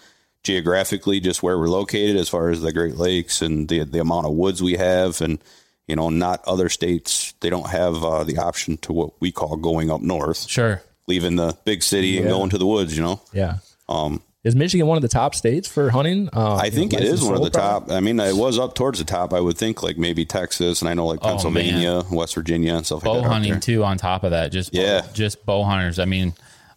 geographically 0.44 1.20
just 1.20 1.42
where 1.42 1.58
we're 1.58 1.68
located 1.68 2.16
as 2.16 2.28
far 2.28 2.50
as 2.50 2.60
the 2.62 2.72
Great 2.72 2.96
Lakes 2.96 3.42
and 3.42 3.68
the 3.68 3.84
the 3.84 4.00
amount 4.00 4.26
of 4.26 4.32
woods 4.32 4.62
we 4.62 4.74
have, 4.74 5.20
and 5.20 5.42
you 5.88 5.96
know, 5.96 6.10
not 6.10 6.42
other 6.46 6.68
states. 6.68 7.34
They 7.40 7.50
don't 7.50 7.68
have 7.70 8.04
uh, 8.04 8.24
the 8.24 8.38
option 8.38 8.76
to 8.78 8.92
what 8.92 9.10
we 9.20 9.32
call 9.32 9.56
going 9.56 9.90
up 9.90 10.00
north, 10.00 10.48
Sure. 10.48 10.82
leaving 11.08 11.36
the 11.36 11.56
big 11.64 11.82
city 11.82 12.18
and 12.18 12.28
going 12.28 12.50
to 12.50 12.58
the 12.58 12.66
woods. 12.66 12.96
You 12.96 13.02
know. 13.02 13.20
yeah. 13.32 13.56
Um, 13.88 14.22
Is 14.44 14.54
Michigan 14.54 14.86
one 14.86 14.96
of 14.96 15.02
the 15.02 15.08
top 15.08 15.34
states 15.34 15.66
for 15.68 15.90
hunting? 15.90 16.28
Uh, 16.32 16.56
I 16.56 16.70
think 16.70 16.92
it 16.94 17.02
is 17.02 17.22
one 17.22 17.34
of 17.34 17.42
the 17.42 17.50
product? 17.50 17.88
top. 17.88 17.96
I 17.96 18.00
mean, 18.00 18.18
it 18.20 18.34
was 18.36 18.58
up 18.58 18.74
towards 18.74 18.98
the 18.98 19.04
top. 19.04 19.32
I 19.34 19.40
would 19.40 19.56
think 19.58 19.82
like 19.82 19.96
maybe 19.98 20.24
Texas, 20.24 20.80
and 20.82 20.88
I 20.88 20.94
know 20.94 21.06
like 21.06 21.20
Oh, 21.22 21.28
Pennsylvania, 21.28 22.02
West 22.10 22.34
Virginia, 22.34 22.74
and 22.76 22.84
stuff 22.86 23.04
like 23.04 23.12
bow 23.14 23.20
that. 23.22 23.28
hunting 23.30 23.60
too 23.60 23.82
on 23.84 23.96
top 23.98 24.24
of 24.24 24.30
that 24.32 24.52
just 24.52 24.72
bow, 24.72 24.80
Yeah. 24.80 25.02
just 25.14 25.44
bow 25.46 25.64
hunters 25.64 25.98
i 25.98 26.04
mean 26.06 26.32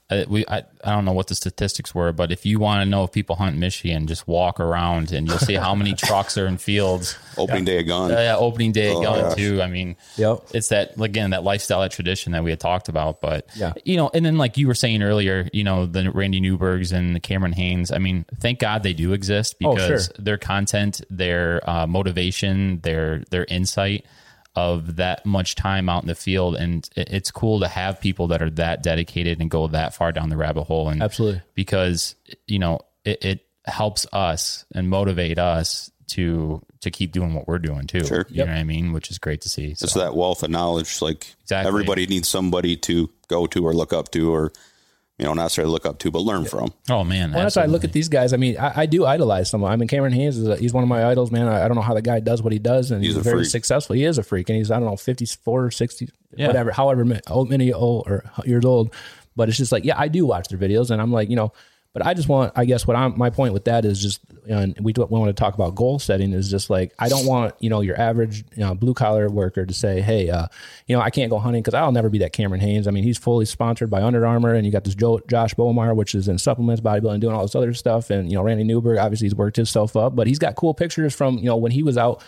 uh, 0.10 0.24
we 0.30 0.46
I, 0.48 0.64
I 0.84 0.92
don't 0.92 1.04
know 1.06 1.12
what 1.12 1.28
the 1.28 1.36
statistics 1.36 1.94
were 1.94 2.12
but 2.14 2.32
if 2.32 2.46
you 2.46 2.60
want 2.60 2.82
to 2.82 2.86
know 2.90 3.04
if 3.04 3.12
people 3.12 3.36
hunt 3.36 3.58
michigan 3.58 4.08
just 4.08 4.28
walk 4.28 4.60
around 4.60 5.12
and 5.12 5.28
you'll 5.28 5.38
see 5.40 5.56
how 5.56 5.76
many 5.76 5.94
trucks 6.08 6.38
are 6.38 6.48
in 6.48 6.58
fields 6.58 7.18
Opening 7.38 7.66
day 7.66 7.80
of 7.82 7.88
gun. 7.88 8.12
uh, 8.12 8.16
yeah, 8.16 8.36
opening 8.38 8.72
day 8.72 8.90
Oh, 8.94 9.02
going 9.02 9.22
gosh. 9.22 9.36
too 9.36 9.62
i 9.62 9.68
mean 9.68 9.96
Yep. 10.16 10.44
it's 10.54 10.70
that 10.70 11.00
again 11.02 11.32
that 11.32 11.44
lifestyle 11.44 11.82
that 11.82 11.92
tradition 11.92 12.32
that 12.32 12.44
we 12.44 12.50
had 12.52 12.60
talked 12.60 12.88
about 12.90 13.20
but 13.22 13.48
Yeah. 13.56 13.74
you 13.84 13.98
know 13.98 14.10
and 14.14 14.26
then 14.26 14.38
like 14.38 14.58
you 14.58 14.68
were 14.68 14.76
saying 14.76 15.04
earlier 15.04 15.50
you 15.52 15.64
know 15.64 15.86
the 15.86 16.10
randy 16.12 16.40
newbergs 16.40 16.94
and 16.94 17.16
the 17.16 17.20
cameron 17.20 17.52
hanes 17.52 17.92
i 17.92 17.98
mean 17.98 18.26
thank 18.40 18.60
god 18.60 18.84
they 18.84 18.94
do 18.94 19.14
exist 19.14 19.56
Oh, 19.64 19.76
because 19.76 20.06
sure. 20.06 20.16
their 20.24 20.38
content 20.38 21.02
their 21.10 21.68
uh, 21.70 21.86
motivation 21.86 22.80
their 22.82 23.24
their 23.30 23.46
insight 23.46 24.06
of 24.58 24.96
that 24.96 25.24
much 25.24 25.54
time 25.54 25.88
out 25.88 26.02
in 26.02 26.08
the 26.08 26.16
field 26.16 26.56
and 26.56 26.90
it's 26.96 27.30
cool 27.30 27.60
to 27.60 27.68
have 27.68 28.02
people 28.02 28.26
that 28.28 28.42
are 28.42 28.50
that 28.50 28.82
dedicated 28.82 29.40
and 29.40 29.52
go 29.52 29.68
that 29.68 29.94
far 29.94 30.12
down 30.12 30.30
the 30.30 30.36
rabbit 30.36 30.64
hole 30.64 30.90
and 30.90 31.04
Absolutely. 31.04 31.44
because 31.54 32.16
you 32.48 32.58
know 32.58 32.80
it, 33.06 33.24
it 33.24 33.46
helps 33.66 34.08
us 34.12 34.66
and 34.74 34.90
motivate 34.90 35.38
us 35.38 35.92
to 36.08 36.60
to 36.82 36.90
keep 36.90 37.12
doing 37.12 37.36
what 37.36 37.48
we're 37.48 37.60
doing 37.60 37.86
too 37.86 38.04
Sure. 38.04 38.26
you 38.30 38.38
know 38.44 38.52
what 38.52 38.58
i 38.58 38.64
mean 38.64 38.94
which 38.94 39.12
is 39.12 39.20
great 39.20 39.42
to 39.42 39.50
see 39.50 39.76
so. 39.76 39.84
It's 39.84 39.94
that 39.94 40.16
wealth 40.16 40.42
of 40.42 40.50
knowledge. 40.50 41.04
Like 41.04 41.36
Exactly. 41.44 41.68
everybody 41.68 42.08
needs 42.08 42.28
somebody 42.28 42.76
to 42.78 43.12
go 43.28 43.46
to 43.46 43.64
or 43.64 43.74
look 43.76 43.94
up 43.94 44.10
to, 44.14 44.34
or 44.34 44.52
you 45.18 45.26
know, 45.26 45.34
not 45.34 45.44
necessarily 45.44 45.72
look 45.74 45.86
up 45.86 45.98
to, 46.00 46.12
but 46.12 46.20
learn 46.20 46.46
from. 46.46 46.72
oh 46.90 47.04
man 47.04 47.32
Well, 47.32 47.44
that's 47.44 47.56
why 47.56 47.64
I 47.64 47.66
look 47.66 47.84
at 47.84 47.92
these 47.92 48.08
guys. 48.10 48.34
I 48.34 48.38
mean, 48.38 48.58
I, 48.58 48.82
I 48.82 48.86
do 48.86 49.06
idolize 49.06 49.50
someone. 49.50 49.72
I 49.72 49.76
mean, 49.76 49.88
Cameron 49.88 50.14
Hanes 50.14 50.38
is 50.38 50.48
a, 50.48 50.56
he's 50.58 50.74
one 50.74 50.84
of 50.84 50.88
my 50.90 51.06
idols, 51.06 51.32
man. 51.32 51.48
I, 51.48 51.66
I 51.66 51.68
don't 51.68 51.76
know 51.76 51.82
how 51.82 51.94
the 51.96 52.02
guy 52.02 52.20
does 52.20 52.42
what 52.44 52.54
he 52.54 52.60
does, 52.60 52.92
and 52.92 53.04
he's, 53.04 53.16
He's 53.16 53.18
a 53.18 53.22
very 53.24 53.40
freak. 53.40 53.50
successful. 53.50 53.96
He 53.96 54.04
is 54.04 54.18
a 54.18 54.24
freak, 54.24 54.50
and 54.50 54.58
he's 54.58 54.70
I 54.72 54.80
don't 54.80 54.86
know, 54.90 54.96
fifty 54.96 55.26
four 55.26 55.66
or 55.66 55.72
sixty, 55.72 56.10
Yeah. 56.36 56.48
whatever, 56.48 56.72
however 56.72 57.04
ma- 57.06 57.20
old, 57.28 57.50
many 57.50 57.74
old 57.74 58.08
or 58.08 58.24
years 58.46 58.64
old. 58.66 58.94
But 59.36 59.50
it's 59.50 59.58
just 59.58 59.72
like, 59.72 59.86
yeah, 59.86 59.96
I 59.98 60.08
do 60.08 60.26
watch 60.26 60.48
their 60.50 60.60
videos, 60.60 60.90
and 60.92 61.02
I'm 61.02 61.12
like, 61.12 61.30
you 61.30 61.36
know, 61.36 61.52
but 61.94 62.06
I 62.06 62.14
just 62.14 62.30
want, 62.30 62.54
I 62.56 62.66
guess, 62.66 62.86
what 62.86 62.96
I'm 62.96 63.18
my 63.18 63.30
point 63.30 63.54
with 63.54 63.66
that 63.66 63.84
is 63.84 64.02
just, 64.02 64.22
and 64.48 64.78
we, 64.80 64.94
do, 64.94 65.04
we 65.06 65.20
want 65.20 65.30
to 65.30 65.40
talk 65.40 65.56
about 65.56 65.76
goal 65.76 66.00
setting 66.00 66.32
is 66.34 66.50
just 66.50 66.70
like 66.70 66.94
I 67.00 67.10
don't 67.10 67.26
want 67.26 67.56
you 67.60 67.70
know 67.70 67.82
your 67.82 68.00
average 68.00 68.44
you 68.56 68.64
know, 68.64 68.76
blue 68.76 68.94
collar 68.94 69.30
worker 69.30 69.66
to 69.66 69.74
say, 69.74 70.02
hey, 70.02 70.30
uh, 70.30 70.48
you 70.86 70.96
know, 70.96 71.02
I 71.02 71.10
can't 71.10 71.30
go 71.30 71.40
hunting 71.40 71.62
because 71.62 71.74
I'll 71.74 71.92
never 71.92 72.10
be 72.10 72.20
that 72.20 72.34
Cameron 72.34 72.62
Hanes. 72.62 72.88
I 72.88 72.92
mean, 72.92 73.04
he's 73.04 73.18
fully 73.18 73.46
sponsored 73.46 73.90
by 73.90 74.04
Under 74.04 74.26
Armour, 74.26 74.54
and 74.54 74.66
you 74.66 74.72
got 74.72 74.84
this 74.84 74.96
Joe, 74.96 75.20
Josh 75.28 75.54
Bowmar, 75.56 75.96
which 75.96 76.14
is 76.14 76.28
in 76.28 76.38
supplements, 76.38 76.82
bodybuilding, 76.82 77.20
doing 77.20 77.36
all 77.36 77.42
this 77.42 77.56
other 77.56 77.74
stuff, 77.74 78.10
and 78.10 78.30
you 78.30 78.36
know, 78.36 78.44
Randy 78.44 78.64
Newberg, 78.64 78.98
obviously 78.98 79.26
he's 79.26 79.36
worked 79.36 79.56
himself 79.56 79.96
up, 79.96 80.16
but 80.16 80.28
he's 80.28 80.40
got 80.40 80.56
cool 80.56 80.74
pictures 80.74 81.16
from 81.16 81.38
you 81.38 81.46
know 81.46 81.58
when 81.58 81.72
he 81.72 81.84
was 81.84 81.98
out. 81.98 82.24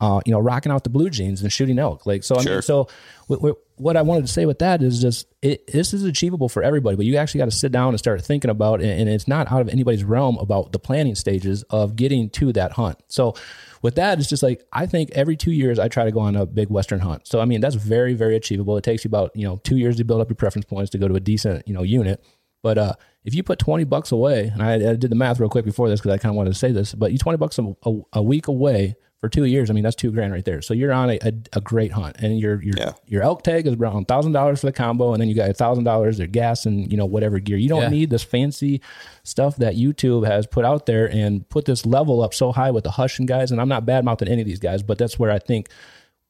Uh, 0.00 0.20
you 0.26 0.32
know, 0.32 0.40
rocking 0.40 0.72
out 0.72 0.82
the 0.82 0.90
blue 0.90 1.08
jeans 1.08 1.40
and 1.40 1.52
shooting 1.52 1.78
elk. 1.78 2.04
Like, 2.04 2.24
so 2.24 2.34
I 2.34 2.44
mean, 2.44 2.62
so 2.62 2.88
what, 3.28 3.40
what, 3.40 3.56
what 3.76 3.96
I 3.96 4.02
wanted 4.02 4.26
to 4.26 4.32
say 4.32 4.44
with 4.44 4.58
that 4.58 4.82
is 4.82 5.00
just 5.00 5.26
it, 5.40 5.68
this 5.68 5.94
is 5.94 6.02
achievable 6.02 6.48
for 6.48 6.64
everybody, 6.64 6.96
but 6.96 7.06
you 7.06 7.16
actually 7.16 7.38
got 7.38 7.44
to 7.44 7.52
sit 7.52 7.70
down 7.70 7.90
and 7.90 7.98
start 7.98 8.22
thinking 8.22 8.50
about 8.50 8.82
it. 8.82 8.98
And 8.98 9.08
it's 9.08 9.28
not 9.28 9.50
out 9.52 9.60
of 9.60 9.68
anybody's 9.68 10.02
realm 10.02 10.36
about 10.38 10.72
the 10.72 10.80
planning 10.80 11.14
stages 11.14 11.62
of 11.70 11.94
getting 11.94 12.28
to 12.30 12.52
that 12.54 12.72
hunt. 12.72 12.98
So 13.06 13.34
with 13.82 13.94
that, 13.96 14.18
it's 14.18 14.28
just 14.28 14.42
like 14.42 14.66
I 14.72 14.86
think 14.86 15.10
every 15.12 15.36
two 15.36 15.52
years 15.52 15.78
I 15.78 15.88
try 15.88 16.04
to 16.04 16.10
go 16.10 16.20
on 16.20 16.36
a 16.36 16.46
big 16.46 16.70
Western 16.70 17.00
hunt. 17.00 17.26
So 17.26 17.40
I 17.40 17.44
mean, 17.44 17.60
that's 17.60 17.74
very, 17.76 18.14
very 18.14 18.34
achievable. 18.34 18.76
It 18.76 18.84
takes 18.84 19.04
you 19.04 19.08
about 19.08 19.34
you 19.36 19.46
know 19.46 19.58
two 19.62 19.76
years 19.76 19.96
to 19.96 20.04
build 20.04 20.20
up 20.20 20.28
your 20.28 20.36
preference 20.36 20.64
points 20.64 20.90
to 20.90 20.98
go 20.98 21.06
to 21.06 21.14
a 21.14 21.20
decent 21.20 21.68
you 21.68 21.74
know 21.74 21.82
unit. 21.82 22.24
But 22.62 22.78
uh, 22.78 22.94
if 23.24 23.34
you 23.34 23.42
put 23.42 23.58
twenty 23.58 23.84
bucks 23.84 24.10
away, 24.10 24.50
and 24.52 24.62
I, 24.62 24.74
I 24.74 24.96
did 24.96 25.10
the 25.10 25.16
math 25.16 25.38
real 25.38 25.50
quick 25.50 25.66
before 25.66 25.88
this 25.88 26.00
because 26.00 26.14
I 26.14 26.18
kind 26.18 26.30
of 26.30 26.36
wanted 26.36 26.54
to 26.54 26.58
say 26.58 26.72
this, 26.72 26.94
but 26.94 27.12
you 27.12 27.18
twenty 27.18 27.36
bucks 27.36 27.58
a, 27.58 27.76
a, 27.84 28.00
a 28.14 28.22
week 28.22 28.48
away 28.48 28.96
for 29.24 29.28
two 29.30 29.44
years, 29.46 29.70
I 29.70 29.72
mean 29.72 29.82
that's 29.84 29.96
two 29.96 30.12
grand 30.12 30.32
right 30.32 30.44
there. 30.44 30.60
So 30.60 30.74
you're 30.74 30.92
on 30.92 31.08
a, 31.10 31.18
a, 31.22 31.32
a 31.54 31.60
great 31.62 31.92
hunt, 31.92 32.16
and 32.18 32.38
your 32.38 32.62
your 32.62 32.74
Yeah. 32.76 32.92
your 33.06 33.22
elk 33.22 33.42
tag 33.42 33.66
is 33.66 33.74
around 33.74 34.06
thousand 34.06 34.32
dollars 34.32 34.60
for 34.60 34.66
the 34.66 34.72
combo, 34.72 35.12
and 35.14 35.20
then 35.20 35.28
you 35.28 35.34
got 35.34 35.56
thousand 35.56 35.84
dollars 35.84 36.20
of 36.20 36.30
gas 36.30 36.66
and 36.66 36.90
you 36.90 36.98
know 36.98 37.06
whatever 37.06 37.38
gear. 37.38 37.56
You 37.56 37.68
don't 37.70 37.82
Yeah. 37.82 37.88
need 37.88 38.10
this 38.10 38.22
fancy 38.22 38.82
stuff 39.22 39.56
that 39.56 39.76
YouTube 39.76 40.26
has 40.26 40.46
put 40.46 40.64
out 40.66 40.84
there 40.84 41.06
and 41.10 41.48
put 41.48 41.64
this 41.64 41.86
level 41.86 42.20
up 42.22 42.34
so 42.34 42.52
high 42.52 42.70
with 42.70 42.84
the 42.84 42.90
hushing 42.90 43.24
guys. 43.24 43.50
And 43.50 43.60
I'm 43.60 43.68
not 43.68 43.86
bad 43.86 44.04
mouthing 44.04 44.28
any 44.28 44.42
of 44.42 44.46
these 44.46 44.58
guys, 44.60 44.82
but 44.82 44.98
that's 44.98 45.18
where 45.18 45.30
I 45.30 45.38
think 45.38 45.68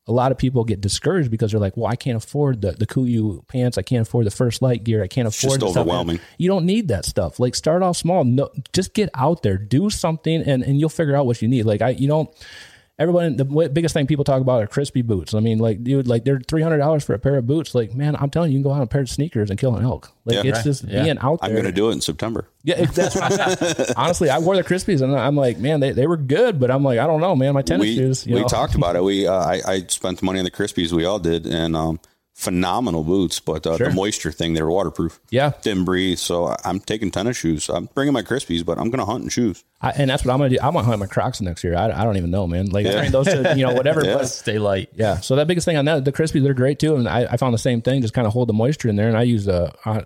a 0.06 0.12
lot 0.12 0.30
of 0.30 0.36
people 0.36 0.64
get 0.64 0.82
discouraged 0.82 1.30
because 1.30 1.50
they're 1.50 1.60
like, 1.60 1.78
well, 1.78 1.86
I 1.90 1.96
can't 1.96 2.16
afford 2.22 2.60
the 2.60 2.72
the 2.72 2.86
Kuiu 2.86 3.46
pants, 3.48 3.78
I 3.78 3.82
can't 3.82 4.06
afford 4.06 4.26
the 4.26 4.30
First 4.30 4.60
Lite 4.62 4.84
gear, 4.84 5.02
I 5.02 5.08
can't 5.08 5.26
afford 5.26 5.52
just 5.52 5.60
the 5.60 5.68
stuff." 5.70 5.80
overwhelming. 5.80 6.20
You 6.38 6.46
don't 6.48 6.66
need 6.66 6.88
that 6.88 7.04
stuff. 7.06 7.40
Like 7.40 7.54
start 7.54 7.82
off 7.82 7.96
small. 7.96 8.22
No, 8.22 8.50
just 8.72 8.92
get 8.94 9.08
out 9.14 9.42
there, 9.42 9.56
do 9.58 9.88
something, 9.90 10.42
and 10.42 10.62
and 10.62 10.78
you'll 10.78 10.90
figure 10.90 11.16
out 11.16 11.24
what 11.26 11.40
you 11.42 11.48
need. 11.48 11.64
Like 11.64 11.80
I, 11.82 11.88
you 11.90 12.06
don't. 12.06 12.28
Everyone 12.96 13.36
the 13.36 13.44
biggest 13.44 13.92
thing 13.92 14.06
people 14.06 14.24
talk 14.24 14.40
about 14.40 14.62
are 14.62 14.68
crispy 14.68 15.02
boots. 15.02 15.34
I 15.34 15.40
mean, 15.40 15.58
like 15.58 15.82
dude, 15.82 16.06
like 16.06 16.24
they're 16.24 16.38
three 16.38 16.62
hundred 16.62 16.78
dollars 16.78 17.02
for 17.02 17.12
a 17.12 17.18
pair 17.18 17.36
of 17.36 17.44
boots. 17.44 17.74
Like 17.74 17.92
man, 17.92 18.14
I'm 18.14 18.30
telling 18.30 18.52
you, 18.52 18.58
you 18.58 18.62
can 18.62 18.70
go 18.70 18.72
out 18.72 18.76
on 18.76 18.82
a 18.82 18.86
pair 18.86 19.00
of 19.00 19.10
sneakers 19.10 19.50
and 19.50 19.58
kill 19.58 19.74
an 19.74 19.84
elk. 19.84 20.12
Like 20.24 20.36
Yeah. 20.36 20.50
it's 20.50 20.58
Right. 20.58 20.64
just 20.64 20.84
Yeah. 20.84 21.02
being 21.02 21.18
out 21.18 21.40
there. 21.40 21.50
I'm 21.50 21.54
going 21.54 21.64
to 21.64 21.72
do 21.72 21.88
it 21.88 21.92
in 21.94 22.00
September. 22.00 22.46
Yeah, 22.62 22.76
it- 22.82 22.90
that's 22.92 23.16
honestly, 23.96 24.30
I 24.30 24.38
wore 24.38 24.54
the 24.54 24.62
Crispis 24.62 25.02
and 25.02 25.16
I'm 25.18 25.34
like, 25.34 25.58
man, 25.58 25.80
they, 25.80 25.90
they 25.90 26.06
were 26.06 26.16
good, 26.16 26.60
but 26.60 26.70
I'm 26.70 26.84
like, 26.84 27.00
I 27.00 27.06
don't 27.08 27.20
know, 27.20 27.34
man, 27.34 27.52
my 27.54 27.62
tennis 27.62 27.80
we 27.84 27.96
shoes. 27.96 28.26
You 28.28 28.36
we 28.36 28.42
know? 28.42 28.46
talked 28.46 28.76
about 28.76 28.94
it. 28.94 29.02
We 29.02 29.26
uh, 29.26 29.32
I, 29.34 29.60
I 29.66 29.80
spent 29.88 30.20
the 30.20 30.24
money 30.26 30.38
on 30.38 30.44
the 30.44 30.50
Crispis. 30.52 30.92
We 30.92 31.04
all 31.04 31.18
did, 31.18 31.46
and 31.46 31.74
um, 31.74 31.98
phenomenal 32.34 33.04
boots. 33.04 33.40
But 33.40 33.66
uh, 33.66 33.76
Sure. 33.76 33.88
the 33.88 33.94
moisture 33.94 34.32
thing, 34.32 34.54
they 34.54 34.62
were 34.62 34.70
waterproof. 34.70 35.18
Yeah. 35.30 35.52
didn't 35.62 35.84
breathe. 35.84 36.18
So 36.18 36.54
I'm 36.64 36.80
taking 36.80 37.10
tennis 37.10 37.36
shoes. 37.36 37.68
I'm 37.70 37.86
bringing 37.94 38.12
my 38.12 38.22
Crispis, 38.22 38.64
but 38.64 38.76
I'm 38.78 38.90
going 38.90 38.98
to 38.98 39.04
hunt 39.04 39.24
in 39.24 39.30
shoes. 39.30 39.64
I, 39.80 39.90
and 39.90 40.10
that's 40.10 40.24
what 40.24 40.32
I'm 40.32 40.38
gonna 40.38 40.50
do. 40.50 40.58
I'm 40.62 40.72
gonna 40.72 40.86
hunt 40.86 40.98
my 40.98 41.06
Crocs 41.06 41.40
next 41.42 41.62
year. 41.62 41.76
I, 41.76 41.90
I 41.90 42.04
don't 42.04 42.16
even 42.16 42.30
know, 42.30 42.46
man. 42.46 42.66
Like 42.70 42.86
Yeah. 42.86 43.08
those, 43.10 43.28
are, 43.28 43.54
you 43.54 43.66
know, 43.66 43.74
whatever. 43.74 44.02
Yeah. 44.04 44.14
but 44.16 44.26
Stay 44.26 44.58
light. 44.58 44.88
yeah. 44.94 45.20
So 45.20 45.36
that 45.36 45.46
biggest 45.46 45.64
thing 45.66 45.76
on 45.76 45.84
that, 45.84 46.04
the 46.06 46.12
Crispis, 46.12 46.42
they're 46.42 46.54
great 46.54 46.78
too. 46.78 46.96
And 46.96 47.06
I, 47.08 47.26
I 47.30 47.36
found 47.36 47.52
the 47.54 47.58
same 47.58 47.82
thing, 47.82 48.00
just 48.00 48.14
kind 48.14 48.26
of 48.26 48.32
hold 48.32 48.48
the 48.48 48.54
moisture 48.54 48.88
in 48.88 48.96
there. 48.96 49.08
And 49.08 49.16
I 49.16 49.22
use 49.24 49.46
uh, 49.46 49.70
I, 49.84 50.04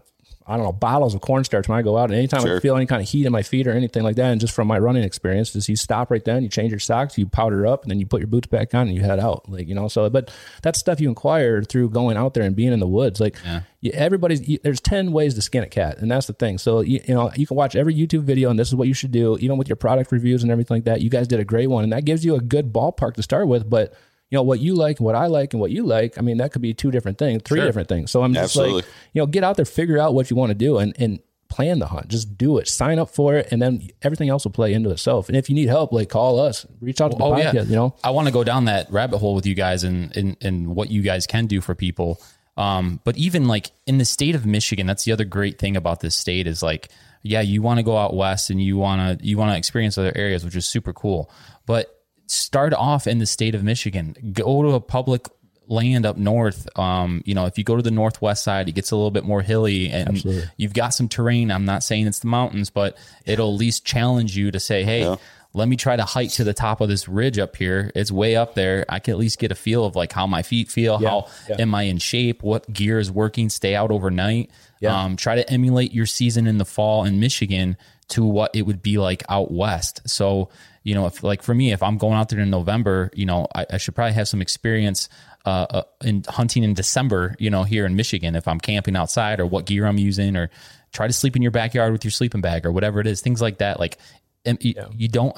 I 0.49 0.57
don't 0.57 0.65
know 0.65 0.73
bottles 0.73 1.15
of 1.15 1.21
cornstarch 1.21 1.69
when 1.69 1.79
I 1.79 1.83
go 1.83 1.99
out. 1.99 2.11
And 2.11 2.15
anytime 2.15 2.45
I 2.47 2.59
feel 2.59 2.75
any 2.75 2.87
kind 2.87 3.03
of 3.03 3.09
heat 3.09 3.27
in 3.27 3.33
my 3.33 3.43
feet 3.43 3.67
or 3.67 3.73
anything 3.73 4.03
like 4.03 4.17
that, 4.17 4.33
and 4.33 4.41
just 4.41 4.55
from 4.55 4.67
my 4.67 4.79
running 4.79 5.05
experience, 5.05 5.53
just 5.53 5.69
you 5.69 5.77
stop 5.77 6.11
right 6.11 6.25
then, 6.25 6.43
you 6.43 6.49
change 6.49 6.71
your 6.71 6.79
socks, 6.79 7.19
you 7.19 7.27
powder 7.27 7.67
up, 7.67 7.83
and 7.83 7.91
then 7.91 8.01
you 8.01 8.07
put 8.07 8.21
your 8.21 8.29
boots 8.29 8.47
back 8.47 8.75
on 8.75 8.89
and 8.89 8.97
you 8.97 9.03
head 9.03 9.21
out. 9.21 9.49
Like 9.49 9.69
you 9.69 9.75
know, 9.75 9.89
so 9.89 10.09
but 10.09 10.31
that's 10.63 10.79
stuff 10.79 11.01
you 11.01 11.11
acquire 11.11 11.63
through 11.63 11.91
going 11.91 12.17
out 12.17 12.35
there 12.35 12.45
and 12.45 12.57
being 12.57 12.73
in 12.73 12.81
the 12.81 12.87
woods. 12.87 13.21
Like 13.21 13.37
you, 13.81 13.91
everybody's 13.93 14.49
you, 14.49 14.59
there's 14.63 14.81
ten 14.81 15.13
ways 15.13 15.35
to 15.35 15.43
skin 15.43 15.63
a 15.63 15.69
cat, 15.69 15.99
and 15.99 16.11
that's 16.11 16.27
the 16.27 16.33
thing. 16.33 16.59
So 16.59 16.81
you, 16.81 17.01
you 17.07 17.15
know 17.15 17.31
you 17.37 17.47
can 17.47 17.57
watch 17.57 17.77
every 17.77 17.95
YouTube 17.95 18.23
video, 18.23 18.49
and 18.51 18.59
this 18.59 18.69
is 18.69 18.75
what 18.75 18.89
you 18.89 18.95
should 18.95 19.13
do, 19.13 19.37
even 19.41 19.59
with 19.59 19.69
your 19.69 19.77
product 19.77 20.11
reviews 20.13 20.43
and 20.43 20.51
everything 20.51 20.79
like 20.79 20.85
that. 20.85 21.03
You 21.03 21.11
guys 21.11 21.29
did 21.29 21.41
a 21.41 21.45
great 21.45 21.69
one, 21.69 21.85
and 21.85 21.93
that 21.93 22.05
gives 22.05 22.25
you 22.25 22.35
a 22.35 22.41
good 22.41 22.73
ballpark 22.73 23.15
to 23.15 23.23
start 23.23 23.49
with, 23.49 23.69
but 23.69 23.95
you 24.31 24.37
know 24.37 24.43
what 24.43 24.61
you 24.61 24.75
like 24.75 24.99
and 24.99 25.05
what 25.07 25.15
I 25.15 25.27
like 25.27 25.53
and 25.55 25.61
what 25.61 25.71
you 25.71 25.85
like. 25.87 26.19
I 26.19 26.21
mean, 26.21 26.39
that 26.39 26.53
could 26.53 26.63
be 26.63 26.75
two 26.75 26.91
different 26.91 27.19
things, 27.19 27.43
three 27.45 27.61
different 27.61 27.89
things. 27.89 28.11
So 28.11 28.23
I'm 28.23 28.35
just 28.35 28.57
Absolutely. 28.57 28.75
like, 28.83 28.85
you 29.15 29.23
know, 29.23 29.27
get 29.27 29.45
out 29.45 29.57
there, 29.57 29.65
figure 29.65 29.99
out 29.99 30.15
what 30.15 30.31
you 30.31 30.37
want 30.37 30.51
to 30.51 30.55
do, 30.55 30.79
and 30.79 30.95
and 30.99 31.21
plan 31.49 31.79
the 31.79 31.87
hunt. 31.87 32.09
Just 32.09 32.37
do 32.37 32.59
it, 32.59 32.69
sign 32.69 32.99
up 32.99 33.09
for 33.09 33.35
it, 33.37 33.49
and 33.51 33.61
then 33.63 33.89
everything 34.03 34.29
else 34.29 34.45
will 34.45 34.53
play 34.53 34.75
into 34.75 34.91
itself. 34.91 35.29
And 35.29 35.37
if 35.37 35.49
you 35.49 35.55
need 35.55 35.69
help, 35.69 35.93
like 35.93 36.11
call 36.11 36.39
us, 36.39 36.67
reach 36.81 37.01
out 37.01 37.11
to 37.13 37.17
the 37.17 37.25
Oh 37.25 37.33
podcast. 37.33 37.55
yeah, 37.55 37.63
You 37.63 37.75
know, 37.77 37.97
I 38.05 38.11
want 38.11 38.27
to 38.29 38.33
go 38.33 38.45
down 38.45 38.67
that 38.67 38.91
rabbit 38.93 39.19
hole 39.19 39.35
with 39.35 39.47
you 39.47 39.55
guys 39.55 39.83
and 39.85 40.15
and 40.17 40.37
and 40.43 40.75
what 40.77 40.91
you 40.91 41.01
guys 41.03 41.27
can 41.27 41.47
do 41.47 41.61
for 41.63 41.75
people. 41.75 42.21
Um, 42.59 43.01
but 43.05 43.17
even 43.17 43.47
like 43.49 43.71
in 43.87 43.99
the 43.99 44.05
state 44.05 44.35
of 44.35 44.45
Michigan, 44.45 44.87
that's 44.87 45.05
the 45.05 45.13
other 45.13 45.25
great 45.25 45.59
thing 45.59 45.77
about 45.77 46.01
this 46.01 46.17
state 46.17 46.47
is 46.47 46.63
like, 46.63 46.89
yeah, 47.23 47.41
you 47.41 47.63
want 47.63 47.79
to 47.79 47.83
go 47.85 47.97
out 47.97 48.15
west 48.15 48.51
and 48.51 48.61
you 48.63 48.77
want 48.77 49.21
to 49.21 49.27
you 49.27 49.39
want 49.39 49.53
to 49.53 49.57
experience 49.57 49.97
other 49.97 50.13
areas, 50.15 50.45
which 50.45 50.57
is 50.57 50.67
super 50.67 50.93
cool. 50.93 51.31
But 51.67 51.98
start 52.29 52.73
off 52.75 53.07
in 53.07 53.19
the 53.19 53.27
state 53.27 53.55
of 53.55 53.63
Michigan. 53.63 54.15
Go 54.33 54.63
to 54.63 54.71
a 54.71 54.81
public 54.81 55.27
land 55.67 56.07
up 56.07 56.17
north. 56.17 56.67
Um, 56.79 57.23
you 57.25 57.35
know, 57.35 57.47
if 57.47 57.59
you 57.59 57.65
go 57.65 57.77
to 57.77 57.83
the 57.83 57.91
northwest 57.91 58.43
side, 58.43 58.69
it 58.69 58.73
gets 58.73 58.91
a 58.91 58.97
little 58.97 59.11
bit 59.11 59.25
more 59.25 59.43
hilly 59.43 59.91
and 59.91 60.25
you've 60.57 60.73
got 60.73 60.91
some 60.91 61.09
terrain. 61.09 61.51
I'm 61.51 61.65
not 61.65 61.83
saying 61.83 62.07
it's 62.07 62.21
the 62.21 62.27
mountains, 62.27 62.71
but 62.71 62.97
it'll 63.27 63.53
at 63.53 63.59
least 63.59 63.85
challenge 63.85 64.37
you 64.37 64.51
to 64.51 64.61
say, 64.61 64.85
hey, 64.85 65.15
let 65.55 65.69
me 65.69 65.77
try 65.77 65.97
to 65.97 66.05
hike 66.05 66.31
to 66.33 66.45
the 66.45 66.55
top 66.55 66.81
of 66.81 66.89
this 66.89 67.09
ridge 67.09 67.39
up 67.39 67.57
here. 67.57 67.91
It's 67.95 68.13
way 68.13 68.37
up 68.37 68.55
there. 68.55 68.85
I 68.89 68.99
can 68.99 69.13
at 69.13 69.19
least 69.19 69.39
get 69.39 69.53
a 69.53 69.55
feel 69.55 69.85
of 69.85 69.97
like 69.97 70.13
how 70.13 70.27
my 70.27 70.43
feet 70.43 70.71
feel, 70.71 70.99
how 70.99 71.29
yeah. 71.49 71.57
am 71.59 71.75
I 71.75 71.83
in 71.83 71.99
shape, 71.99 72.43
what 72.43 72.71
gear 72.73 72.99
is 72.99 73.11
working, 73.11 73.49
stay 73.49 73.75
out 73.75 73.91
overnight. 73.91 74.51
Yeah. 74.81 75.03
Um, 75.03 75.17
try 75.17 75.37
to 75.37 75.51
emulate 75.51 75.93
your 75.93 76.07
season 76.07 76.47
in 76.47 76.59
the 76.59 76.65
fall 76.65 77.05
in 77.05 77.19
Michigan 77.19 77.77
to 78.09 78.25
what 78.25 78.55
it 78.55 78.63
would 78.63 78.83
be 78.83 78.99
like 78.99 79.23
out 79.29 79.51
west. 79.51 80.03
So, 80.09 80.51
you 80.89 80.95
know, 80.95 81.05
if 81.05 81.23
like 81.23 81.43
for 81.43 81.55
me, 81.55 81.73
if 81.73 81.83
I'm 81.83 81.99
going 81.99 82.15
out 82.15 82.31
there 82.31 82.41
in 82.41 82.49
November, 82.49 83.11
you 83.13 83.27
know, 83.27 83.47
I, 83.55 83.67
I 83.73 83.77
should 83.77 83.95
probably 83.95 84.15
have 84.15 84.27
some 84.27 84.41
experience 84.41 85.11
uh, 85.45 85.67
uh, 85.69 85.83
in 86.03 86.25
hunting 86.27 86.65
in 86.65 86.73
December, 86.73 87.37
you 87.39 87.51
know, 87.51 87.63
here 87.63 87.85
in 87.85 87.95
Michigan, 87.95 88.35
if 88.35 88.49
I'm 88.49 88.59
camping 88.59 88.97
outside 88.97 89.39
or 89.39 89.45
what 89.45 89.67
gear 89.67 89.85
I'm 89.85 89.99
using, 89.99 90.35
or 90.35 90.49
try 90.93 91.07
to 91.07 91.13
sleep 91.13 91.37
in 91.37 91.43
your 91.43 91.51
backyard 91.51 91.93
with 91.93 92.05
your 92.05 92.11
sleeping 92.11 92.41
bag 92.41 92.65
or 92.65 92.73
whatever 92.73 93.01
it 93.01 93.07
is, 93.07 93.21
things 93.21 93.43
like 93.43 93.59
that. 93.59 93.79
Like, 93.79 93.99
and 94.47 94.57
you, 94.65 94.77
you 94.97 95.09
don't, 95.09 95.37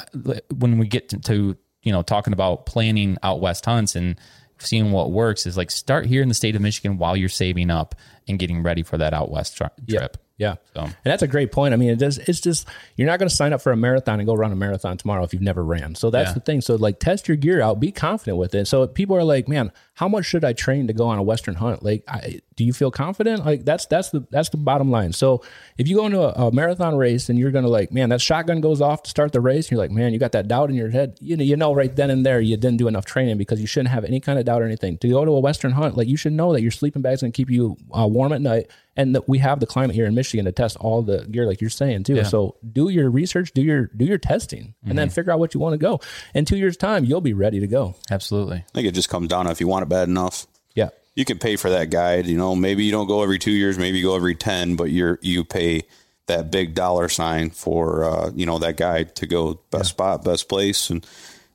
when 0.57 0.79
we 0.79 0.87
get 0.87 1.09
to, 1.09 1.19
to, 1.19 1.57
you 1.83 1.91
know, 1.91 2.03
talking 2.03 2.33
about 2.33 2.67
planning 2.67 3.17
out 3.25 3.41
west 3.41 3.65
hunts 3.65 3.97
and 3.97 4.21
seeing 4.59 4.93
what 4.93 5.11
works 5.11 5.47
is 5.47 5.57
like 5.57 5.73
start 5.73 6.07
here 6.07 6.23
in 6.23 6.29
the 6.29 6.35
state 6.35 6.55
of 6.55 6.63
Michigan 6.63 6.97
while 6.97 7.17
you're 7.17 7.29
saving 7.29 7.71
up 7.71 7.97
and 8.29 8.39
getting 8.39 8.63
ready 8.63 8.85
for 8.85 8.99
that 8.99 9.13
out 9.13 9.33
west 9.33 9.57
tri- 9.57 9.71
trip. 9.99 10.17
Yeah. 10.41 10.55
So- 10.75 10.81
And 10.85 10.95
that's 11.05 11.23
a 11.23 11.29
great 11.29 11.53
point. 11.53 11.75
I 11.75 11.77
mean, 11.77 11.91
it 11.91 11.99
does, 11.99 12.17
it's 12.17 12.41
just, 12.41 12.67
you're 12.97 13.07
not 13.07 13.19
going 13.19 13.29
to 13.29 13.35
sign 13.35 13.53
up 13.53 13.61
for 13.61 13.73
a 13.73 13.77
marathon 13.77 14.21
and 14.21 14.27
go 14.27 14.35
run 14.35 14.51
a 14.51 14.57
marathon 14.57 14.97
tomorrow 14.97 15.23
if 15.23 15.35
you've 15.35 15.43
never 15.43 15.63
ran. 15.63 15.95
So 15.95 16.09
that's 16.11 16.31
Yeah. 16.31 16.35
the 16.35 16.41
thing. 16.41 16.61
So, 16.63 16.77
like, 16.77 16.99
test 16.99 17.29
your 17.29 17.37
gear 17.37 17.61
out, 17.61 17.79
be 17.79 17.93
confident 17.93 18.39
with 18.39 18.55
it. 18.55 18.67
So, 18.67 18.87
people 18.87 19.15
are 19.17 19.23
like, 19.23 19.49
man, 19.49 19.71
how 20.01 20.09
much 20.09 20.25
should 20.25 20.47
I 20.47 20.55
train 20.55 20.87
to 20.87 20.95
go 20.95 21.09
on 21.09 21.19
a 21.19 21.23
Western 21.23 21.57
hunt? 21.57 21.83
Like, 21.83 22.03
I, 22.09 22.41
do 22.57 22.65
you 22.65 22.73
feel 22.73 22.91
confident? 22.91 23.45
Like, 23.45 23.67
that's, 23.67 23.85
that's 23.85 24.09
the, 24.09 24.27
that's 24.31 24.49
the 24.49 24.57
bottom 24.57 24.91
line. 24.91 25.13
So, 25.13 25.43
if 25.77 25.89
you 25.89 25.97
go 25.97 26.07
into 26.07 26.23
a, 26.23 26.47
a 26.47 26.53
marathon 26.53 26.97
race 26.97 27.29
and 27.29 27.39
you're 27.39 27.51
going 27.51 27.65
to, 27.65 27.71
like, 27.71 27.93
man, 27.93 28.09
that 28.09 28.23
shotgun 28.23 28.63
goes 28.63 28.81
off 28.81 29.03
to 29.03 29.11
start 29.11 29.33
the 29.33 29.43
race, 29.43 29.67
and 29.67 29.73
you're 29.73 29.79
like, 29.79 29.91
man, 29.91 30.15
you 30.15 30.19
got 30.19 30.33
that 30.33 30.49
doubt 30.49 30.71
in 30.71 30.75
your 30.75 30.89
head, 30.89 31.19
you 31.21 31.37
know, 31.37 31.45
you 31.45 31.55
know, 31.55 31.75
right 31.75 31.95
then 31.95 32.09
and 32.09 32.25
there, 32.25 32.41
you 32.41 32.57
didn't 32.57 32.79
do 32.79 32.89
enough 32.89 33.05
training 33.05 33.37
because 33.37 33.61
you 33.61 33.67
shouldn't 33.67 33.91
have 33.91 34.07
any 34.07 34.21
kind 34.21 34.39
of 34.39 34.47
doubt 34.47 34.63
or 34.63 34.65
anything. 34.65 34.97
To 34.97 35.09
go 35.11 35.23
to 35.27 35.33
a 35.33 35.41
Western 35.41 35.73
hunt, 35.73 35.99
like, 35.99 36.09
you 36.09 36.17
should 36.17 36.33
know 36.33 36.55
that 36.55 36.63
your 36.63 36.71
sleeping 36.71 37.03
bag's 37.03 37.21
going 37.21 37.33
to 37.33 37.37
keep 37.37 37.51
you 37.51 37.77
uh, 37.93 38.07
warm 38.07 38.33
at 38.33 38.41
night 38.41 38.71
and 38.97 39.15
that 39.15 39.29
we 39.29 39.39
have 39.39 39.61
the 39.61 39.67
climate 39.67 39.95
here 39.95 40.07
in 40.07 40.15
Michigan 40.15 40.45
to 40.45 40.53
test 40.53 40.77
all 40.77 41.03
the 41.03 41.27
gear, 41.27 41.47
like 41.47 41.61
you're 41.61 41.71
saying 41.71 42.05
too. 42.05 42.17
So 42.25 42.57
do 42.73 42.89
your 42.89 43.09
research, 43.09 43.53
do 43.53 43.63
your 43.63 43.87
do 43.97 44.05
your 44.05 44.19
testing, 44.19 44.75
and 44.85 44.99
then 44.99 45.09
figure 45.11 45.33
out 45.33 45.39
what 45.39 45.55
you 45.55 45.61
want 45.61 45.75
to 45.75 45.79
go. 45.79 46.01
In 46.35 46.45
two 46.45 46.57
years' 46.57 46.77
time, 46.77 47.05
you'll 47.05 47.21
be 47.21 47.33
ready 47.33 47.61
to 47.61 47.67
go. 47.67 47.97
Absolutely. 48.11 48.59
I 48.59 48.65
think 48.75 48.89
it 48.89 48.93
just 48.93 49.09
comes 49.09 49.29
down 49.29 49.45
to 49.45 49.53
if 49.53 49.61
you 49.61 49.69
want 49.69 49.85
it 49.85 49.89
bad 49.91 50.09
enough. 50.09 50.47
Yeah, 50.75 50.89
you 51.15 51.27
can 51.27 51.39
pay 51.39 51.57
for 51.57 51.69
that 51.69 51.91
guide. 51.91 52.27
You 52.27 52.39
know, 52.39 52.57
maybe 52.57 52.85
you 52.85 52.93
don't 52.93 53.07
go 53.07 53.23
every 53.23 53.39
two 53.39 53.51
years, 53.51 53.77
maybe 53.79 53.99
you 53.99 54.05
go 54.05 54.17
every 54.17 54.35
ten, 54.35 54.77
but 54.77 54.91
you're 54.91 55.19
you 55.21 55.45
pay 55.45 55.83
that 56.27 56.51
big 56.51 56.75
dollar 56.75 57.09
sign 57.09 57.51
for 57.51 58.05
uh, 58.05 58.31
you 58.35 58.47
know 58.47 58.59
that 58.61 58.77
guide 58.79 59.15
to 59.17 59.27
go 59.27 59.61
best 59.71 59.91
spot, 59.91 60.25
best 60.25 60.49
place, 60.49 60.89
and 60.89 61.07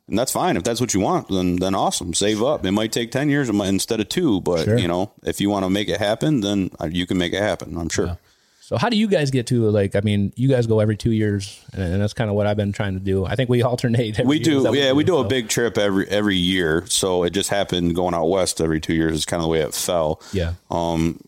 and 0.07 0.19
that's 0.19 0.31
fine 0.31 0.55
if 0.55 0.63
that's 0.63 0.79
what 0.81 0.93
you 0.93 0.99
want. 0.99 1.29
Then 1.29 1.55
then 1.55 1.73
awesome, 1.73 2.13
save 2.13 2.43
up. 2.43 2.63
It 2.65 2.71
might 2.71 2.91
take 2.91 3.11
ten 3.11 3.29
years 3.29 3.49
instead 3.49 3.99
of 3.99 4.09
two, 4.09 4.41
but 4.41 4.67
you 4.79 4.87
know 4.87 5.11
if 5.23 5.41
you 5.41 5.49
want 5.49 5.65
to 5.65 5.69
make 5.69 5.89
it 5.89 5.99
happen, 5.99 6.41
then 6.41 6.69
uh, 6.79 6.89
you 6.91 7.07
can 7.07 7.17
make 7.17 7.33
it 7.33 7.41
happen. 7.41 7.77
I'm 7.77 7.89
sure. 7.89 8.17
So 8.65 8.77
how 8.77 8.89
do 8.89 8.97
you 8.97 9.07
guys 9.07 9.29
get 9.29 9.45
to 9.47 9.69
like? 9.69 9.95
I 9.95 9.99
mean, 10.01 10.33
you 10.35 10.47
guys 10.49 10.65
go 10.65 10.79
every 10.79 10.97
two 10.97 11.11
years, 11.11 11.63
and, 11.71 11.83
and 11.83 12.01
that's 12.01 12.13
kind 12.13 12.31
of 12.31 12.35
what 12.35 12.47
I've 12.47 12.57
been 12.57 12.71
trying 12.71 12.95
to 12.95 12.99
do. 12.99 13.23
I 13.23 13.35
think 13.35 13.47
we 13.47 13.61
alternate. 13.71 14.19
every 14.19 14.25
We 14.25 14.39
do, 14.39 14.63
that 14.63 14.71
what 14.71 14.79
yeah. 14.79 14.91
We 14.93 15.03
do 15.03 15.17
a 15.17 15.23
big 15.23 15.49
trip 15.49 15.77
every 15.77 16.07
every 16.09 16.35
year, 16.37 16.83
so 16.87 17.23
it 17.23 17.29
just 17.29 17.51
happened 17.51 17.95
going 17.95 18.15
out 18.15 18.25
west 18.25 18.59
every 18.59 18.81
two 18.81 18.95
years. 18.95 19.13
Is 19.17 19.25
kind 19.25 19.39
of 19.39 19.43
the 19.43 19.49
way 19.49 19.59
it 19.59 19.75
fell. 19.75 20.19
Yeah, 20.33 20.53
Um, 20.71 21.19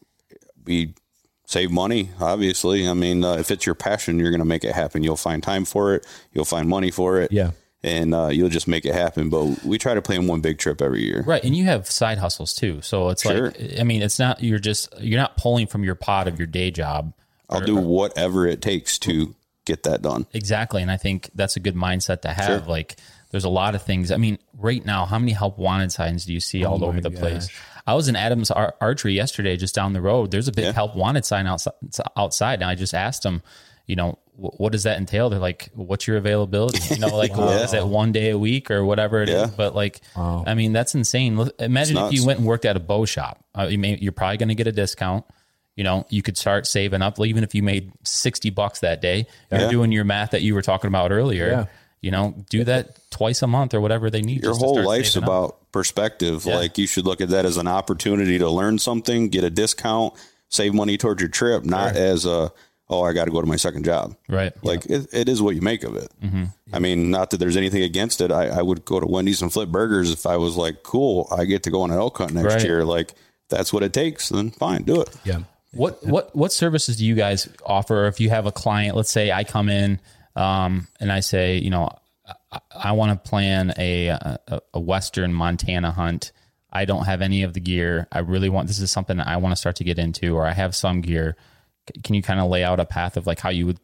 we 0.66 0.96
save 1.50 1.72
money 1.72 2.10
obviously 2.20 2.86
i 2.90 2.94
mean 2.94 3.24
uh, 3.24 3.36
if 3.36 3.52
it's 3.52 3.66
your 3.66 3.74
passion 3.74 4.20
you're 4.20 4.32
going 4.32 4.40
to 4.42 4.46
make 4.46 4.66
it 4.66 4.74
happen 4.76 5.02
you'll 5.02 5.16
find 5.16 5.42
time 5.42 5.64
for 5.64 5.96
it 5.96 6.06
you'll 6.34 6.44
find 6.44 6.68
money 6.68 6.92
for 6.92 7.22
it 7.22 7.32
Yeah. 7.32 7.52
and 7.82 8.14
uh, 8.14 8.28
you'll 8.28 8.50
just 8.50 8.68
make 8.68 8.84
it 8.84 8.94
happen 8.94 9.30
but 9.30 9.64
we 9.64 9.78
try 9.78 9.94
to 9.94 10.02
plan 10.02 10.28
one 10.28 10.42
big 10.42 10.58
trip 10.58 10.82
every 10.82 11.04
year 11.06 11.24
Right. 11.26 11.42
And 11.46 11.56
you 11.56 11.64
have 11.64 11.90
side 11.90 12.18
hustles 12.18 12.54
too. 12.54 12.82
So 12.82 13.08
it's 13.08 13.22
Sure. 13.22 13.52
like, 13.52 13.80
I 13.80 13.84
mean, 13.84 14.02
it's 14.02 14.20
not, 14.20 14.44
you're 14.44 14.60
just, 14.60 14.90
you're 15.00 15.20
not 15.22 15.38
pulling 15.38 15.68
from 15.68 15.86
your 15.86 15.96
pot 15.96 16.28
of 16.28 16.38
your 16.38 16.48
day 16.48 16.70
job. 16.70 17.14
I'll 17.50 17.62
do 17.62 17.76
whatever 17.76 18.46
it 18.48 18.62
takes 18.62 18.98
to 19.00 19.36
get 19.66 19.84
that 19.84 20.02
done 20.02 20.26
Exactly. 20.34 20.82
And 20.82 20.90
I 20.90 20.96
think 20.98 21.30
that's 21.36 21.58
a 21.58 21.60
good 21.60 21.76
mindset 21.76 22.22
to 22.22 22.30
have. 22.30 22.68
Like, 22.70 22.96
there's 23.32 23.44
a 23.44 23.50
lot 23.50 23.76
of 23.76 23.82
things. 23.82 24.12
I 24.12 24.18
mean, 24.18 24.40
right 24.58 24.84
now, 24.86 25.06
how 25.06 25.20
many 25.20 25.34
help 25.34 25.58
wanted 25.58 25.92
signs 25.92 26.26
do 26.26 26.32
you 26.34 26.40
see 26.40 26.64
all 26.64 26.86
over 26.86 27.02
the 27.02 27.12
place? 27.12 27.50
I 27.86 27.94
was 27.94 28.08
in 28.08 28.16
Adams 28.16 28.50
Ar- 28.50 28.76
Archery 28.80 29.14
yesterday, 29.14 29.58
just 29.58 29.76
down 29.76 29.92
the 29.92 30.00
road. 30.00 30.32
There's 30.32 30.48
a 30.48 30.54
big 30.54 30.74
help 30.74 30.96
wanted 30.96 31.26
sign 31.26 31.48
outside. 31.48 31.74
Outside, 32.16 32.62
and 32.62 32.64
I 32.64 32.76
just 32.76 32.94
asked 32.94 33.24
them, 33.24 33.44
you 33.88 33.98
know, 33.98 34.20
what 34.36 34.72
does 34.72 34.84
that 34.84 34.98
entail? 34.98 35.30
They're 35.30 35.40
like, 35.40 35.70
what's 35.74 36.08
your 36.08 36.16
availability? 36.18 36.94
You 36.94 37.02
know, 37.02 37.18
like, 37.18 37.32
is 37.38 37.74
it 37.74 37.86
one 37.86 38.12
day 38.14 38.30
a 38.30 38.38
week 38.38 38.72
or 38.72 38.86
whatever 38.86 39.22
it 39.22 39.30
is? 39.30 39.36
Yeah. 39.36 39.50
But 39.56 39.76
like, 39.76 40.00
I 40.16 40.54
mean, 40.54 40.72
that's 40.74 40.96
insane. 40.96 41.38
Imagine 41.60 41.98
if 41.98 42.14
you 42.14 42.26
went 42.26 42.40
and 42.40 42.48
worked 42.48 42.64
at 42.66 42.78
a 42.78 42.80
bow 42.80 43.04
shop. 43.06 43.44
Uh, 43.58 43.68
you 43.70 43.80
may, 43.80 43.98
you're 43.98 44.12
probably 44.14 44.38
going 44.38 44.50
to 44.50 44.56
get 44.56 44.68
a 44.68 44.72
discount. 44.72 45.26
You 45.78 45.86
know, 45.86 46.06
you 46.10 46.22
could 46.22 46.38
start 46.38 46.68
saving 46.68 47.02
up, 47.02 47.18
even 47.20 47.46
if 47.46 47.56
you 47.56 47.64
made 47.64 47.94
60 48.04 48.50
bucks 48.50 48.80
that 48.82 49.00
day. 49.02 49.28
You're 49.52 49.62
Yeah. 49.62 49.70
doing 49.70 49.94
your 49.94 50.04
math 50.04 50.32
that 50.32 50.42
you 50.42 50.54
were 50.56 50.62
talking 50.62 50.90
about 50.90 51.12
earlier. 51.14 51.48
Yeah. 51.48 51.66
You 52.02 52.12
know, 52.12 52.36
do 52.50 52.64
that 52.66 52.98
twice 53.12 53.42
a 53.42 53.48
month 53.48 53.74
or 53.74 53.80
whatever 53.82 54.10
they 54.10 54.22
need. 54.22 54.44
your 54.44 54.52
just 54.52 54.60
to 54.60 54.66
whole 54.66 54.76
start 54.76 54.88
life's 54.88 55.12
saving 55.12 55.30
up. 55.30 55.30
about 55.30 55.72
perspective 55.72 56.46
Yeah. 56.46 56.56
like 56.58 56.78
you 56.78 56.88
should 56.88 57.06
look 57.06 57.22
at 57.22 57.30
that 57.30 57.46
as 57.46 57.56
an 57.58 57.68
opportunity 57.68 58.38
to 58.40 58.50
learn 58.50 58.78
something 58.80 59.30
get 59.30 59.44
a 59.44 59.50
discount 59.50 60.14
save 60.50 60.74
money 60.74 60.98
towards 60.98 61.22
your 61.22 61.30
trip 61.30 61.64
not 61.64 61.96
as 61.96 62.26
a 62.26 62.52
oh 62.90 63.04
i 63.04 63.14
got 63.14 63.26
to 63.26 63.32
go 63.32 63.42
to 63.42 63.48
my 63.48 63.58
second 63.58 63.84
job 63.86 64.16
Right. 64.30 64.54
like 64.64 64.86
it, 64.88 65.08
it 65.14 65.30
is 65.30 65.42
what 65.42 65.54
you 65.56 65.62
make 65.62 65.84
of 65.84 65.96
it 65.96 66.10
Mm-hmm. 66.24 66.46
i 66.74 66.80
mean 66.80 67.12
not 67.12 67.30
that 67.32 67.38
there's 67.38 67.58
anything 67.58 67.84
against 67.84 68.22
it 68.22 68.32
I, 68.32 68.48
I 68.48 68.62
would 68.64 68.86
go 68.86 69.00
to 69.00 69.06
wendy's 69.06 69.42
and 69.42 69.52
flip 69.54 69.70
burgers 69.70 70.10
if 70.12 70.26
i 70.26 70.38
was 70.38 70.56
like 70.56 70.82
cool 70.84 71.28
i 71.38 71.46
get 71.46 71.62
to 71.64 71.70
go 71.72 71.82
on 71.82 71.92
an 71.92 71.98
elk 71.98 72.18
hunt 72.18 72.34
next 72.34 72.56
Right. 72.56 72.64
year 72.64 72.84
like 72.86 73.14
that's 73.50 73.72
what 73.74 73.84
it 73.84 73.94
takes 73.94 74.30
then 74.30 74.50
fine 74.52 74.84
do 74.84 75.02
it 75.02 75.10
yeah. 75.26 75.40
What 75.78 76.06
what 76.06 76.36
what 76.36 76.52
services 76.52 76.98
do 76.98 77.06
you 77.06 77.16
guys 77.16 77.48
offer? 77.66 78.08
If 78.08 78.20
you 78.20 78.30
have 78.30 78.46
a 78.46 78.52
client, 78.52 78.96
let's 78.96 79.12
say 79.12 79.32
I 79.32 79.44
come 79.44 79.70
in 79.70 80.00
um, 80.36 80.88
and 81.00 81.12
I 81.12 81.22
say, 81.22 81.58
you 81.58 81.70
know, 81.70 81.90
I, 82.52 82.60
I 82.76 82.92
want 82.94 83.12
to 83.12 83.30
plan 83.30 83.74
a, 83.78 84.08
a 84.08 84.62
a 84.74 84.80
Western 84.80 85.34
Montana 85.34 85.92
hunt. 85.92 86.32
I 86.72 86.86
don't 86.86 87.06
have 87.06 87.22
any 87.22 87.44
of 87.44 87.54
the 87.54 87.60
gear. 87.60 88.08
I 88.12 88.20
really 88.20 88.50
want 88.50 88.68
this 88.68 88.80
is 88.80 88.92
something 88.92 89.18
that 89.18 89.28
I 89.28 89.38
want 89.38 89.54
to 89.54 89.56
start 89.56 89.78
to 89.78 89.84
get 89.84 90.00
into, 90.00 90.36
or 90.36 90.46
I 90.46 90.54
have 90.54 90.76
some 90.76 91.02
gear. 91.02 91.36
Can 92.04 92.16
you 92.16 92.22
kind 92.22 92.40
of 92.40 92.50
lay 92.50 92.64
out 92.64 92.80
a 92.80 92.86
path 92.86 93.16
of 93.16 93.26
like 93.26 93.40
how 93.40 93.50
you 93.50 93.66
would 93.68 93.80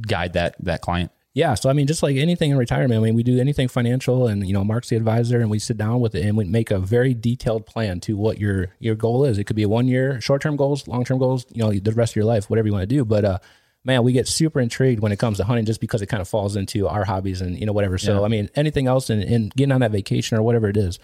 guide 0.00 0.32
that 0.34 0.56
that 0.60 0.80
client? 0.80 1.10
Yeah. 1.36 1.52
So 1.52 1.68
I 1.68 1.74
mean, 1.74 1.86
just 1.86 2.02
like 2.02 2.16
anything 2.16 2.50
in 2.50 2.56
retirement, 2.56 2.98
I 2.98 3.02
mean, 3.02 3.14
we 3.14 3.22
do 3.22 3.38
anything 3.38 3.68
financial, 3.68 4.26
and 4.26 4.46
you 4.46 4.54
know, 4.54 4.64
Mark's 4.64 4.88
the 4.88 4.96
advisor, 4.96 5.38
and 5.38 5.50
we 5.50 5.58
sit 5.58 5.76
down 5.76 6.00
with 6.00 6.14
it 6.14 6.24
and 6.24 6.34
we 6.34 6.44
make 6.44 6.70
a 6.70 6.78
very 6.78 7.12
detailed 7.12 7.66
plan 7.66 8.00
to 8.00 8.16
what 8.16 8.38
your 8.38 8.68
your 8.78 8.94
goal 8.94 9.22
is. 9.26 9.36
It 9.36 9.44
could 9.44 9.54
be 9.54 9.64
a 9.64 9.68
one 9.68 9.86
year, 9.86 10.18
short 10.18 10.40
term 10.40 10.56
goals, 10.56 10.88
long 10.88 11.04
term 11.04 11.18
goals, 11.18 11.44
you 11.52 11.62
know, 11.62 11.70
the 11.70 11.92
rest 11.92 12.12
of 12.12 12.16
your 12.16 12.24
life, 12.24 12.48
whatever 12.48 12.68
you 12.68 12.72
want 12.72 12.84
to 12.84 12.86
do. 12.86 13.04
But 13.04 13.26
uh, 13.26 13.38
man, 13.84 14.02
we 14.02 14.14
get 14.14 14.26
super 14.26 14.60
intrigued 14.60 15.00
when 15.02 15.12
it 15.12 15.18
comes 15.18 15.36
to 15.36 15.44
hunting, 15.44 15.66
just 15.66 15.82
because 15.82 16.00
it 16.00 16.06
kind 16.06 16.22
of 16.22 16.28
falls 16.28 16.56
into 16.56 16.88
our 16.88 17.04
hobbies 17.04 17.42
and 17.42 17.60
you 17.60 17.66
know 17.66 17.74
whatever. 17.74 17.98
So 17.98 18.24
I 18.24 18.28
mean, 18.28 18.48
anything 18.54 18.86
else 18.86 19.10
and, 19.10 19.22
and 19.22 19.52
getting 19.54 19.72
on 19.72 19.82
that 19.82 19.90
vacation 19.90 20.38
or 20.38 20.42
whatever 20.42 20.70
it 20.70 20.78
is. 20.78 20.98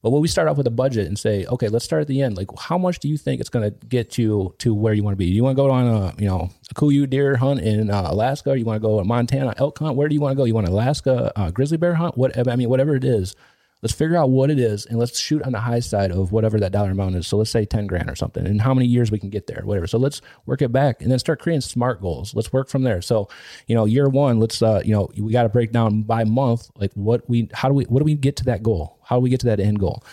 But 0.00 0.10
when 0.10 0.22
we 0.22 0.28
start 0.28 0.46
off 0.46 0.56
with 0.56 0.66
a 0.68 0.70
budget 0.70 1.08
and 1.08 1.18
say, 1.18 1.44
okay, 1.46 1.68
let's 1.68 1.84
start 1.84 2.02
at 2.02 2.06
the 2.08 2.22
end. 2.22 2.36
Like, 2.36 2.46
how 2.56 2.78
much 2.78 3.00
do 3.00 3.08
you 3.08 3.16
think 3.16 3.40
it's 3.40 3.50
going 3.50 3.68
to 3.68 3.86
get 3.86 4.16
you 4.16 4.54
to 4.58 4.72
where 4.72 4.94
you 4.94 5.02
want 5.02 5.14
to 5.14 5.18
be? 5.18 5.26
Do 5.26 5.34
You 5.34 5.42
want 5.42 5.56
to 5.56 5.62
go 5.62 5.70
on 5.70 5.86
a, 5.86 6.14
you 6.18 6.28
know, 6.28 6.50
a 6.70 6.74
Kuiu 6.74 7.10
deer 7.10 7.36
hunt 7.36 7.60
in 7.60 7.90
uh, 7.90 8.06
Alaska? 8.06 8.50
Or 8.50 8.56
you 8.56 8.64
want 8.64 8.80
to 8.80 8.86
go 8.86 9.00
a 9.00 9.04
Montana 9.04 9.54
elk 9.56 9.78
hunt? 9.80 9.96
Where 9.96 10.08
do 10.08 10.14
you 10.14 10.20
want 10.20 10.32
to 10.32 10.36
go? 10.36 10.44
You 10.44 10.54
want 10.54 10.68
Alaska 10.68 11.32
uh, 11.34 11.50
grizzly 11.50 11.78
bear 11.78 11.94
hunt? 11.94 12.16
What 12.16 12.48
I 12.48 12.54
mean, 12.54 12.68
whatever 12.68 12.94
it 12.94 13.02
is, 13.04 13.34
let's 13.82 13.92
figure 13.92 14.16
out 14.16 14.30
what 14.30 14.50
it 14.50 14.58
is 14.58 14.86
and 14.86 14.98
let's 14.98 15.18
shoot 15.18 15.42
on 15.42 15.52
the 15.52 15.60
high 15.60 15.80
side 15.80 16.12
of 16.12 16.30
whatever 16.30 16.60
that 16.60 16.70
dollar 16.70 16.92
amount 16.92 17.16
is. 17.16 17.26
So 17.26 17.36
let's 17.36 17.50
say 17.50 17.64
ten 17.64 17.88
grand 17.88 18.08
or 18.08 18.14
something, 18.14 18.46
and 18.46 18.60
how 18.60 18.74
many 18.74 18.86
years 18.86 19.10
we 19.10 19.18
can 19.18 19.30
get 19.30 19.48
there, 19.48 19.62
whatever. 19.64 19.88
So 19.88 19.98
let's 19.98 20.20
work 20.46 20.62
it 20.62 20.70
back 20.70 21.02
and 21.02 21.10
then 21.10 21.18
start 21.18 21.40
creating 21.40 21.62
smart 21.62 22.00
goals. 22.00 22.34
Let's 22.34 22.52
work 22.52 22.68
from 22.68 22.82
there. 22.82 23.02
So, 23.02 23.28
you 23.66 23.74
know, 23.74 23.84
year 23.84 24.08
one, 24.08 24.38
let's, 24.38 24.62
uh, 24.62 24.80
you 24.84 24.92
know, 24.92 25.10
we 25.18 25.32
got 25.32 25.42
to 25.42 25.48
break 25.48 25.72
down 25.72 26.02
by 26.02 26.22
month, 26.22 26.70
like 26.76 26.92
what 26.94 27.28
we, 27.28 27.48
how 27.52 27.68
do 27.68 27.74
we, 27.74 27.84
what 27.84 27.98
do 27.98 28.04
we 28.04 28.14
get 28.14 28.36
to 28.36 28.44
that 28.44 28.62
goal? 28.62 28.97
How 29.08 29.16
do 29.16 29.22
we 29.22 29.30
get 29.30 29.40
to 29.40 29.46
that 29.46 29.58
end 29.58 29.78
goal? 29.80 30.04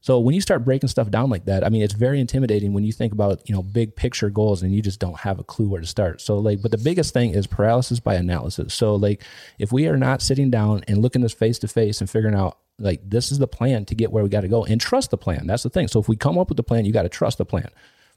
So 0.00 0.20
when 0.20 0.34
you 0.34 0.42
start 0.42 0.66
breaking 0.66 0.90
stuff 0.90 1.10
down 1.10 1.30
like 1.30 1.46
that, 1.46 1.64
I 1.64 1.70
mean, 1.70 1.80
it's 1.80 1.94
very 1.94 2.20
intimidating 2.20 2.74
when 2.74 2.84
you 2.84 2.92
think 2.92 3.14
about, 3.14 3.40
you 3.48 3.54
know, 3.54 3.62
big 3.62 3.96
picture 3.96 4.28
goals 4.28 4.62
and 4.62 4.72
you 4.74 4.82
just 4.82 5.00
don't 5.00 5.18
have 5.18 5.38
a 5.38 5.44
clue 5.44 5.66
where 5.66 5.80
to 5.80 5.86
start. 5.86 6.20
So 6.20 6.36
like, 6.36 6.60
but 6.60 6.70
the 6.70 6.78
biggest 6.78 7.14
thing 7.14 7.30
is 7.30 7.46
paralysis 7.46 8.00
by 8.00 8.14
analysis. 8.16 8.74
So 8.74 8.96
like, 8.96 9.22
if 9.58 9.72
we 9.72 9.88
are 9.88 9.96
not 9.96 10.20
sitting 10.20 10.50
down 10.50 10.84
and 10.86 10.98
looking 10.98 11.22
this 11.22 11.32
face 11.32 11.58
to 11.60 11.68
face 11.68 12.02
and 12.02 12.10
figuring 12.10 12.36
out 12.36 12.58
like, 12.78 13.00
this 13.02 13.32
is 13.32 13.38
the 13.38 13.48
plan 13.48 13.86
to 13.86 13.94
get 13.94 14.12
where 14.12 14.22
we 14.22 14.28
got 14.28 14.42
to 14.42 14.48
go 14.48 14.64
and 14.64 14.78
trust 14.78 15.10
the 15.10 15.16
plan. 15.16 15.46
That's 15.46 15.62
the 15.62 15.70
thing. 15.70 15.88
So 15.88 16.00
if 16.00 16.06
we 16.06 16.16
come 16.16 16.36
up 16.36 16.50
with 16.50 16.58
the 16.58 16.62
plan, 16.62 16.84
you 16.84 16.92
got 16.92 17.04
to 17.04 17.08
trust 17.08 17.38
the 17.38 17.46
plan, 17.46 17.70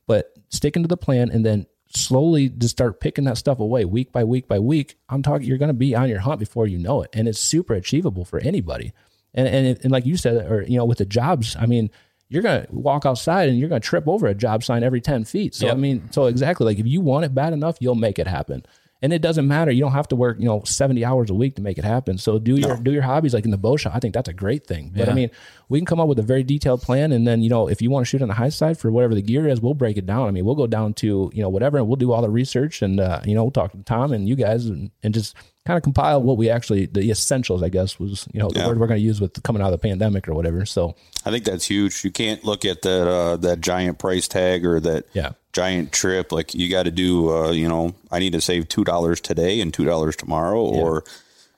but 0.08 0.34
sticking 0.50 0.84
to 0.84 0.90
the 0.90 0.98
plan 0.98 1.32
and 1.32 1.46
then 1.46 1.68
slowly 1.96 2.50
just 2.50 2.76
start 2.76 3.00
picking 3.00 3.24
that 3.24 3.38
stuff 3.38 3.60
away 3.60 3.86
week 3.86 4.12
by 4.12 4.26
week 4.26 4.50
by 4.50 4.60
week. 4.60 4.98
I'm 5.08 5.24
talking, 5.24 5.48
you're 5.48 5.58
going 5.58 5.70
to 5.70 5.74
be 5.74 5.96
on 5.96 6.10
your 6.10 6.20
hunt 6.20 6.42
before 6.42 6.68
you 6.68 6.80
know 6.80 7.02
it. 7.02 7.12
And 7.14 7.30
it's 7.30 7.40
super 7.40 7.76
achievable 7.76 8.26
for 8.26 8.40
anybody. 8.40 8.92
And, 9.38 9.48
and, 9.48 9.80
and 9.84 9.92
like 9.92 10.06
you 10.06 10.18
said, 10.18 10.52
or, 10.52 10.64
you 10.64 10.78
know, 10.78 10.84
with 10.84 10.98
the 10.98 11.06
jobs, 11.06 11.56
I 11.58 11.68
mean, 11.68 11.90
you're 12.28 12.42
going 12.42 12.66
to 12.66 12.76
walk 12.76 13.06
outside 13.06 13.48
and 13.48 13.58
you're 13.58 13.70
going 13.70 13.82
to 13.82 13.88
trip 13.88 14.08
over 14.08 14.28
a 14.28 14.34
job 14.34 14.64
sign 14.64 14.84
every 14.84 15.00
10 15.00 15.24
feet. 15.24 15.56
So, 15.56 15.68
I 15.70 15.76
mean, 15.76 16.12
so 16.12 16.26
exactly 16.26 16.66
like 16.66 16.80
if 16.80 16.88
you 16.88 17.00
want 17.00 17.24
it 17.24 17.34
bad 17.34 17.54
enough, 17.54 17.78
you'll 17.80 17.96
make 17.96 18.20
it 18.20 18.28
happen. 18.28 18.66
And 19.02 19.14
it 19.14 19.22
doesn't 19.22 19.48
matter. 19.48 19.70
You 19.70 19.82
don't 19.82 19.92
have 19.92 20.08
to 20.08 20.16
work, 20.16 20.40
you 20.40 20.46
know, 20.46 20.64
70 20.64 21.06
hours 21.06 21.30
a 21.30 21.36
week 21.36 21.56
to 21.58 21.62
make 21.62 21.78
it 21.78 21.86
happen. 21.86 22.18
So 22.18 22.40
do 22.40 22.56
your, 22.56 22.78
do 22.78 22.92
your 22.92 23.04
hobbies 23.04 23.34
like 23.36 23.46
in 23.46 23.52
the 23.52 23.58
bow 23.58 23.78
shop. 23.78 23.94
I 23.96 24.00
think 24.00 24.16
that's 24.16 24.28
a 24.28 24.34
great 24.34 24.66
thing. 24.66 24.92
But 24.96 25.08
I 25.08 25.14
mean, 25.14 25.30
we 25.70 25.78
can 25.78 25.86
come 25.86 26.00
up 26.00 26.08
with 26.08 26.18
a 26.18 26.24
very 26.24 26.42
detailed 26.42 26.82
plan. 26.82 27.12
And 27.12 27.28
then, 27.28 27.44
you 27.44 27.50
know, 27.50 27.70
if 27.70 27.80
you 27.80 27.92
want 27.92 28.08
to 28.08 28.10
shoot 28.10 28.24
on 28.24 28.28
the 28.28 28.34
high 28.34 28.50
side 28.50 28.80
for 28.80 28.92
whatever 28.92 29.14
the 29.14 29.22
gear 29.22 29.48
is, 29.48 29.62
we'll 29.62 29.76
break 29.76 29.98
it 29.98 30.08
down. 30.08 30.28
I 30.28 30.32
mean, 30.32 30.46
we'll 30.46 30.56
go 30.56 30.66
down 30.66 30.96
to, 30.96 31.30
you 31.32 31.44
know, 31.44 31.50
whatever, 31.50 31.78
and 31.78 31.88
we'll 31.88 31.96
do 31.96 32.12
all 32.12 32.24
the 32.24 32.30
research 32.30 32.82
and, 32.82 33.00
uh, 33.00 33.22
you 33.24 33.36
know, 33.36 33.44
we'll 33.44 33.52
talk 33.52 33.72
to 33.72 33.84
Tom 33.84 34.14
and 34.14 34.28
you 34.28 34.36
guys 34.36 34.66
and, 34.66 34.90
and 35.04 35.14
just 35.14 35.36
kind 35.68 35.78
of 35.78 35.84
compile 35.84 36.22
what 36.24 36.38
we 36.38 36.50
actually, 36.50 36.86
the 36.88 37.12
essentials, 37.12 37.62
I 37.62 37.70
guess, 37.70 38.00
was, 38.00 38.28
you 38.34 38.40
know, 38.40 38.50
the 38.50 38.60
Yeah. 38.60 38.68
word 38.68 38.80
we're 38.80 38.88
going 38.88 39.00
to 39.00 39.06
use 39.06 39.22
with 39.22 39.44
coming 39.44 39.62
out 39.62 39.74
of 39.74 39.80
the 39.80 39.88
pandemic 39.88 40.28
or 40.28 40.34
whatever. 40.34 40.66
So, 40.66 40.96
I 41.26 41.30
think 41.32 41.44
that's 41.44 41.66
huge. 41.68 42.04
You 42.06 42.12
can't 42.12 42.44
look 42.46 42.64
at 42.66 42.82
that 42.84 43.08
uh, 43.08 43.36
that 43.38 43.62
giant 43.62 44.00
price 44.00 44.28
tag 44.28 44.66
or 44.66 44.80
that 44.80 45.06
Yeah. 45.14 45.32
giant 45.54 45.92
trip. 45.92 46.32
Like 46.32 46.56
you 46.56 46.70
got 46.70 46.84
to 46.84 46.92
do. 46.92 47.30
Uh, 47.36 47.52
you 47.52 47.68
know, 47.68 47.94
I 48.12 48.20
need 48.20 48.32
to 48.34 48.42
save 48.42 48.68
two 48.70 48.84
dollars 48.86 49.20
today 49.22 49.60
and 49.62 49.74
two 49.74 49.84
dollars 49.86 50.16
tomorrow, 50.16 50.62
or 50.62 51.04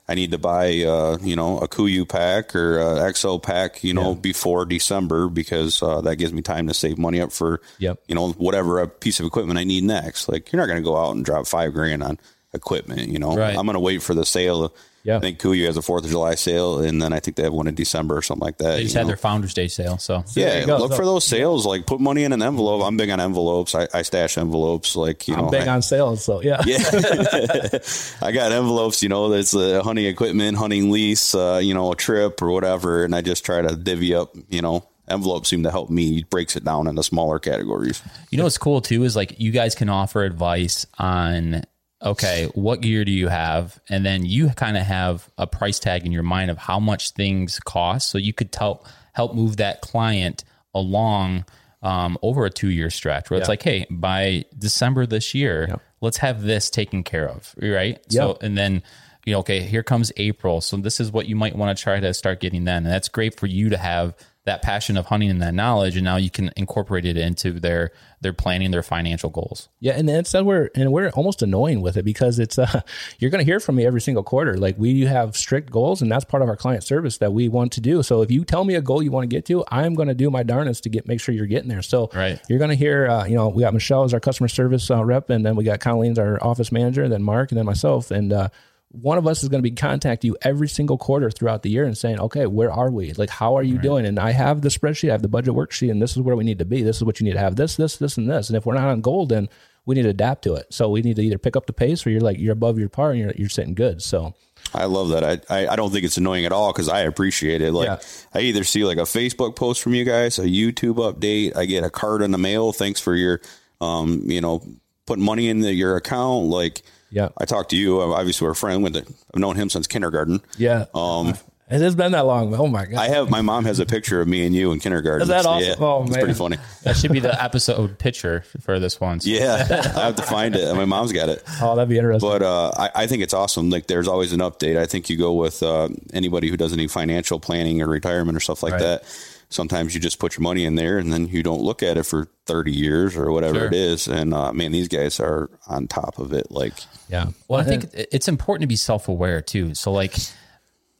I 0.07 0.15
need 0.15 0.31
to 0.31 0.39
buy. 0.39 0.79
Uh, 0.83 1.17
you 1.21 1.35
know, 1.35 1.59
a 1.59 1.67
Kuiu 1.67 2.09
pack 2.09 2.55
or 2.55 2.79
a 2.79 3.11
Exo 3.11 3.41
pack. 3.41 3.83
You 3.83 3.93
know, 3.93 4.15
before 4.15 4.65
December 4.65 5.29
because 5.29 5.83
uh, 5.83 6.01
that 6.01 6.15
gives 6.15 6.33
me 6.33 6.41
time 6.41 6.65
to 6.67 6.73
save 6.73 6.97
money 6.97 7.21
up 7.21 7.31
for. 7.31 7.61
Yep. 7.77 7.99
You 8.07 8.15
know, 8.15 8.29
whatever 8.31 8.79
a 8.81 8.87
piece 8.87 9.19
of 9.19 9.27
equipment 9.27 9.59
I 9.59 9.65
need 9.65 9.83
next. 9.83 10.27
Like 10.27 10.51
you're 10.51 10.59
not 10.59 10.65
going 10.67 10.81
to 10.81 10.89
go 10.89 10.97
out 10.97 11.15
and 11.15 11.23
drop 11.23 11.45
five 11.45 11.73
grand 11.73 12.01
on 12.01 12.17
equipment. 12.53 13.07
You 13.09 13.19
know, 13.19 13.35
Right. 13.35 13.55
I'm 13.57 13.65
going 13.65 13.73
to 13.75 13.79
wait 13.79 14.01
for 14.01 14.13
the 14.13 14.25
sale. 14.25 14.73
Yeah. 15.03 15.15
I 15.15 15.19
think 15.21 15.39
Kuiu 15.39 15.65
has 15.65 15.77
a 15.77 15.81
Fourth 15.81 16.03
of 16.03 16.09
July 16.09 16.35
sale, 16.35 16.79
and 16.79 17.01
then 17.01 17.13
I 17.13 17.21
think 17.21 17.37
they 17.37 17.43
have 17.43 17.53
one 17.53 17.67
in 17.67 17.73
December 17.73 18.17
or 18.17 18.21
something 18.21 18.45
like 18.45 18.57
that. 18.57 18.75
They 18.75 18.83
just 18.83 18.95
had 18.95 19.03
know? 19.03 19.07
their 19.07 19.17
Founders 19.17 19.53
Day 19.53 19.69
sale, 19.69 19.97
so 19.97 20.25
Yeah, 20.35 20.65
go. 20.65 20.77
look 20.77 20.91
So- 20.91 20.97
for 20.97 21.05
those 21.05 21.23
sales. 21.23 21.65
Like 21.65 21.85
put 21.85 22.01
money 22.01 22.25
in 22.25 22.33
an 22.33 22.41
envelope. 22.43 22.83
I'm 22.85 22.97
big 22.97 23.09
on 23.09 23.19
envelopes. 23.21 23.73
I, 23.75 23.87
I 23.93 24.01
stash 24.01 24.37
envelopes. 24.37 24.97
Like 24.97 25.25
you 25.29 25.35
I'm 25.35 25.45
know, 25.45 25.51
big 25.51 25.67
I, 25.69 25.73
on 25.75 25.81
sales. 25.81 26.25
So, 26.25 26.41
yeah. 26.41 26.61
yeah, 26.65 26.79
I 28.21 28.31
got 28.33 28.51
envelopes. 28.51 29.01
You 29.01 29.07
know, 29.09 29.29
that's 29.29 29.53
a 29.53 29.81
hunting 29.83 30.05
equipment, 30.05 30.57
hunting 30.57 30.91
lease. 30.91 31.33
Uh, 31.33 31.61
you 31.63 31.73
know, 31.73 31.91
a 31.93 31.95
trip 31.95 32.41
or 32.41 32.51
whatever, 32.51 33.05
and 33.05 33.15
I 33.15 33.21
just 33.21 33.45
try 33.45 33.61
to 33.61 33.75
divvy 33.77 34.13
up. 34.13 34.35
You 34.49 34.61
know, 34.61 34.85
envelopes 35.07 35.47
seem 35.49 35.63
to 35.63 35.71
help 35.71 35.89
me. 35.89 36.19
It 36.19 36.29
breaks 36.29 36.57
it 36.57 36.65
down 36.65 36.87
into 36.87 37.03
smaller 37.03 37.39
categories. 37.39 38.01
You 38.31 38.37
know 38.37 38.43
what's 38.43 38.57
cool 38.57 38.81
too 38.81 39.05
is 39.05 39.15
like 39.15 39.39
you 39.39 39.51
guys 39.51 39.75
can 39.75 39.87
offer 39.87 40.23
advice 40.23 40.85
on 40.97 41.63
okay, 42.01 42.49
what 42.53 42.81
gear 42.81 43.03
do 43.05 43.11
you 43.11 43.27
have? 43.27 43.79
And 43.89 44.05
then 44.05 44.25
you 44.25 44.49
kind 44.49 44.77
of 44.77 44.83
have 44.83 45.29
a 45.37 45.47
price 45.47 45.79
tag 45.79 46.05
in 46.05 46.11
your 46.11 46.23
mind 46.23 46.51
of 46.51 46.57
how 46.57 46.79
much 46.79 47.11
things 47.11 47.59
cost. 47.59 48.09
So 48.09 48.17
you 48.17 48.33
could 48.33 48.51
tell 48.51 48.85
help 49.13 49.33
move 49.33 49.57
that 49.57 49.81
client 49.81 50.43
along 50.73 51.45
um, 51.81 52.17
over 52.21 52.45
a 52.45 52.49
two 52.49 52.69
year 52.69 52.89
stretch 52.89 53.29
where 53.29 53.39
it's 53.39 53.49
like, 53.49 53.63
hey, 53.63 53.85
by 53.89 54.45
December 54.57 55.05
this 55.05 55.33
year, 55.33 55.79
let's 56.01 56.17
have 56.17 56.43
this 56.43 56.69
taken 56.69 57.03
care 57.03 57.27
of. 57.27 57.53
Right. 57.61 57.99
So 58.09 58.37
and 58.41 58.57
then 58.57 58.83
you 59.25 59.33
know, 59.33 59.39
okay, 59.39 59.61
here 59.61 59.83
comes 59.83 60.11
April. 60.17 60.61
So 60.61 60.77
this 60.77 60.99
is 60.99 61.11
what 61.11 61.27
you 61.27 61.35
might 61.35 61.55
want 61.55 61.77
to 61.77 61.83
try 61.83 61.99
to 61.99 62.13
start 62.13 62.39
getting 62.39 62.63
then. 62.63 62.85
And 62.85 62.91
that's 62.91 63.09
great 63.09 63.37
for 63.39 63.45
you 63.45 63.69
to 63.69 63.77
have 63.77 64.15
that 64.45 64.61
passion 64.61 64.97
of 64.97 65.07
hunting 65.07 65.29
and 65.29 65.41
that 65.41 65.53
knowledge. 65.53 65.95
And 65.95 66.03
now 66.05 66.15
you 66.15 66.29
can 66.31 66.49
incorporate 66.55 67.05
it 67.05 67.17
into 67.17 67.59
their 67.59 67.91
their 68.21 68.33
planning, 68.33 68.71
their 68.71 68.81
financial 68.83 69.29
goals. 69.29 69.69
Yeah, 69.79 69.93
and 69.93 70.09
it's 70.09 70.31
that 70.31 70.45
we're 70.45 70.69
and 70.75 70.91
we're 70.91 71.09
almost 71.11 71.41
annoying 71.41 71.81
with 71.81 71.97
it 71.97 72.03
because 72.03 72.39
it's 72.39 72.57
uh 72.57 72.81
you're 73.19 73.31
going 73.31 73.39
to 73.39 73.45
hear 73.45 73.59
from 73.59 73.75
me 73.75 73.85
every 73.85 74.01
single 74.01 74.23
quarter. 74.23 74.57
Like 74.57 74.75
we 74.77 75.01
have 75.01 75.35
strict 75.37 75.69
goals, 75.71 76.01
and 76.01 76.11
that's 76.11 76.25
part 76.25 76.41
of 76.41 76.49
our 76.49 76.55
client 76.55 76.83
service 76.83 77.17
that 77.19 77.31
we 77.33 77.47
want 77.49 77.71
to 77.73 77.81
do. 77.81 78.01
So 78.01 78.21
if 78.21 78.31
you 78.31 78.43
tell 78.45 78.63
me 78.63 78.75
a 78.75 78.81
goal 78.81 79.03
you 79.03 79.11
want 79.11 79.29
to 79.29 79.35
get 79.35 79.45
to, 79.47 79.63
I'm 79.69 79.93
going 79.93 80.07
to 80.07 80.15
do 80.15 80.29
my 80.31 80.43
darnest 80.43 80.83
to 80.83 80.89
get 80.89 81.07
make 81.07 81.19
sure 81.21 81.35
you're 81.35 81.45
getting 81.45 81.69
there. 81.69 81.81
So 81.81 82.09
Right. 82.13 82.41
you're 82.49 82.59
going 82.59 82.69
to 82.71 82.75
hear, 82.75 83.07
uh, 83.07 83.25
you 83.25 83.35
know, 83.35 83.49
we 83.49 83.61
got 83.63 83.73
Michelle 83.73 84.03
as 84.03 84.13
our 84.13 84.19
customer 84.19 84.47
service 84.47 84.89
uh, 84.89 85.03
rep, 85.05 85.29
and 85.29 85.45
then 85.45 85.55
we 85.55 85.63
got 85.63 85.79
Colleen's 85.79 86.17
our 86.17 86.41
office 86.43 86.71
manager, 86.71 87.03
and 87.03 87.13
then 87.13 87.23
Mark, 87.23 87.51
and 87.51 87.57
then 87.57 87.65
myself, 87.65 88.09
and. 88.11 88.31
uh 88.33 88.49
one 88.91 89.19
of 89.19 89.27
us 89.27 89.43
is 89.43 89.49
going 89.49 89.61
to 89.61 89.69
be 89.69 89.75
contacting 89.75 90.29
you 90.29 90.37
every 90.41 90.67
single 90.67 90.97
quarter 90.97 91.29
throughout 91.29 91.61
the 91.61 91.69
year 91.69 91.85
and 91.85 91.97
saying, 91.97 92.19
okay, 92.19 92.47
where 92.47 92.71
are 92.71 92.89
we? 92.89 93.13
Like, 93.13 93.29
how 93.29 93.55
are 93.55 93.63
you 93.63 93.77
doing? 93.77 94.05
And 94.05 94.17
I 94.17 94.31
have 94.31 94.61
the 94.61 94.69
spreadsheet, 94.69 95.09
I 95.09 95.11
have 95.11 95.21
the 95.21 95.27
budget 95.27 95.53
worksheet, 95.53 95.91
and 95.91 96.01
this 96.01 96.11
is 96.11 96.23
where 96.23 96.35
we 96.35 96.43
need 96.43 96.59
to 96.59 96.65
be. 96.65 96.81
This 96.81 96.97
is 96.97 97.03
what 97.03 97.19
you 97.19 97.25
need 97.25 97.33
to 97.33 97.39
have. 97.39 97.55
This, 97.55 97.75
this, 97.75 97.97
this, 97.97 98.17
and 98.17 98.29
this. 98.29 98.49
And 98.49 98.57
if 98.57 98.65
we're 98.65 98.73
not 98.73 98.87
on 98.87 99.01
gold, 99.01 99.29
then 99.29 99.47
we 99.85 99.95
need 99.95 100.03
to 100.03 100.09
adapt 100.09 100.43
to 100.45 100.55
it. 100.55 100.73
So 100.73 100.89
we 100.89 101.01
need 101.01 101.17
to 101.17 101.21
either 101.21 101.37
pick 101.37 101.55
up 101.55 101.67
the 101.67 101.73
pace, 101.73 102.05
or 102.05 102.09
you're 102.09 102.21
like 102.21 102.39
you're 102.39 102.53
above 102.53 102.79
your 102.79 102.89
par 102.89 103.11
and 103.11 103.19
you're 103.19 103.33
you're 103.35 103.49
sitting 103.49 103.75
good. 103.75 104.01
So 104.01 104.33
I 104.73 104.85
love 104.85 105.09
that. 105.09 105.23
I, 105.23 105.39
I, 105.55 105.67
I 105.69 105.75
don't 105.75 105.91
think 105.91 106.03
it's 106.03 106.17
annoying 106.17 106.45
at 106.45 106.51
all 106.51 106.71
because 106.71 106.89
I 106.89 107.01
appreciate 107.01 107.61
it. 107.61 107.71
Like 107.71 107.87
Yeah. 107.87 107.99
I 108.33 108.41
either 108.41 108.63
see 108.63 108.85
like 108.85 108.97
a 108.97 109.01
Facebook 109.01 109.55
post 109.55 109.81
from 109.81 109.93
you 109.93 110.03
guys, 110.03 110.37
a 110.37 110.43
YouTube 110.43 110.95
update, 110.95 111.55
I 111.55 111.65
get 111.65 111.83
a 111.83 111.89
card 111.89 112.21
in 112.21 112.31
the 112.31 112.37
mail. 112.37 112.71
Thanks 112.71 112.99
for 112.99 113.15
your, 113.15 113.41
um, 113.81 114.23
you 114.25 114.41
know, 114.41 114.63
putting 115.05 115.23
money 115.23 115.49
in 115.49 115.61
the, 115.61 115.73
your 115.73 115.95
account. 115.95 116.45
Like, 116.45 116.83
Yeah. 117.11 117.29
I 117.37 117.45
talked 117.45 117.69
to 117.71 117.75
you. 117.77 118.01
Obviously, 118.01 118.45
we're 118.45 118.51
a 118.51 118.55
friend 118.55 118.83
with 118.83 118.95
it. 118.95 119.07
I've 119.33 119.39
known 119.39 119.55
him 119.55 119.69
since 119.69 119.87
kindergarten. 119.87 120.41
yeah, 120.57 120.85
Um, 120.93 121.29
it 121.71 121.81
has 121.81 121.93
been 121.93 122.13
that 122.13 122.25
long. 122.25 122.55
Oh 122.55 122.65
my 122.67 122.85
god, 122.85 122.99
I 122.99 123.09
have 123.09 123.29
my 123.29 123.41
mom 123.41 123.65
has 123.65 123.79
a 123.79 123.85
picture 123.85 124.21
of 124.21 124.27
me 124.27 124.43
and 124.45 124.55
you 124.55 124.71
in 124.71 124.79
kindergarten. 124.79 125.21
Is 125.21 125.27
that 125.27 125.45
awesome? 125.45 125.69
Yeah, 125.69 125.75
Oh, 125.79 126.01
it's 126.01 126.11
man. 126.11 126.19
pretty 126.19 126.33
funny. 126.33 126.57
That 126.83 126.97
should 126.97 127.11
be 127.11 127.19
the 127.19 127.43
episode 127.43 127.99
picture 127.99 128.43
for 128.61 128.79
this 128.79 128.99
one. 128.99 129.19
So 129.19 129.29
Yeah, 129.29 129.67
I 129.95 130.05
have 130.05 130.15
to 130.15 130.23
find 130.23 130.55
it. 130.55 130.73
My 130.75 130.85
mom's 130.85 131.11
got 131.13 131.29
it. 131.29 131.43
oh 131.61 131.75
that'd 131.75 131.87
be 131.87 131.97
interesting. 131.99 132.27
But 132.27 132.41
uh, 132.41 132.71
I, 132.75 133.03
I 133.03 133.07
think 133.07 133.21
it's 133.21 133.35
awesome. 133.35 133.69
Like 133.69 133.85
there's 133.85 134.07
always 134.07 134.33
an 134.33 134.39
update. 134.39 134.77
I 134.77 134.87
think 134.87 135.11
you 135.11 135.17
go 135.17 135.33
with 135.33 135.61
uh, 135.61 135.89
anybody 136.11 136.49
who 136.49 136.57
does 136.57 136.73
any 136.73 136.87
financial 136.87 137.39
planning 137.39 137.81
or 137.83 137.87
retirement 137.87 138.35
or 138.35 138.39
stuff 138.39 138.63
like 138.63 138.73
Right. 138.73 138.81
that. 138.81 139.03
Sometimes 139.51 139.95
you 139.95 139.99
just 139.99 140.19
put 140.19 140.37
your 140.37 140.43
money 140.43 140.63
in 140.63 140.75
there 140.75 140.99
and 140.99 141.11
then 141.11 141.27
you 141.27 141.41
don't 141.41 141.61
look 141.61 141.81
at 141.81 141.97
it 141.97 142.03
for 142.03 142.27
30 142.45 142.71
years 142.71 143.17
or 143.17 143.31
whatever 143.31 143.55
Sure. 143.55 143.67
it 143.67 143.73
is. 143.73 144.07
And 144.07 144.33
uh, 144.33 144.53
man, 144.53 144.71
these 144.71 144.87
guys 144.87 145.19
are 145.19 145.49
on 145.67 145.87
top 145.87 146.19
of 146.19 146.33
it. 146.33 146.51
Like, 146.51 146.73
yeah, 147.09 147.27
Well, 147.47 147.59
I 147.59 147.63
think 147.63 147.85
it's 147.93 148.27
important 148.27 148.61
to 148.61 148.67
be 148.67 148.75
self 148.75 149.07
aware 149.07 149.41
too. 149.41 149.73
So, 149.73 149.91
like, 149.91 150.15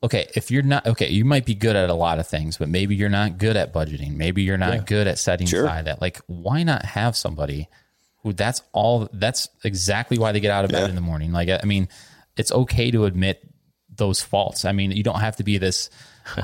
okay, 0.02 0.28
if 0.36 0.50
you're 0.50 0.64
not 0.64 0.88
okay, 0.88 1.10
you 1.10 1.26
might 1.26 1.46
be 1.46 1.54
good 1.54 1.76
at 1.76 1.90
a 1.92 1.94
lot 1.94 2.18
of 2.18 2.28
things, 2.28 2.58
but 2.58 2.70
maybe 2.70 2.96
you're 2.96 3.08
not 3.10 3.38
good 3.38 3.56
at 3.56 3.72
budgeting. 3.72 4.16
Maybe 4.16 4.42
you're 4.42 4.58
not 4.58 4.88
good 4.88 5.06
at 5.08 5.20
setting 5.20 5.46
Sure. 5.46 5.66
aside 5.66 5.86
that. 5.86 6.02
Like, 6.02 6.20
why 6.26 6.64
not 6.64 6.86
have 6.86 7.16
somebody 7.16 7.68
who 8.24 8.34
that's 8.34 8.64
all? 8.74 9.10
That's 9.14 9.48
exactly 9.64 10.18
why 10.18 10.32
they 10.32 10.40
get 10.40 10.52
out 10.52 10.66
of 10.66 10.72
bed 10.72 10.84
Yeah. 10.84 10.90
in 10.90 10.96
the 10.96 11.02
morning. 11.02 11.32
Like, 11.32 11.50
I 11.50 11.66
mean, 11.66 11.88
it's 12.36 12.52
okay 12.52 12.90
to 12.92 13.06
admit 13.06 13.42
those 13.96 14.22
faults. 14.24 14.66
I 14.66 14.72
mean, 14.72 14.92
you 14.92 15.04
don't 15.04 15.20
have 15.20 15.36
to 15.36 15.44
be 15.44 15.58
this, 15.60 15.90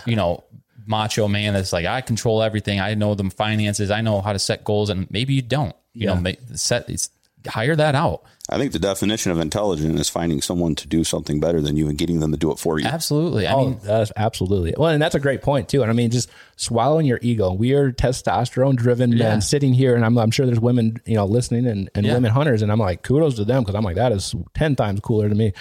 you 0.06 0.15
know, 0.15 0.44
macho 0.86 1.28
man 1.28 1.54
that's 1.54 1.74
like 1.74 1.86
I 1.86 2.02
control 2.02 2.41
everything. 2.41 2.80
I 2.80 2.93
know 2.93 3.15
the 3.15 3.30
finances. 3.30 3.91
I 3.91 4.02
know 4.02 4.21
how 4.21 4.34
to 4.34 4.39
set 4.39 4.63
goals, 4.63 4.89
and 4.89 5.10
maybe 5.12 5.34
you 5.34 5.41
don't. 5.41 5.76
You 5.93 6.08
know, 6.08 6.15
make, 6.17 6.39
set 6.56 6.89
hire 7.48 7.76
that 7.76 7.95
out. 7.95 8.24
I 8.50 8.58
think 8.58 8.74
the 8.74 8.80
definition 8.80 9.32
of 9.32 9.39
intelligent 9.39 10.00
is 10.00 10.08
finding 10.08 10.41
someone 10.41 10.76
to 10.76 10.88
do 10.88 11.04
something 11.04 11.39
better 11.39 11.62
than 11.62 11.78
you 11.78 11.88
and 11.88 11.98
getting 11.98 12.19
them 12.19 12.32
to 12.32 12.38
do 12.38 12.52
it 12.52 12.60
for 12.60 12.80
you. 12.80 12.86
Absolutely. 12.86 13.48
I 13.48 13.54
oh, 13.54 13.65
mean, 13.65 13.80
that's 13.82 14.12
absolutely. 14.15 14.76
Well, 14.78 14.89
and 14.89 15.02
that's 15.02 15.15
a 15.15 15.19
great 15.19 15.41
point 15.41 15.67
too. 15.67 15.82
And 15.82 15.89
I 15.89 15.95
mean, 15.95 16.12
just 16.12 16.30
swallowing 16.56 17.08
your 17.08 17.19
ego. 17.24 17.52
We 17.54 17.74
are 17.74 17.91
testosterone 17.91 18.76
driven 18.76 19.12
Yeah. 19.12 19.30
men 19.30 19.41
sitting 19.41 19.74
here, 19.74 19.95
and 19.95 20.06
I'm, 20.06 20.17
I'm 20.17 20.32
sure 20.32 20.45
there's 20.45 20.60
women, 20.60 20.98
you 21.06 21.15
know, 21.15 21.26
listening 21.26 21.65
and, 21.65 21.89
and 21.95 22.06
Yeah. 22.06 22.13
women 22.13 22.32
hunters, 22.32 22.62
and 22.62 22.71
I'm 22.71 22.80
like, 22.80 23.02
kudos 23.02 23.36
to 23.38 23.45
them 23.45 23.63
because 23.63 23.76
I'm 23.76 23.84
like, 23.84 23.95
that 23.95 24.12
is 24.12 24.36
ten 24.54 24.76
times 24.76 25.00
cooler 25.00 25.28
to 25.28 25.36
me. 25.36 25.54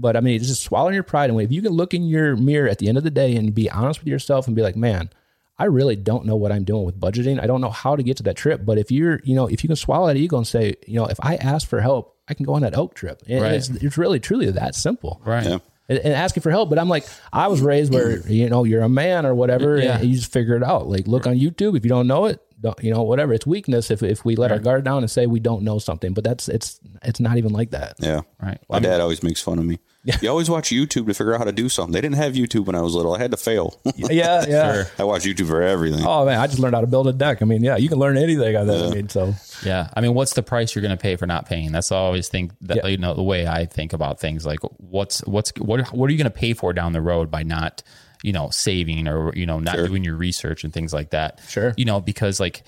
But 0.00 0.16
I 0.16 0.20
mean, 0.20 0.36
it's 0.36 0.46
just 0.46 0.62
swallowing 0.62 0.94
your 0.94 1.02
pride. 1.02 1.28
And 1.28 1.40
if 1.40 1.50
you 1.50 1.60
can 1.60 1.72
look 1.72 1.92
in 1.92 2.04
your 2.04 2.36
mirror 2.36 2.68
at 2.68 2.78
the 2.78 2.88
end 2.88 2.96
of 2.98 3.04
the 3.04 3.10
day 3.10 3.34
and 3.34 3.52
be 3.54 3.68
honest 3.70 3.98
with 4.00 4.08
yourself 4.08 4.46
and 4.46 4.54
be 4.54 4.62
like, 4.62 4.76
man, 4.76 5.10
I 5.58 5.64
really 5.64 5.96
don't 5.96 6.24
know 6.24 6.36
what 6.36 6.52
I'm 6.52 6.62
doing 6.62 6.84
with 6.84 7.00
budgeting. 7.00 7.42
I 7.42 7.48
don't 7.48 7.60
know 7.60 7.70
how 7.70 7.96
to 7.96 8.02
get 8.04 8.16
to 8.18 8.22
that 8.22 8.36
trip. 8.36 8.64
But 8.64 8.78
if 8.78 8.92
you're, 8.92 9.20
you 9.24 9.34
know, 9.34 9.48
if 9.48 9.64
you 9.64 9.68
can 9.68 9.74
swallow 9.74 10.06
that 10.06 10.16
ego 10.16 10.36
and 10.36 10.46
say, 10.46 10.76
you 10.86 10.94
know, 10.94 11.06
if 11.06 11.18
I 11.20 11.34
ask 11.36 11.66
for 11.66 11.80
help, 11.80 12.14
I 12.28 12.34
can 12.34 12.46
go 12.46 12.54
on 12.54 12.62
that 12.62 12.76
oak 12.76 12.94
trip. 12.94 13.22
And 13.26 13.42
Right. 13.42 13.54
it's, 13.54 13.68
it's 13.70 13.98
really, 13.98 14.20
truly 14.20 14.48
that 14.52 14.76
simple 14.76 15.20
right. 15.24 15.44
Yeah. 15.44 15.58
and, 15.88 15.98
and 15.98 16.14
asking 16.14 16.42
for 16.44 16.50
help. 16.52 16.70
But 16.70 16.78
I'm 16.78 16.88
like, 16.88 17.04
I 17.32 17.48
was 17.48 17.60
raised 17.60 17.92
where 17.92 18.18
you 18.28 18.48
know 18.48 18.62
you're 18.62 18.82
a 18.82 18.88
man 18.88 19.26
or 19.26 19.34
whatever, 19.34 19.78
Yeah. 19.78 19.98
and 19.98 20.08
you 20.08 20.14
just 20.16 20.30
figure 20.32 20.54
it 20.54 20.62
out. 20.62 20.86
Like, 20.86 21.08
look 21.08 21.26
on 21.26 21.34
YouTube 21.34 21.76
if 21.76 21.84
you 21.84 21.88
don't 21.88 22.06
know 22.06 22.26
it. 22.26 22.40
Don't, 22.60 22.82
you 22.82 22.92
know, 22.92 23.02
whatever. 23.02 23.32
It's 23.32 23.46
weakness 23.46 23.90
if 23.90 24.02
if 24.02 24.24
we 24.24 24.34
let 24.34 24.50
our 24.50 24.58
guard 24.58 24.84
down 24.84 25.02
and 25.04 25.10
say 25.10 25.26
we 25.26 25.38
don't 25.38 25.62
know 25.62 25.78
something. 25.78 26.12
But 26.12 26.24
that's 26.24 26.48
it's 26.48 26.80
it's 27.02 27.20
not 27.20 27.36
even 27.36 27.52
like 27.52 27.70
that. 27.70 27.94
Yeah. 28.00 28.22
Right. 28.42 28.58
My 28.68 28.80
dad 28.80 29.00
always 29.00 29.22
makes 29.22 29.40
fun 29.40 29.58
of 29.60 29.64
me. 29.64 29.78
Yeah. 30.04 30.16
You 30.22 30.28
always 30.30 30.48
watch 30.50 30.70
YouTube 30.70 31.06
to 31.06 31.14
figure 31.14 31.34
out 31.34 31.38
how 31.38 31.44
to 31.44 31.52
do 31.52 31.68
something. 31.68 31.92
They 31.92 32.00
didn't 32.00 32.16
have 32.16 32.32
YouTube 32.32 32.66
when 32.66 32.74
I 32.74 32.80
was 32.80 32.94
little. 32.94 33.14
I 33.14 33.18
had 33.18 33.30
to 33.32 33.36
fail. 33.36 33.78
Yeah, 33.96 34.44
yeah. 34.48 34.84
I 34.98 35.04
watch 35.04 35.24
YouTube 35.24 35.48
for 35.48 35.60
everything. 35.62 36.04
Oh 36.06 36.24
man, 36.24 36.40
I 36.40 36.46
just 36.46 36.58
learned 36.58 36.74
how 36.74 36.80
to 36.80 36.86
build 36.86 37.06
a 37.08 37.12
deck. 37.12 37.42
I 37.42 37.44
mean, 37.44 37.62
yeah, 37.62 37.76
you 37.76 37.88
can 37.88 37.98
learn 37.98 38.16
anything 38.16 38.56
on 38.56 38.66
that. 38.68 38.86
I 38.86 38.94
mean, 38.94 39.08
so 39.08 39.34
Yeah, 39.64 39.90
I 39.94 40.00
mean, 40.00 40.14
what's 40.14 40.34
the 40.34 40.42
price 40.42 40.74
you're 40.74 40.82
going 40.82 40.96
to 40.96 41.00
pay 41.00 41.16
for 41.16 41.26
not 41.26 41.46
paying? 41.46 41.70
That's 41.72 41.92
I 41.92 41.96
always 41.96 42.28
think 42.28 42.52
that 42.62 42.78
Yeah. 42.78 42.86
you 42.86 42.96
know 42.96 43.14
the 43.14 43.22
way 43.22 43.46
I 43.46 43.66
think 43.66 43.92
about 43.92 44.18
things. 44.18 44.46
Like, 44.46 44.60
what's 44.78 45.20
what's 45.26 45.52
what 45.58 45.92
what 45.92 46.08
are 46.08 46.12
you 46.12 46.18
going 46.18 46.24
to 46.32 46.36
pay 46.38 46.54
for 46.54 46.72
down 46.72 46.92
the 46.92 47.02
road 47.02 47.30
by 47.30 47.42
not 47.42 47.82
you 48.22 48.32
know 48.32 48.50
saving 48.50 49.08
or 49.08 49.32
you 49.34 49.46
know 49.46 49.60
not 49.60 49.76
doing 49.76 50.04
your 50.04 50.16
research 50.16 50.64
and 50.64 50.72
things 50.72 50.92
like 50.92 51.10
that? 51.10 51.40
Sure. 51.48 51.74
you 51.76 51.84
know 51.84 52.00
because 52.00 52.40
like 52.40 52.62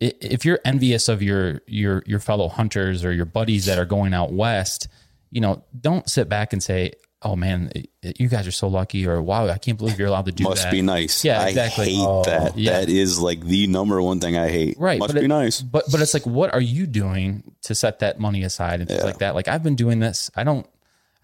if 0.00 0.44
you're 0.44 0.60
envious 0.64 1.08
of 1.08 1.22
your 1.22 1.60
your 1.66 2.02
your 2.06 2.18
fellow 2.18 2.48
hunters 2.48 3.04
or 3.04 3.12
your 3.12 3.24
buddies 3.24 3.66
that 3.66 3.78
are 3.78 3.84
going 3.84 4.12
out 4.12 4.32
west, 4.32 4.88
you 5.30 5.40
know, 5.40 5.64
don't 5.78 6.08
sit 6.08 6.28
back 6.28 6.52
and 6.52 6.62
say. 6.62 6.92
Oh 7.26 7.36
man, 7.36 7.72
you 8.02 8.28
guys 8.28 8.46
are 8.46 8.52
so 8.52 8.68
lucky, 8.68 9.06
or 9.06 9.22
wow, 9.22 9.48
I 9.48 9.56
can't 9.56 9.78
believe 9.78 9.98
you're 9.98 10.08
allowed 10.08 10.26
to 10.26 10.32
do 10.32 10.44
Must 10.44 10.56
that. 10.56 10.66
Must 10.66 10.72
be 10.72 10.82
nice. 10.82 11.24
Yeah, 11.24 11.46
exactly. 11.46 11.84
I 11.84 11.88
hate 11.88 12.06
oh. 12.06 12.22
that. 12.24 12.58
yeah. 12.58 12.80
That 12.80 12.90
is 12.90 13.18
like 13.18 13.40
the 13.40 13.66
number 13.66 14.02
one 14.02 14.20
thing 14.20 14.36
I 14.36 14.50
hate. 14.50 14.76
right 14.78 14.98
Must 14.98 15.14
but 15.14 15.20
be 15.20 15.24
it- 15.24 15.28
nice. 15.28 15.62
but 15.62 15.84
but 15.90 16.02
it's 16.02 16.12
like 16.12 16.26
what 16.26 16.52
are 16.52 16.60
you 16.60 16.86
doing 16.86 17.42
to 17.62 17.74
set 17.74 18.00
that 18.00 18.20
money 18.20 18.42
aside 18.42 18.80
and 18.80 18.90
things 18.90 19.02
like 19.04 19.18
that 19.20 19.34
like 19.34 19.48
i've 19.48 19.62
been 19.62 19.74
doing 19.74 20.00
this 20.00 20.30
i 20.36 20.44
don't 20.44 20.66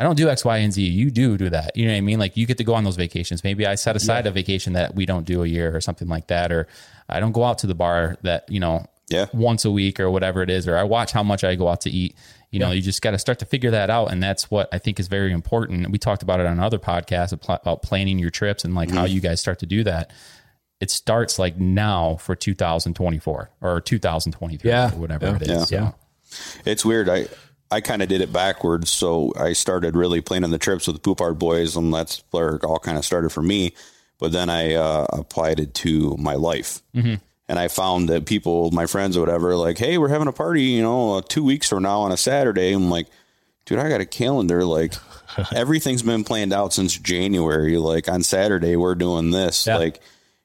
i 0.00 0.02
don't 0.02 0.16
do 0.16 0.28
x 0.28 0.44
y 0.44 0.56
and 0.58 0.72
z 0.72 0.82
you 0.82 1.10
do 1.10 1.36
do 1.36 1.48
that 1.50 1.76
you 1.76 1.84
know 1.86 1.92
what 1.92 1.98
i 1.98 2.00
mean 2.00 2.18
like 2.18 2.36
you 2.36 2.46
get 2.46 2.58
to 2.58 2.64
go 2.64 2.74
on 2.74 2.82
those 2.82 2.96
vacations 2.96 3.44
maybe 3.44 3.66
i 3.66 3.74
set 3.76 3.94
aside 3.94 4.26
a 4.26 4.30
vacation 4.30 4.72
that 4.72 4.94
we 4.94 5.06
don't 5.06 5.24
do 5.26 5.42
a 5.42 5.46
year 5.46 5.74
or 5.74 5.80
something 5.80 6.08
like 6.08 6.26
that 6.26 6.50
or 6.50 6.66
i 7.08 7.20
don't 7.20 7.32
go 7.32 7.44
out 7.44 7.58
to 7.58 7.66
the 7.66 7.74
bar 7.74 8.16
that 8.22 8.50
you 8.50 8.58
know 8.58 8.84
Yeah. 9.08 9.26
once 9.32 9.64
a 9.64 9.70
week 9.70 10.00
or 10.00 10.10
whatever 10.10 10.42
it 10.42 10.50
is 10.50 10.66
or 10.66 10.76
i 10.76 10.82
watch 10.82 11.12
how 11.12 11.22
much 11.22 11.44
i 11.44 11.54
go 11.54 11.68
out 11.68 11.82
to 11.82 11.90
eat 11.90 12.16
you 12.50 12.58
know 12.58 12.72
you 12.72 12.82
just 12.82 13.02
got 13.02 13.12
to 13.12 13.18
start 13.18 13.38
to 13.38 13.44
figure 13.46 13.70
that 13.70 13.90
out 13.90 14.10
and 14.10 14.20
that's 14.22 14.50
what 14.50 14.68
i 14.72 14.78
think 14.78 14.98
is 14.98 15.06
very 15.06 15.32
important 15.32 15.88
we 15.90 15.98
talked 15.98 16.22
about 16.22 16.40
it 16.40 16.46
on 16.46 16.58
other 16.58 16.78
podcasts 16.78 17.32
about 17.32 17.82
planning 17.82 18.18
your 18.18 18.30
trips 18.30 18.64
and 18.64 18.74
like 18.74 18.90
how 18.90 19.04
mm-hmm. 19.04 19.14
you 19.14 19.20
guys 19.20 19.40
start 19.40 19.60
to 19.60 19.66
do 19.66 19.84
that 19.84 20.10
it 20.80 20.90
starts 20.90 21.38
like 21.38 21.58
now 21.58 22.16
for 22.16 22.34
2024 22.34 23.50
or 23.60 23.80
2023 23.82 24.70
Yeah. 24.70 24.86
or 24.86 24.98
whatever 24.98 25.26
Yeah. 25.26 25.36
it 25.36 25.42
is. 25.42 25.70
Yeah. 25.70 25.92
It's 26.64 26.84
weird. 26.84 27.08
I 27.08 27.26
I 27.70 27.80
kind 27.80 28.02
of 28.02 28.08
did 28.08 28.20
it 28.20 28.32
backwards. 28.32 28.90
So 28.90 29.32
I 29.38 29.52
started 29.52 29.94
really 29.96 30.20
planning 30.20 30.50
the 30.50 30.58
trips 30.58 30.86
with 30.86 30.96
the 30.96 31.00
Poopard 31.02 31.38
boys, 31.38 31.76
and 31.76 31.92
that's 31.94 32.22
where 32.30 32.56
it 32.56 32.64
all 32.64 32.78
kind 32.78 32.98
of 32.98 33.04
started 33.04 33.30
for 33.30 33.42
me. 33.42 33.74
But 34.18 34.32
then 34.32 34.50
I 34.50 34.74
uh, 34.74 35.06
applied 35.12 35.60
it 35.60 35.74
to 35.74 36.16
my 36.18 36.34
life, 36.34 36.82
Mm-hmm. 36.94 37.14
and 37.48 37.58
I 37.58 37.68
found 37.68 38.08
that 38.10 38.26
people, 38.26 38.70
my 38.70 38.86
friends 38.86 39.16
or 39.16 39.20
whatever, 39.20 39.56
like, 39.56 39.78
hey, 39.78 39.96
we're 39.98 40.08
having 40.08 40.28
a 40.28 40.32
party, 40.32 40.62
you 40.64 40.82
know, 40.82 41.14
uh, 41.14 41.22
two 41.26 41.42
weeks 41.44 41.68
from 41.68 41.84
now 41.84 42.00
on 42.00 42.12
a 42.12 42.16
Saturday. 42.16 42.72
I'm 42.72 42.90
like, 42.90 43.06
dude, 43.64 43.78
I 43.78 43.88
got 43.88 44.00
a 44.02 44.06
calendar. 44.06 44.64
Like, 44.64 44.94
everything's 45.54 46.02
been 46.02 46.24
planned 46.24 46.52
out 46.52 46.72
since 46.72 46.98
January. 46.98 47.76
Like 47.78 48.08
on 48.08 48.22
Saturday, 48.22 48.76
we're 48.76 48.94
doing 48.94 49.30
this. 49.30 49.66
Yeah. 49.66 49.76
Like, 49.78 50.00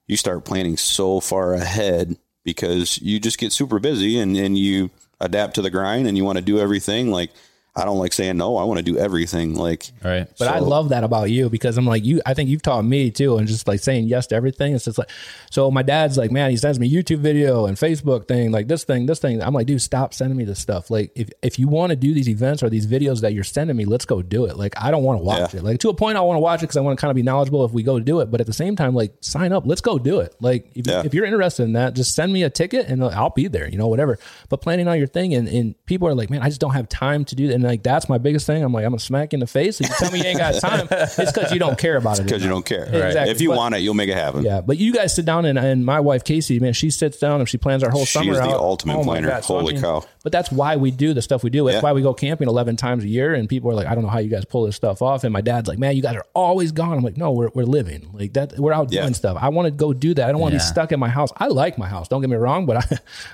you 0.07 0.15
start 0.15 0.45
planning 0.45 0.77
so 0.77 1.19
far 1.19 1.53
ahead 1.55 2.15
because 2.43 3.01
you 3.01 3.19
just 3.19 3.39
get 3.39 3.51
super 3.51 3.79
busy 3.79 4.19
and, 4.19 4.37
and 4.37 4.55
you 4.57 4.91
adapt 5.19 5.55
to 5.55 5.61
the 5.61 5.69
grind 5.69 6.07
and 6.07 6.17
you 6.17 6.23
want 6.23 6.37
to 6.37 6.43
do 6.43 6.59
everything. 6.59 7.11
Like, 7.11 7.31
I 7.77 7.83
don't 7.83 7.97
like 7.97 8.13
saying 8.13 8.37
no. 8.37 8.55
I 8.55 8.63
want 8.63 8.77
to 8.77 8.83
do 8.83 8.97
everything. 8.97 9.55
Like, 9.55 9.91
Right. 10.01 10.27
But 10.39 10.47
I 10.47 10.59
love 10.59 10.89
that 10.89 11.03
about 11.03 11.29
you 11.29 11.49
because 11.49 11.77
I'm 11.77 11.85
like 11.85 12.05
you. 12.05 12.21
I 12.25 12.33
think 12.33 12.49
you've 12.49 12.61
taught 12.61 12.83
me 12.85 13.11
too, 13.11 13.37
and 13.37 13.47
just 13.47 13.67
like 13.67 13.81
saying 13.81 14.05
yes 14.05 14.27
to 14.27 14.35
everything. 14.35 14.73
It's 14.73 14.85
just 14.85 14.97
like 14.97 15.09
so. 15.51 15.69
My 15.69 15.81
dad's 15.81 16.17
like, 16.17 16.31
man, 16.31 16.51
he 16.51 16.57
sends 16.57 16.79
me 16.79 16.89
YouTube 16.89 17.17
video 17.19 17.65
and 17.65 17.75
Facebook 17.75 18.29
thing, 18.29 18.51
like 18.51 18.69
this 18.69 18.85
thing, 18.85 19.07
this 19.07 19.19
thing. 19.19 19.41
I'm 19.43 19.53
like, 19.53 19.67
dude, 19.67 19.81
stop 19.81 20.13
sending 20.13 20.37
me 20.37 20.45
this 20.45 20.59
stuff. 20.59 20.89
Like, 20.89 21.11
if 21.15 21.29
if 21.41 21.59
you 21.59 21.67
want 21.67 21.89
to 21.89 21.97
do 21.97 22.13
these 22.13 22.29
events 22.29 22.63
or 22.63 22.69
these 22.69 22.87
videos 22.87 23.19
that 23.21 23.33
you're 23.33 23.43
sending 23.43 23.75
me, 23.75 23.83
let's 23.83 24.05
go 24.05 24.21
do 24.21 24.45
it. 24.45 24.55
Like, 24.57 24.73
I 24.81 24.89
don't 24.89 25.03
want 25.03 25.19
to 25.19 25.23
watch 25.25 25.53
Yeah. 25.53 25.59
it. 25.59 25.63
Like 25.63 25.79
to 25.81 25.89
a 25.89 25.93
point, 25.93 26.17
I 26.17 26.21
want 26.21 26.37
to 26.37 26.41
watch 26.41 26.61
it 26.61 26.67
because 26.67 26.77
I 26.77 26.81
want 26.81 26.97
to 26.97 27.01
kind 27.01 27.11
of 27.11 27.15
be 27.15 27.23
knowledgeable 27.23 27.65
if 27.65 27.73
we 27.73 27.83
go 27.83 27.99
do 27.99 28.21
it. 28.21 28.31
But 28.31 28.39
at 28.39 28.47
the 28.47 28.53
same 28.53 28.77
time, 28.77 28.95
like, 28.95 29.13
sign 29.19 29.51
up, 29.51 29.63
let's 29.65 29.81
go 29.81 29.99
do 29.99 30.21
it. 30.21 30.33
Like, 30.39 30.71
if, 30.75 30.87
Yeah. 30.87 31.01
if 31.03 31.13
you're 31.13 31.25
interested 31.25 31.63
in 31.63 31.73
that, 31.73 31.93
just 31.93 32.15
send 32.15 32.31
me 32.31 32.43
a 32.43 32.49
ticket 32.49 32.87
and 32.87 33.03
I'll 33.03 33.31
be 33.31 33.47
there. 33.49 33.67
You 33.67 33.77
know, 33.77 33.87
whatever. 33.87 34.17
But 34.47 34.61
planning 34.61 34.87
out 34.87 34.93
your 34.93 35.07
thing 35.07 35.33
and, 35.33 35.49
and 35.49 35.75
people 35.85 36.07
are 36.07 36.15
like, 36.15 36.29
man, 36.29 36.41
I 36.41 36.47
just 36.47 36.61
don't 36.61 36.71
have 36.73 36.87
time 36.87 37.25
to 37.25 37.35
do 37.35 37.47
that. 37.47 37.55
And 37.55 37.64
like 37.65 37.83
that's 37.83 38.07
my 38.09 38.17
biggest 38.17 38.45
thing. 38.45 38.63
I'm 38.63 38.71
like, 38.73 38.85
I'm 38.85 38.91
gonna 38.91 38.99
smack 38.99 39.33
you 39.33 39.37
in 39.37 39.39
the 39.41 39.47
face. 39.47 39.79
If 39.81 39.89
you 39.89 39.95
tell 39.97 40.11
me 40.11 40.19
you 40.19 40.25
ain't 40.25 40.37
got 40.39 40.55
time, 40.59 40.87
it's 40.91 41.15
because 41.31 41.51
you 41.51 41.59
don't 41.59 41.77
care 41.77 41.97
about 41.97 42.19
it. 42.19 42.23
because 42.23 42.43
you 42.43 42.49
don't 42.49 42.65
care. 42.65 42.83
Exactly. 42.85 43.31
If 43.31 43.41
you 43.41 43.49
But- 43.49 43.57
want 43.57 43.75
it, 43.75 43.79
you'll 43.79 43.93
make 43.93 44.09
it 44.09 44.15
happen. 44.15 44.43
Yeah, 44.43 44.61
but 44.61 44.77
you 44.77 44.93
guys 44.93 45.13
sit 45.15 45.25
down 45.25 45.45
and, 45.45 45.57
and 45.59 45.85
my 45.85 45.99
wife 45.99 46.23
Casey, 46.23 46.59
man, 46.59 46.73
she 46.73 46.89
sits 46.89 47.17
down 47.19 47.39
and 47.39 47.49
she 47.49 47.57
plans 47.57 47.83
our 47.83 47.89
whole 47.91 48.05
She 48.05 48.19
summer 48.19 48.33
is 48.33 48.37
the 48.39 48.45
out. 48.45 48.51
ultimate 48.53 48.95
oh 48.95 49.03
my 49.03 49.19
planner. 49.19 49.41
So, 49.41 49.59
Holy 49.59 49.79
cow. 49.79 50.03
But 50.23 50.31
that's 50.31 50.51
why 50.51 50.75
we 50.75 50.91
do 50.91 51.13
the 51.13 51.21
stuff 51.21 51.43
we 51.43 51.49
do. 51.49 51.65
That's 51.65 51.75
Yeah. 51.75 51.81
why 51.81 51.93
we 51.93 52.01
go 52.01 52.13
camping 52.13 52.47
eleven 52.47 52.75
times 52.75 53.03
a 53.03 53.07
year. 53.07 53.33
And 53.33 53.47
people 53.47 53.69
are 53.71 53.75
like, 53.75 53.87
I 53.87 53.95
don't 53.95 54.03
know 54.03 54.09
how 54.09 54.19
you 54.19 54.29
guys 54.29 54.45
pull 54.45 54.65
this 54.65 54.75
stuff 54.75 55.01
off. 55.01 55.23
And 55.23 55.31
my 55.33 55.41
dad's 55.41 55.67
like, 55.67 55.77
Man, 55.79 55.95
you 55.95 56.01
guys 56.01 56.15
are 56.15 56.25
always 56.33 56.71
gone. 56.71 56.97
I'm 56.97 57.03
like, 57.03 57.17
No, 57.17 57.31
we're 57.31 57.49
we're 57.53 57.63
living 57.65 58.09
like 58.13 58.33
that. 58.33 58.57
We're 58.57 58.73
out 58.73 58.91
Yeah. 58.91 59.01
doing 59.01 59.13
stuff. 59.13 59.37
I 59.39 59.49
want 59.49 59.65
to 59.67 59.71
go 59.71 59.93
do 59.93 60.13
that. 60.15 60.27
I 60.27 60.31
don't 60.31 60.41
want 60.41 60.53
to 60.53 60.57
Yeah. 60.57 60.63
be 60.63 60.67
stuck 60.67 60.91
in 60.91 60.99
my 60.99 61.09
house. 61.09 61.31
I 61.37 61.47
like 61.47 61.77
my 61.77 61.87
house. 61.87 62.07
Don't 62.07 62.21
get 62.21 62.29
me 62.29 62.35
wrong, 62.37 62.65
but 62.65 62.77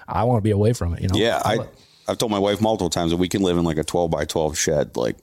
I 0.08 0.22
I 0.22 0.24
want 0.26 0.38
to 0.38 0.42
be 0.44 0.52
away 0.52 0.74
from 0.74 0.94
it. 0.94 1.02
You 1.02 1.08
know. 1.08 1.16
Yeah, 1.18 1.42
I 1.44 1.60
I've 2.08 2.18
told 2.18 2.32
my 2.32 2.40
wife 2.40 2.62
multiple 2.62 2.90
times 2.90 3.12
that 3.12 3.18
we 3.18 3.30
can 3.30 3.42
live 3.42 3.58
in 3.58 3.64
like 3.64 3.78
a 3.78 3.84
twelve 3.84 4.12
by 4.12 4.26
twelve 4.26 4.58
shed. 4.58 4.98
Like 4.98 5.18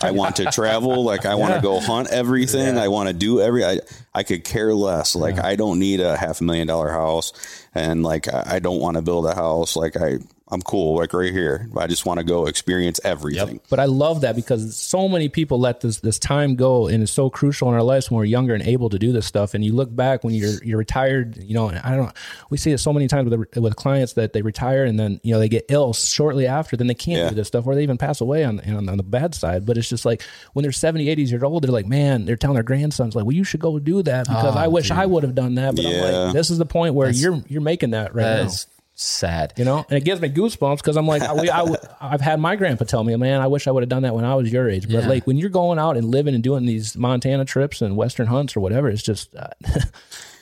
I 0.00 0.12
want 0.12 0.36
to 0.36 0.46
travel, 0.46 1.04
like 1.04 1.26
I 1.26 1.34
want 1.34 1.54
to 1.54 1.60
go 1.60 1.80
hunt 1.80 2.08
everything. 2.10 2.78
I 2.78 2.88
want 2.88 3.08
to 3.08 3.14
do 3.14 3.40
every 3.40 3.64
I 3.64 3.80
I 4.14 4.22
could 4.22 4.44
care 4.44 4.74
less. 4.74 5.14
Like 5.14 5.38
I 5.38 5.56
don't 5.56 5.78
need 5.78 6.00
a 6.00 6.16
half 6.16 6.40
a 6.40 6.44
million 6.44 6.66
dollar 6.66 6.90
house 6.90 7.32
and 7.74 8.02
like 8.02 8.32
I, 8.32 8.44
I 8.56 8.58
don't 8.58 8.80
want 8.80 8.96
to 8.96 9.02
build 9.02 9.26
a 9.26 9.34
house. 9.34 9.76
Like 9.76 9.96
I 9.96 10.18
I'm 10.48 10.60
cool, 10.60 10.98
like 10.98 11.14
right 11.14 11.32
here. 11.32 11.68
I 11.76 11.86
just 11.86 12.04
want 12.04 12.20
to 12.20 12.24
go 12.24 12.46
experience 12.46 13.00
everything. 13.02 13.60
But 13.70 13.80
I 13.80 13.86
love 13.86 14.20
that 14.20 14.36
because 14.36 14.76
so 14.76 15.08
many 15.08 15.30
people 15.30 15.58
let 15.58 15.80
this 15.80 16.00
this 16.00 16.18
time 16.18 16.54
go, 16.54 16.86
and 16.86 17.02
it's 17.02 17.10
so 17.10 17.30
crucial 17.30 17.68
in 17.68 17.74
our 17.74 17.82
lives 17.82 18.10
when 18.10 18.18
we're 18.18 18.26
younger 18.26 18.52
and 18.52 18.62
able 18.62 18.90
to 18.90 18.98
do 18.98 19.10
this 19.10 19.24
stuff. 19.26 19.54
And 19.54 19.64
you 19.64 19.72
look 19.72 19.94
back 19.96 20.22
when 20.22 20.34
you're 20.34 20.62
you're 20.62 20.76
retired, 20.78 21.38
you 21.42 21.54
know. 21.54 21.68
And 21.68 21.78
I 21.78 21.96
don't 21.96 22.06
know, 22.06 22.12
we 22.50 22.58
see 22.58 22.72
it 22.72 22.78
so 22.78 22.92
many 22.92 23.08
times 23.08 23.30
with 23.30 23.56
with 23.56 23.74
clients 23.76 24.12
that 24.12 24.34
they 24.34 24.42
retire 24.42 24.84
and 24.84 25.00
then 25.00 25.18
you 25.24 25.32
know 25.32 25.40
they 25.40 25.48
get 25.48 25.64
ill 25.70 25.94
shortly 25.94 26.46
after, 26.46 26.76
then 26.76 26.88
they 26.88 26.94
can't 26.94 27.20
Yeah. 27.22 27.28
do 27.30 27.34
this 27.34 27.48
stuff, 27.48 27.66
or 27.66 27.74
they 27.74 27.82
even 27.82 27.96
pass 27.98 28.20
away 28.20 28.44
on, 28.44 28.60
on 28.60 28.86
on 28.90 28.98
the 28.98 29.02
bad 29.02 29.34
side. 29.34 29.64
But 29.64 29.78
it's 29.78 29.88
just 29.88 30.04
like 30.04 30.22
when 30.52 30.62
they're 30.62 30.72
70, 30.72 31.08
80 31.08 31.22
years 31.22 31.42
old, 31.42 31.64
they're 31.64 31.72
like, 31.72 31.86
man, 31.86 32.26
they're 32.26 32.36
telling 32.36 32.54
their 32.54 32.62
grandsons 32.62 33.16
like, 33.16 33.24
well, 33.24 33.34
you 33.34 33.44
should 33.44 33.60
go 33.60 33.78
do 33.78 34.02
that 34.02 34.26
because 34.28 34.54
ah, 34.54 34.62
I 34.62 34.68
wish 34.68 34.90
I 34.90 35.06
would 35.06 35.22
have 35.22 35.34
done 35.34 35.54
that. 35.54 35.74
But 35.74 35.86
I'm 35.86 36.24
like, 36.26 36.34
this 36.34 36.50
is 36.50 36.58
the 36.58 36.66
point 36.66 36.94
where 36.94 37.08
you're 37.10 37.42
you're 37.48 37.62
making 37.64 37.90
that 37.90 38.14
right 38.14 38.22
That 38.22 38.40
now. 38.42 38.46
is 38.46 38.66
sad. 38.94 39.52
You 39.56 39.64
know, 39.64 39.84
and 39.88 39.96
it 39.98 40.04
gives 40.04 40.20
me 40.20 40.28
goosebumps 40.28 40.76
because 40.76 40.96
I'm 40.96 41.06
like, 41.06 41.22
I, 41.22 41.32
we, 41.34 41.50
I, 41.50 41.64
have 42.10 42.20
had 42.20 42.38
my 42.38 42.54
grandpa 42.54 42.84
tell 42.84 43.02
me, 43.02 43.16
man, 43.16 43.40
I 43.40 43.48
wish 43.48 43.66
I 43.66 43.72
would 43.72 43.82
have 43.82 43.88
done 43.90 44.02
that 44.02 44.14
when 44.14 44.24
I 44.24 44.34
was 44.36 44.52
your 44.52 44.68
age. 44.70 44.84
But 44.86 45.02
Yeah. 45.02 45.08
like 45.08 45.26
when 45.26 45.36
you're 45.36 45.50
going 45.50 45.78
out 45.80 45.96
and 45.96 46.06
living 46.10 46.34
and 46.34 46.44
doing 46.44 46.64
these 46.66 46.96
Montana 46.96 47.44
trips 47.44 47.82
and 47.82 47.96
Western 47.96 48.26
hunts 48.28 48.56
or 48.56 48.60
whatever, 48.60 48.88
it's 48.88 49.02
just 49.02 49.34
uh, 49.34 49.48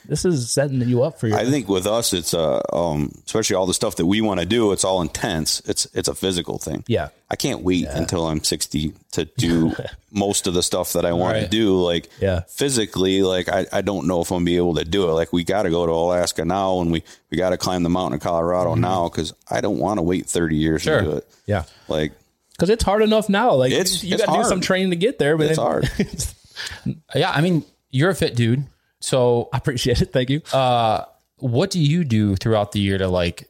this 0.07 0.25
is 0.25 0.51
setting 0.51 0.81
you 0.81 1.03
up 1.03 1.19
for 1.19 1.27
your. 1.27 1.37
I 1.37 1.45
think 1.45 1.67
with 1.69 1.85
us, 1.87 2.13
it's 2.13 2.33
uh, 2.33 2.61
um, 2.73 3.11
especially 3.25 3.55
all 3.55 3.65
the 3.65 3.73
stuff 3.73 3.95
that 3.97 4.05
we 4.05 4.21
want 4.21 4.39
to 4.39 4.45
do. 4.45 4.71
It's 4.71 4.83
all 4.83 5.01
intense. 5.01 5.61
It's 5.65 5.85
it's 5.93 6.07
a 6.07 6.15
physical 6.15 6.57
thing. 6.57 6.83
Yeah. 6.87 7.09
I 7.29 7.35
can't 7.35 7.61
wait 7.61 7.87
until 7.87 8.27
I'm 8.27 8.43
60 8.43 8.93
to 9.13 9.25
do 9.25 9.73
most 10.11 10.45
of 10.45 10.53
the 10.53 10.61
stuff 10.61 10.93
that 10.93 11.03
I 11.05 11.13
want 11.13 11.39
to 11.39 11.47
do. 11.47 11.81
Like 11.81 12.09
Yeah. 12.21 12.41
physically, 12.47 13.23
like 13.23 13.49
I, 13.49 13.65
I 13.71 13.81
don't 13.81 14.05
know 14.07 14.21
if 14.21 14.29
I'm 14.31 14.35
gonna 14.37 14.45
be 14.45 14.57
able 14.57 14.75
to 14.75 14.85
do 14.85 15.09
it. 15.09 15.13
Like 15.13 15.33
we 15.33 15.43
got 15.43 15.63
to 15.63 15.69
go 15.69 15.85
to 15.85 15.91
Alaska 15.91 16.45
now, 16.45 16.79
and 16.81 16.91
we 16.91 17.03
we 17.31 17.37
got 17.37 17.49
to 17.51 17.57
climb 17.57 17.83
the 17.83 17.89
mountain 17.89 18.15
in 18.15 18.19
Colorado 18.19 18.75
now 18.75 19.09
because 19.09 19.33
I 19.49 19.61
don't 19.61 19.79
want 19.79 19.97
to 19.97 20.01
wait 20.03 20.27
30 20.27 20.55
years 20.55 20.81
Sure. 20.83 20.99
to 20.99 21.05
do 21.05 21.11
it. 21.17 21.27
yeah, 21.47 21.63
Like 21.87 22.11
because 22.51 22.69
it's 22.69 22.83
hard 22.83 23.01
enough 23.01 23.29
now. 23.29 23.53
Like 23.55 23.71
It's- 23.71 24.03
you 24.03 24.13
it's 24.15 24.23
got 24.25 24.33
to 24.35 24.43
do 24.43 24.47
some 24.47 24.61
training 24.61 24.91
to 24.91 24.95
get 24.95 25.17
there, 25.17 25.37
but 25.37 25.47
It's 25.47 25.57
then- 25.57 25.65
hard. 25.65 25.89
Yeah, 27.15 27.31
I 27.31 27.41
mean, 27.41 27.63
you're 27.89 28.11
a 28.11 28.15
fit 28.15 28.35
dude. 28.35 28.65
So 29.03 29.49
I 29.51 29.57
appreciate 29.57 30.01
it. 30.01 30.13
Thank 30.13 30.29
you. 30.29 30.41
Uh, 30.53 31.03
what 31.37 31.71
do 31.71 31.79
you 31.79 32.05
do 32.05 32.37
throughout 32.37 32.71
the 32.71 32.79
year 32.79 32.97
to 32.97 33.09
like, 33.09 33.49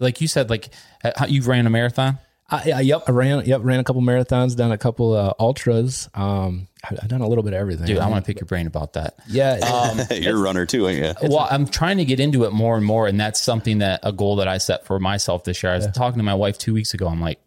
like 0.00 0.20
you 0.20 0.26
said, 0.26 0.50
like 0.50 0.70
uh, 1.04 1.26
you 1.28 1.42
ran 1.42 1.66
a 1.66 1.70
marathon? 1.70 2.18
Uh, 2.50 2.62
yeah, 2.64 2.80
yep, 2.80 3.02
I 3.06 3.12
ran. 3.12 3.44
Yep, 3.44 3.60
ran 3.62 3.78
a 3.78 3.84
couple 3.84 4.02
marathons, 4.02 4.56
done 4.56 4.72
a 4.72 4.78
couple 4.78 5.12
uh, 5.14 5.34
ultras. 5.38 6.08
Um, 6.14 6.66
I've 6.82 7.06
done 7.06 7.20
a 7.20 7.28
little 7.28 7.44
bit 7.44 7.52
of 7.52 7.60
everything. 7.60 7.86
Dude, 7.86 7.98
I 7.98 8.08
want 8.08 8.24
to 8.24 8.26
pick 8.26 8.40
your 8.40 8.46
brain 8.46 8.66
about 8.66 8.94
that. 8.94 9.14
Yeah, 9.28 9.52
Um, 9.58 10.00
You're 10.10 10.36
a 10.36 10.40
runner 10.40 10.64
too, 10.66 10.88
ain't 10.88 10.98
you? 11.22 11.28
well, 11.28 11.46
I'm 11.50 11.66
trying 11.66 11.98
to 11.98 12.04
get 12.04 12.18
into 12.20 12.44
it 12.44 12.52
more 12.52 12.76
and 12.76 12.84
more, 12.84 13.06
and 13.06 13.20
that's 13.20 13.40
something 13.40 13.78
that 13.78 14.00
a 14.02 14.12
goal 14.12 14.36
that 14.36 14.48
I 14.48 14.58
set 14.58 14.84
for 14.86 14.98
myself 14.98 15.44
this 15.44 15.62
year. 15.62 15.72
I 15.72 15.76
was 15.76 15.86
talking 15.88 16.18
to 16.18 16.24
my 16.24 16.34
wife 16.34 16.56
two 16.58 16.72
weeks 16.74 16.92
ago. 16.94 17.06
I'm 17.06 17.20
like, 17.20 17.38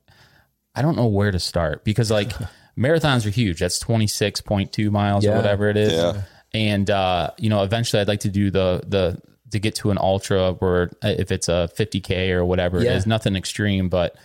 I 0.75 0.81
don't 0.83 0.95
know 0.95 1.07
where 1.07 1.31
to 1.31 1.39
start 1.39 1.83
because 1.83 2.11
like 2.11 2.31
marathons 2.77 3.25
are 3.25 3.29
huge. 3.31 3.59
That's 3.59 3.83
26.2 3.83 4.89
miles 4.91 5.25
or 5.25 5.35
whatever 5.35 5.67
it 5.69 5.77
is, 5.77 5.91
Yeah. 5.93 6.21
And 6.53 6.89
uh, 6.89 7.31
you 7.37 7.49
know, 7.49 7.63
eventually 7.63 8.01
I'd 8.01 8.07
like 8.07 8.21
to 8.21 8.29
do 8.29 8.51
the 8.51 8.81
the 8.87 9.21
to 9.51 9.59
get 9.59 9.75
to 9.75 9.91
an 9.91 9.97
ultra 9.97 10.53
where 10.53 10.91
uh, 11.03 11.09
if 11.17 11.31
it's 11.31 11.49
a 11.49 11.69
50k 11.77 12.29
or 12.31 12.45
whatever 12.45 12.79
it 12.79 12.85
Yeah. 12.85 12.95
is, 12.95 13.05
nothing 13.05 13.35
extreme, 13.35 13.89
but 13.89 14.15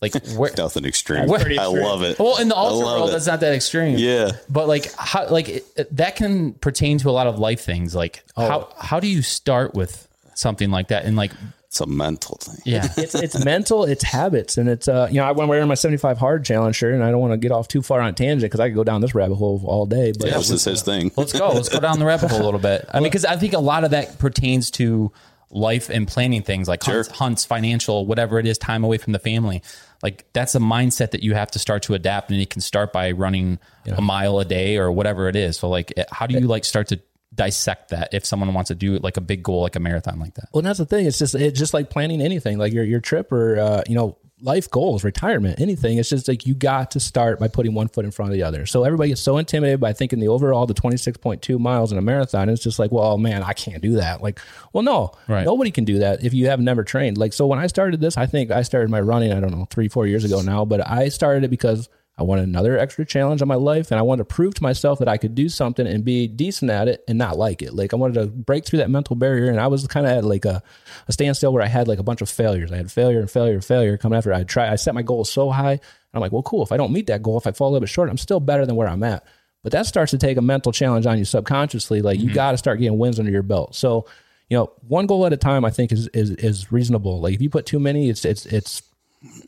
like 0.00 0.14
where. 0.36 0.50
Nothing 0.56 0.84
extreme. 0.86 1.28
pretty 1.28 1.58
I 1.58 1.66
love 1.66 2.02
it. 2.02 2.18
Well, 2.18 2.38
in 2.40 2.48
the 2.48 2.56
ultra 2.56 2.86
world, 2.86 3.08
it. 3.10 3.12
that's 3.12 3.26
not 3.26 3.40
that 3.40 3.52
extreme. 3.54 3.98
Yeah. 3.98 4.32
but 4.48 4.68
like 4.68 4.90
how 4.94 5.28
like 5.28 5.48
it, 5.48 5.66
it- 5.76 5.96
that 5.96 6.16
can 6.16 6.54
pertain 6.54 6.96
to 6.98 7.10
a 7.10 7.12
lot 7.12 7.26
of 7.26 7.38
life 7.38 7.60
things. 7.60 7.94
Like 7.94 8.24
Oh. 8.36 8.46
how 8.48 8.68
how 8.78 9.00
do 9.00 9.06
you 9.06 9.20
start 9.22 9.74
with 9.74 10.08
something 10.34 10.70
like 10.70 10.88
that? 10.88 11.04
And 11.04 11.16
like 11.16 11.32
It's 11.70 11.80
a 11.80 11.86
mental 11.86 12.36
thing. 12.40 12.60
yeah, 12.64 12.88
it's 12.96 13.14
it's 13.14 13.44
mental, 13.44 13.84
it's 13.84 14.02
habits, 14.02 14.58
and 14.58 14.68
it's 14.68 14.88
uh 14.88 15.06
you 15.08 15.18
know 15.20 15.24
I 15.24 15.30
went 15.30 15.48
wearing 15.48 15.68
my 15.68 15.74
seventy 15.74 15.98
five 15.98 16.18
hard 16.18 16.44
challenge 16.44 16.74
shirt, 16.74 16.94
and 16.94 17.04
I 17.04 17.12
don't 17.12 17.20
want 17.20 17.32
to 17.32 17.36
get 17.36 17.52
off 17.52 17.68
too 17.68 17.80
far 17.80 18.00
on 18.00 18.12
tangent 18.16 18.42
because 18.50 18.58
I 18.58 18.68
could 18.68 18.74
go 18.74 18.82
down 18.82 19.00
this 19.02 19.14
rabbit 19.14 19.36
hole 19.36 19.62
all 19.64 19.86
day. 19.86 20.12
But 20.18 20.28
yeah, 20.30 20.38
This 20.38 20.50
is 20.50 20.64
his 20.64 20.82
thing. 20.82 21.12
let's 21.16 21.32
go. 21.32 21.48
Let's 21.50 21.68
go 21.68 21.78
down 21.78 22.00
the 22.00 22.06
rabbit 22.06 22.32
hole 22.32 22.42
a 22.42 22.44
little 22.44 22.58
bit. 22.58 22.86
I 22.92 22.98
mean, 22.98 23.04
because 23.04 23.24
I 23.24 23.36
think 23.36 23.52
a 23.52 23.60
lot 23.60 23.84
of 23.84 23.92
that 23.92 24.18
pertains 24.18 24.72
to 24.72 25.12
life 25.52 25.90
and 25.90 26.08
planning 26.08 26.42
things 26.42 26.66
like 26.66 26.82
hunts, 26.82 27.08
hunts, 27.08 27.44
financial, 27.44 28.04
whatever 28.04 28.40
it 28.40 28.46
is, 28.46 28.58
time 28.58 28.82
away 28.82 28.98
from 28.98 29.12
the 29.12 29.18
family. 29.20 29.62
Like 30.02 30.24
that's 30.32 30.56
a 30.56 30.60
mindset 30.60 31.12
that 31.12 31.22
you 31.22 31.34
have 31.34 31.52
to 31.52 31.60
start 31.60 31.84
to 31.84 31.94
adapt, 31.94 32.30
and 32.32 32.40
you 32.40 32.46
can 32.48 32.62
start 32.62 32.92
by 32.92 33.12
running 33.12 33.60
a 33.86 34.00
mile 34.02 34.40
a 34.40 34.44
day 34.44 34.76
or 34.76 34.90
whatever 34.90 35.28
it 35.28 35.36
is. 35.36 35.56
So, 35.58 35.68
like, 35.68 35.92
how 36.10 36.26
do 36.26 36.34
you 36.34 36.48
like 36.48 36.64
start 36.64 36.88
to 36.88 37.00
dissect 37.34 37.90
that 37.90 38.08
if 38.12 38.24
someone 38.24 38.52
wants 38.54 38.68
to 38.68 38.74
do 38.74 38.96
like 38.98 39.16
a 39.16 39.20
big 39.20 39.42
goal, 39.42 39.62
like 39.62 39.76
a 39.76 39.80
marathon, 39.80 40.18
like 40.18 40.34
that? 40.34 40.48
Well, 40.52 40.62
that's 40.62 40.78
the 40.78 40.86
thing. 40.86 41.06
It's 41.06 41.18
just 41.18 41.34
it's 41.34 41.58
just 41.58 41.74
like 41.74 41.90
planning 41.90 42.20
anything, 42.20 42.58
like 42.58 42.72
your 42.72 42.84
your 42.84 43.00
trip 43.00 43.30
or 43.32 43.58
uh, 43.58 43.82
you 43.88 43.94
know 43.94 44.16
life 44.42 44.70
goals, 44.70 45.04
retirement, 45.04 45.60
anything. 45.60 45.98
It's 45.98 46.08
just 46.08 46.26
like 46.26 46.46
you 46.46 46.54
got 46.54 46.92
to 46.92 47.00
start 47.00 47.38
by 47.38 47.46
putting 47.48 47.74
one 47.74 47.88
foot 47.88 48.06
in 48.06 48.10
front 48.10 48.30
of 48.30 48.34
the 48.34 48.42
other. 48.42 48.64
So 48.64 48.84
everybody 48.84 49.10
gets 49.10 49.20
so 49.20 49.36
intimidated 49.36 49.80
by 49.80 49.92
thinking 49.92 50.18
the 50.18 50.28
overall 50.28 50.66
the 50.66 50.74
twenty 50.74 50.96
six 50.96 51.18
point 51.18 51.42
two 51.42 51.58
miles 51.58 51.92
in 51.92 51.98
a 51.98 52.02
marathon. 52.02 52.48
It's 52.48 52.62
just 52.62 52.78
like, 52.78 52.90
well, 52.90 53.16
man, 53.18 53.42
I 53.42 53.52
can't 53.52 53.82
do 53.82 53.92
that. 53.96 54.22
Like, 54.22 54.40
well, 54.72 54.82
no, 54.82 55.12
Right. 55.28 55.44
nobody 55.44 55.70
can 55.70 55.84
do 55.84 55.98
that 56.00 56.24
if 56.24 56.32
you 56.34 56.48
have 56.48 56.58
never 56.60 56.82
trained. 56.84 57.16
Like, 57.18 57.32
so 57.32 57.46
when 57.46 57.58
I 57.58 57.66
started 57.68 58.00
this, 58.00 58.16
I 58.16 58.26
think 58.26 58.50
I 58.50 58.62
started 58.62 58.90
my 58.90 59.00
running. 59.00 59.32
I 59.32 59.40
don't 59.40 59.52
know 59.52 59.66
three 59.70 59.88
four 59.88 60.06
years 60.06 60.24
ago 60.24 60.40
now, 60.42 60.64
but 60.64 60.86
I 60.88 61.08
started 61.10 61.44
it 61.44 61.48
because. 61.48 61.88
I 62.20 62.22
wanted 62.22 62.46
another 62.46 62.78
extra 62.78 63.06
challenge 63.06 63.40
on 63.40 63.48
my 63.48 63.54
life, 63.54 63.90
and 63.90 63.98
I 63.98 64.02
wanted 64.02 64.28
to 64.28 64.34
prove 64.34 64.52
to 64.54 64.62
myself 64.62 64.98
that 64.98 65.08
I 65.08 65.16
could 65.16 65.34
do 65.34 65.48
something 65.48 65.86
and 65.86 66.04
be 66.04 66.28
decent 66.28 66.70
at 66.70 66.86
it 66.86 67.02
and 67.08 67.16
not 67.16 67.38
like 67.38 67.62
it. 67.62 67.72
Like 67.72 67.94
I 67.94 67.96
wanted 67.96 68.20
to 68.20 68.26
break 68.26 68.66
through 68.66 68.80
that 68.80 68.90
mental 68.90 69.16
barrier, 69.16 69.50
and 69.50 69.58
I 69.58 69.68
was 69.68 69.86
kind 69.86 70.04
of 70.04 70.12
at 70.12 70.24
like 70.24 70.44
a, 70.44 70.62
a 71.08 71.12
standstill 71.12 71.50
where 71.50 71.62
I 71.62 71.66
had 71.66 71.88
like 71.88 71.98
a 71.98 72.02
bunch 72.02 72.20
of 72.20 72.28
failures. 72.28 72.72
I 72.72 72.76
had 72.76 72.92
failure 72.92 73.20
and 73.20 73.30
failure 73.30 73.54
and 73.54 73.64
failure 73.64 73.96
coming 73.96 74.18
after. 74.18 74.34
I 74.34 74.44
try. 74.44 74.70
I 74.70 74.76
set 74.76 74.94
my 74.94 75.00
goals 75.00 75.32
so 75.32 75.48
high, 75.48 75.72
and 75.72 75.80
I'm 76.12 76.20
like, 76.20 76.30
well, 76.30 76.42
cool. 76.42 76.62
If 76.62 76.72
I 76.72 76.76
don't 76.76 76.92
meet 76.92 77.06
that 77.06 77.22
goal, 77.22 77.38
if 77.38 77.46
I 77.46 77.52
fall 77.52 77.68
a 77.68 77.70
little 77.70 77.80
bit 77.80 77.88
short, 77.88 78.10
I'm 78.10 78.18
still 78.18 78.38
better 78.38 78.66
than 78.66 78.76
where 78.76 78.88
I'm 78.88 79.02
at. 79.02 79.24
But 79.62 79.72
that 79.72 79.86
starts 79.86 80.10
to 80.10 80.18
take 80.18 80.36
a 80.36 80.42
mental 80.42 80.72
challenge 80.72 81.06
on 81.06 81.16
you 81.16 81.24
subconsciously. 81.24 82.02
Like 82.02 82.18
you 82.18 82.26
mm-hmm. 82.26 82.34
got 82.34 82.52
to 82.52 82.58
start 82.58 82.80
getting 82.80 82.98
wins 82.98 83.18
under 83.18 83.32
your 83.32 83.42
belt. 83.42 83.74
So, 83.74 84.06
you 84.50 84.58
know, 84.58 84.72
one 84.86 85.06
goal 85.06 85.24
at 85.24 85.32
a 85.32 85.38
time, 85.38 85.64
I 85.64 85.70
think 85.70 85.90
is 85.90 86.08
is 86.08 86.30
is 86.32 86.70
reasonable. 86.70 87.20
Like 87.20 87.34
if 87.34 87.40
you 87.40 87.48
put 87.48 87.64
too 87.64 87.80
many, 87.80 88.10
it's 88.10 88.26
it's 88.26 88.44
it's 88.44 88.82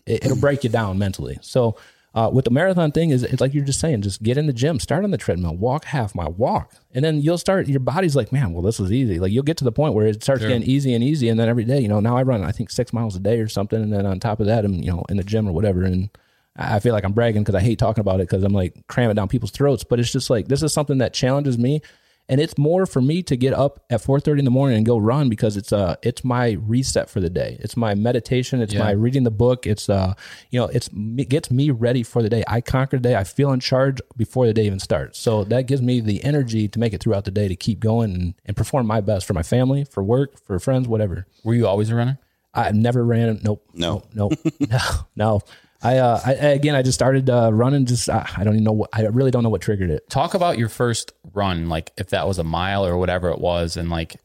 it, 0.07 0.25
it'll 0.25 0.39
break 0.39 0.65
you 0.65 0.71
down 0.71 0.99
mentally. 0.99 1.39
So 1.43 1.77
uh, 2.15 2.31
with 2.33 2.45
the 2.45 2.51
marathon 2.51 2.93
thing 2.93 3.11
is 3.11 3.23
it's 3.23 3.41
like 3.41 3.55
you're 3.55 3.65
just 3.65 3.81
saying, 3.81 4.03
just 4.03 4.23
get 4.23 4.37
in 4.37 4.47
the 4.47 4.53
gym, 4.53 4.79
start 4.79 5.03
on 5.03 5.11
the 5.11 5.19
treadmill, 5.19 5.57
walk 5.57 5.87
half 5.87 6.15
mile, 6.15 6.33
walk, 6.33 6.75
and 6.93 7.05
then 7.05 7.21
you'll 7.21 7.39
start. 7.39 7.69
Your 7.69 7.81
body's 7.81 8.15
like, 8.15 8.33
man, 8.33 8.53
well, 8.53 8.63
this 8.63 8.79
is 8.79 8.93
easy. 8.93 9.19
Like 9.19 9.33
you'll 9.33 9.43
get 9.43 9.57
to 9.59 9.65
the 9.65 9.73
point 9.73 9.95
where 9.95 10.07
it 10.07 10.23
starts 10.23 10.43
getting 10.43 10.63
easy 10.63 10.93
and 10.93 11.03
easy, 11.03 11.29
and 11.29 11.41
then 11.41 11.49
every 11.49 11.65
day, 11.65 11.81
you 11.81 11.89
know, 11.89 12.01
now 12.01 12.17
I 12.17 12.23
run 12.23 12.45
I 12.45 12.53
think 12.53 12.71
six 12.71 12.93
miles 12.93 13.17
a 13.17 13.21
day 13.21 13.41
or 13.41 13.49
something, 13.49 13.83
and 13.83 13.93
then 13.93 14.05
on 14.05 14.21
top 14.21 14.41
of 14.41 14.47
that, 14.47 14.65
I'm 14.65 14.75
you 14.75 14.91
know 14.91 15.05
in 15.09 15.17
the 15.17 15.25
gym 15.25 15.49
or 15.49 15.53
whatever, 15.53 15.83
and 15.83 16.11
I 16.55 16.81
feel 16.81 16.93
like 16.93 17.05
I'm 17.05 17.13
bragging 17.13 17.43
because 17.43 17.55
I 17.55 17.61
hate 17.61 17.79
talking 17.79 18.03
about 18.03 18.21
it 18.21 18.29
because 18.29 18.45
I'm 18.45 18.53
like 18.53 18.87
cramming 18.89 19.17
down 19.17 19.29
people's 19.29 19.53
throats, 19.53 19.85
but 19.85 19.99
it's 19.99 20.13
just 20.13 20.29
like 20.29 20.49
this 20.49 20.63
is 20.63 20.73
something 20.73 20.99
that 20.99 21.15
challenges 21.15 21.57
me 21.57 21.81
and 22.29 22.41
it's 22.41 22.57
more 22.57 22.87
for 22.87 23.03
me 23.03 23.23
to 23.25 23.37
get 23.37 23.53
up 23.53 23.85
at 23.91 24.01
4:30 24.01 24.39
in 24.41 24.45
the 24.45 24.51
morning 24.51 24.77
and 24.77 24.87
go 24.87 24.97
run 24.97 25.29
because 25.29 25.57
it's 25.57 25.73
uh 25.73 25.97
it's 26.03 26.25
my 26.25 26.53
reset 26.53 27.11
for 27.11 27.21
the 27.21 27.31
day. 27.31 27.57
It's 27.61 27.77
my 27.77 27.95
meditation. 27.95 28.61
It's 28.63 28.75
my 28.75 28.93
reading 28.93 29.25
the 29.25 29.31
book. 29.31 29.67
It's 29.67 29.89
uh 29.89 30.15
you 30.51 30.61
know 30.61 30.67
it's 30.67 30.89
it 31.19 31.29
gets 31.29 31.51
me 31.51 31.71
ready 31.71 32.03
for 32.03 32.23
the 32.23 32.31
day. 32.31 32.45
I 32.47 32.61
conquer 32.61 32.97
the 32.97 33.09
day. 33.09 33.17
I 33.17 33.25
feel 33.25 33.53
in 33.53 33.61
charge 33.61 34.01
before 34.17 34.47
the 34.47 34.55
day 34.55 34.67
even 34.67 34.79
starts. 34.79 35.19
So 35.19 35.45
that 35.45 35.67
gives 35.67 35.83
me 35.83 36.01
the 36.01 36.23
energy 36.25 36.69
to 36.69 36.79
make 36.79 36.93
it 36.93 37.03
throughout 37.03 37.25
the 37.25 37.31
day 37.31 37.49
to 37.49 37.57
keep 37.57 37.81
going 37.81 38.15
and, 38.15 38.35
and 38.47 38.57
perform 38.57 38.87
my 38.87 39.01
best 39.01 39.27
for 39.27 39.35
my 39.35 39.43
family, 39.43 39.85
for 39.85 40.03
work, 40.03 40.39
for 40.39 40.59
friends, 40.59 40.89
whatever. 40.89 41.27
Were 41.45 41.55
you 41.55 41.67
always 41.67 41.91
a 41.91 41.95
runner? 41.95 42.19
I 42.55 42.71
never 42.73 43.05
ran. 43.05 43.41
Nope. 43.43 43.67
No. 43.73 44.03
Nope. 44.15 44.35
no. 44.61 44.79
No. 45.17 45.41
I, 45.83 45.99
uh, 45.99 46.21
I 46.25 46.33
again, 46.33 46.75
I 46.75 46.83
just 46.83 46.95
started 46.95 47.29
uh, 47.29 47.53
running. 47.53 47.87
Just 47.87 48.09
I, 48.09 48.29
I 48.37 48.45
don't 48.45 48.55
even 48.55 48.65
know 48.65 48.73
what. 48.73 48.91
I 48.93 49.03
really 49.07 49.31
don't 49.31 49.43
know 49.43 49.49
what 49.49 49.61
triggered 49.61 49.91
it. 49.91 50.09
Talk 50.09 50.35
about 50.35 50.59
your 50.59 50.69
first 50.69 51.13
run, 51.33 51.69
like 51.69 51.93
if 51.97 52.11
that 52.11 52.27
was 52.27 52.39
a 52.39 52.45
mile 52.45 52.87
or 52.87 52.97
whatever 52.97 53.31
it 53.31 53.41
was, 53.41 53.77
and 53.77 53.91
like 53.91 54.17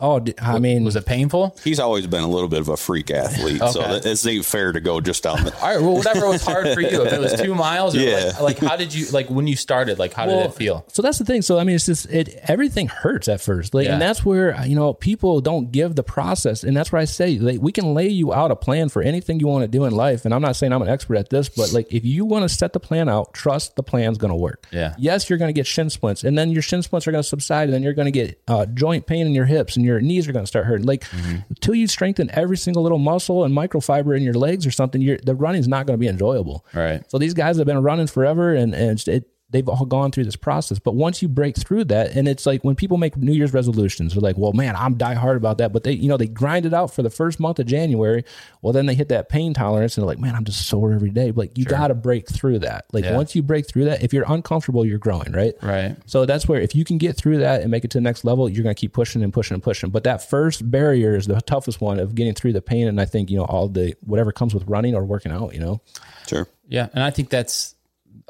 Oh, 0.00 0.24
I 0.40 0.60
mean, 0.60 0.84
was 0.84 0.94
it 0.94 1.06
painful? 1.06 1.56
He's 1.64 1.80
always 1.80 2.06
been 2.06 2.22
a 2.22 2.28
little 2.28 2.48
bit 2.48 2.60
of 2.60 2.68
a 2.68 2.76
freak 2.76 3.10
athlete, 3.10 3.58
so 3.58 3.80
Okay. 3.80 3.98
that, 3.98 4.06
it 4.06 4.26
ain't 4.28 4.44
fair 4.44 4.70
to 4.70 4.78
go 4.80 5.00
just 5.00 5.24
down 5.24 5.42
the. 5.42 5.52
All 5.60 5.66
right, 5.74 5.80
well, 5.80 5.94
whatever 5.96 6.28
was 6.28 6.44
hard 6.44 6.68
for 6.72 6.80
you. 6.80 7.02
If 7.04 7.12
it 7.12 7.18
was 7.18 7.32
two 7.40 7.52
miles, 7.56 7.96
or 7.96 8.00
Yeah. 8.00 8.26
like, 8.40 8.62
like 8.62 8.70
how 8.70 8.76
did 8.76 8.94
you 8.94 9.06
like 9.10 9.28
when 9.28 9.48
you 9.48 9.56
started? 9.56 9.98
Like 9.98 10.12
how 10.12 10.26
did 10.26 10.36
it 10.46 10.54
feel? 10.54 10.84
So 10.92 11.02
that's 11.02 11.18
the 11.18 11.24
thing. 11.24 11.42
So 11.42 11.58
I 11.58 11.64
mean, 11.64 11.74
it's 11.74 11.86
just 11.86 12.06
it. 12.12 12.28
Everything 12.46 12.86
hurts 12.86 13.26
at 13.26 13.40
first, 13.40 13.74
like, 13.74 13.86
Yeah. 13.86 13.94
and 13.94 14.00
that's 14.00 14.24
where 14.24 14.64
you 14.64 14.76
know 14.76 14.94
people 14.94 15.40
don't 15.40 15.72
give 15.72 15.96
the 15.96 16.04
process, 16.04 16.62
and 16.62 16.76
that's 16.76 16.92
where 16.92 17.02
I 17.02 17.04
say 17.04 17.36
like 17.36 17.60
we 17.60 17.72
can 17.72 17.92
lay 17.92 18.06
you 18.08 18.32
out 18.32 18.52
a 18.52 18.56
plan 18.56 18.90
for 18.90 19.02
anything 19.02 19.40
you 19.40 19.48
want 19.48 19.62
to 19.64 19.68
do 19.68 19.84
in 19.84 19.92
life. 19.92 20.24
And 20.24 20.32
I'm 20.32 20.42
not 20.42 20.54
saying 20.54 20.72
I'm 20.72 20.82
an 20.82 20.88
expert 20.88 21.16
at 21.16 21.28
this, 21.30 21.48
but 21.48 21.72
like 21.72 21.92
if 21.92 22.04
you 22.04 22.24
want 22.24 22.44
to 22.44 22.48
set 22.48 22.72
the 22.72 22.78
plan 22.80 23.08
out, 23.08 23.34
trust 23.34 23.74
the 23.74 23.82
plan's 23.82 24.16
going 24.16 24.30
to 24.30 24.36
work. 24.36 24.64
Yeah. 24.70 24.94
Yes, 24.96 25.28
you're 25.28 25.40
going 25.40 25.48
to 25.52 25.58
get 25.58 25.66
shin 25.66 25.90
splints, 25.90 26.22
and 26.22 26.38
then 26.38 26.50
your 26.50 26.62
shin 26.62 26.82
splints 26.84 27.08
are 27.08 27.10
going 27.10 27.24
to 27.24 27.28
subside, 27.28 27.64
and 27.64 27.72
then 27.72 27.82
you're 27.82 27.94
going 27.94 28.06
to 28.06 28.12
get 28.12 28.40
uh, 28.46 28.64
joint 28.66 29.04
pain 29.06 29.26
in 29.26 29.34
your 29.34 29.46
hips, 29.46 29.74
and 29.74 29.84
your 29.88 30.00
knees 30.00 30.28
are 30.28 30.32
going 30.32 30.44
to 30.44 30.46
start 30.46 30.66
hurting. 30.66 30.86
Like 30.86 31.02
Mm-hmm. 31.08 31.36
until 31.50 31.74
you 31.74 31.86
strengthen 31.88 32.30
every 32.32 32.56
single 32.56 32.82
little 32.84 32.98
muscle 32.98 33.42
and 33.44 33.52
microfiber 33.56 34.16
in 34.16 34.22
your 34.22 34.34
legs 34.34 34.66
or 34.66 34.70
something, 34.70 35.00
the 35.24 35.34
running's 35.34 35.66
not 35.66 35.86
going 35.86 35.94
to 35.98 36.00
be 36.00 36.06
enjoyable. 36.08 36.64
Right. 36.74 37.02
So 37.10 37.18
these 37.18 37.34
guys 37.34 37.56
have 37.56 37.66
been 37.66 37.82
running 37.82 38.06
forever, 38.06 38.54
and 38.54 38.74
and 38.74 38.98
it's- 39.00 39.08
it, 39.08 39.24
they've 39.50 39.68
all 39.68 39.86
gone 39.86 40.10
through 40.10 40.24
this 40.24 40.36
process. 40.36 40.78
But 40.78 40.94
once 40.94 41.22
you 41.22 41.28
break 41.28 41.56
through 41.56 41.84
that, 41.84 42.14
and 42.14 42.28
it's 42.28 42.44
like 42.44 42.62
when 42.64 42.74
people 42.74 42.98
make 42.98 43.16
New 43.16 43.32
Year's 43.32 43.52
resolutions, 43.54 44.12
they're 44.12 44.20
like, 44.20 44.36
"Well, 44.36 44.52
man, 44.52 44.76
I'm 44.76 44.94
die 44.94 45.14
hard 45.14 45.36
about 45.36 45.58
that." 45.58 45.72
But 45.72 45.84
they, 45.84 45.92
you 45.92 46.08
know, 46.08 46.16
they 46.16 46.26
grind 46.26 46.66
it 46.66 46.74
out 46.74 46.92
for 46.92 47.02
the 47.02 47.10
first 47.10 47.40
month 47.40 47.58
of 47.58 47.66
January. 47.66 48.24
Well, 48.62 48.72
then 48.72 48.86
they 48.86 48.94
hit 48.94 49.08
that 49.08 49.28
pain 49.28 49.54
tolerance, 49.54 49.96
and 49.96 50.02
they're 50.02 50.08
like, 50.08 50.18
"Man, 50.18 50.34
I'm 50.34 50.44
just 50.44 50.66
sore 50.66 50.92
every 50.92 51.10
day." 51.10 51.30
But 51.30 51.38
like, 51.38 51.58
you 51.58 51.64
got 51.64 51.88
to 51.88 51.94
break 51.94 52.28
through 52.28 52.58
that. 52.60 52.84
Like 52.92 53.04
Yeah. 53.04 53.16
once 53.16 53.34
you 53.34 53.42
break 53.42 53.66
through 53.66 53.84
that, 53.86 54.02
if 54.02 54.12
you're 54.12 54.26
uncomfortable, 54.28 54.84
you're 54.84 54.98
growing, 54.98 55.32
right? 55.32 55.54
Right. 55.62 55.96
So 56.06 56.26
that's 56.26 56.46
where 56.46 56.60
if 56.60 56.74
you 56.74 56.84
can 56.84 56.98
get 56.98 57.16
through 57.16 57.38
that 57.38 57.62
and 57.62 57.70
make 57.70 57.84
it 57.84 57.90
to 57.92 57.98
the 57.98 58.02
next 58.02 58.24
level, 58.24 58.48
you're 58.48 58.62
going 58.62 58.74
to 58.74 58.80
keep 58.80 58.92
pushing 58.92 59.22
and 59.22 59.32
pushing 59.32 59.54
and 59.54 59.62
pushing. 59.62 59.90
But 59.90 60.04
that 60.04 60.28
first 60.28 60.70
barrier 60.70 61.16
is 61.16 61.26
the 61.26 61.40
toughest 61.40 61.80
one 61.80 61.98
of 61.98 62.14
getting 62.14 62.34
through 62.34 62.52
the 62.52 62.62
pain. 62.62 62.86
And 62.86 63.00
I 63.00 63.04
think 63.06 63.30
you 63.30 63.38
know 63.38 63.44
all 63.44 63.68
the 63.68 63.94
whatever 64.00 64.30
comes 64.32 64.52
with 64.52 64.64
running 64.68 64.94
or 64.94 65.04
working 65.04 65.32
out. 65.32 65.54
You 65.54 65.60
know. 65.60 65.80
Sure. 66.26 66.46
Yeah, 66.70 66.88
and 66.92 67.02
I 67.02 67.08
think 67.10 67.30
that's, 67.30 67.74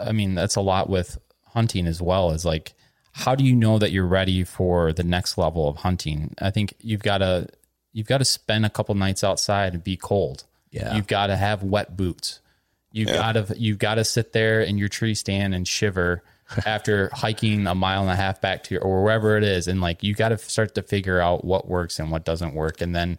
I 0.00 0.12
mean, 0.12 0.34
that's 0.34 0.56
a 0.56 0.60
lot 0.60 0.88
with 0.88 1.18
hunting 1.46 1.86
as 1.86 2.00
well. 2.00 2.30
Is 2.30 2.44
like, 2.44 2.74
how 3.12 3.34
do 3.34 3.44
you 3.44 3.54
know 3.54 3.78
that 3.78 3.90
you're 3.90 4.06
ready 4.06 4.44
for 4.44 4.92
the 4.92 5.04
next 5.04 5.38
level 5.38 5.68
of 5.68 5.78
hunting? 5.78 6.34
I 6.40 6.50
think 6.50 6.74
you've 6.80 7.02
got 7.02 7.18
to, 7.18 7.48
you've 7.92 8.06
got 8.06 8.18
to 8.18 8.24
spend 8.24 8.64
a 8.64 8.70
couple 8.70 8.94
nights 8.94 9.24
outside 9.24 9.74
and 9.74 9.82
be 9.82 9.96
cold. 9.96 10.44
Yeah. 10.70 10.94
you've 10.94 11.06
got 11.06 11.28
to 11.28 11.36
have 11.36 11.62
wet 11.62 11.96
boots. 11.96 12.40
You've 12.92 13.08
got 13.08 13.32
to, 13.32 13.54
you've 13.56 13.78
got 13.78 13.96
to 13.96 14.04
sit 14.04 14.32
there 14.32 14.60
in 14.60 14.78
your 14.78 14.88
tree 14.88 15.14
stand 15.14 15.54
and 15.54 15.66
shiver 15.66 16.22
after 16.66 17.10
hiking 17.12 17.66
a 17.66 17.74
mile 17.74 18.02
and 18.02 18.10
a 18.10 18.16
half 18.16 18.40
back 18.40 18.64
to 18.64 18.74
your, 18.74 18.82
or 18.82 19.02
wherever 19.04 19.36
it 19.36 19.44
is, 19.44 19.68
and 19.68 19.80
like 19.80 20.02
you 20.02 20.14
got 20.14 20.30
to 20.30 20.38
start 20.38 20.74
to 20.74 20.82
figure 20.82 21.20
out 21.20 21.44
what 21.44 21.68
works 21.68 21.98
and 21.98 22.10
what 22.10 22.24
doesn't 22.24 22.54
work, 22.54 22.80
and 22.80 22.94
then. 22.94 23.18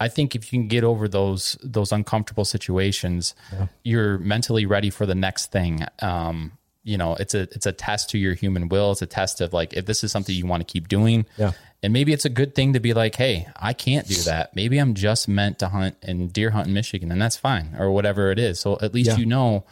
I 0.00 0.08
think 0.08 0.34
if 0.34 0.52
you 0.52 0.58
can 0.58 0.68
get 0.68 0.82
over 0.82 1.06
those 1.06 1.56
those 1.62 1.92
uncomfortable 1.92 2.44
situations, 2.46 3.34
you're 3.84 4.18
mentally 4.18 4.66
ready 4.66 4.90
for 4.90 5.06
the 5.06 5.14
next 5.14 5.52
thing. 5.52 5.84
Um, 6.00 6.52
you 6.82 6.96
know, 6.96 7.14
it's 7.16 7.34
a 7.34 7.42
it's 7.42 7.66
a 7.66 7.72
test 7.72 8.10
to 8.10 8.18
your 8.18 8.32
human 8.34 8.68
will. 8.70 8.92
It's 8.92 9.02
a 9.02 9.06
test 9.06 9.40
of 9.42 9.52
like 9.52 9.74
if 9.74 9.84
this 9.86 10.02
is 10.02 10.10
something 10.10 10.34
you 10.34 10.46
want 10.46 10.66
to 10.66 10.72
keep 10.72 10.88
doing. 10.88 11.26
Yeah. 11.36 11.52
And 11.82 11.92
maybe 11.92 12.12
it's 12.12 12.24
a 12.24 12.30
good 12.30 12.54
thing 12.54 12.72
to 12.74 12.80
be 12.80 12.92
like, 12.94 13.14
hey, 13.14 13.46
I 13.56 13.72
can't 13.72 14.06
do 14.06 14.14
that. 14.24 14.54
Maybe 14.56 14.78
I'm 14.78 14.92
just 14.94 15.28
meant 15.28 15.58
to 15.60 15.68
hunt 15.68 15.96
and 16.02 16.30
deer 16.32 16.50
hunt 16.50 16.66
in 16.68 16.74
Michigan, 16.74 17.10
and 17.12 17.20
that's 17.20 17.36
fine, 17.36 17.74
or 17.78 17.90
whatever 17.90 18.30
it 18.30 18.38
is. 18.38 18.58
So 18.60 18.78
at 18.82 18.92
least 18.94 19.10
Yeah. 19.10 19.16
you 19.18 19.26
know 19.26 19.64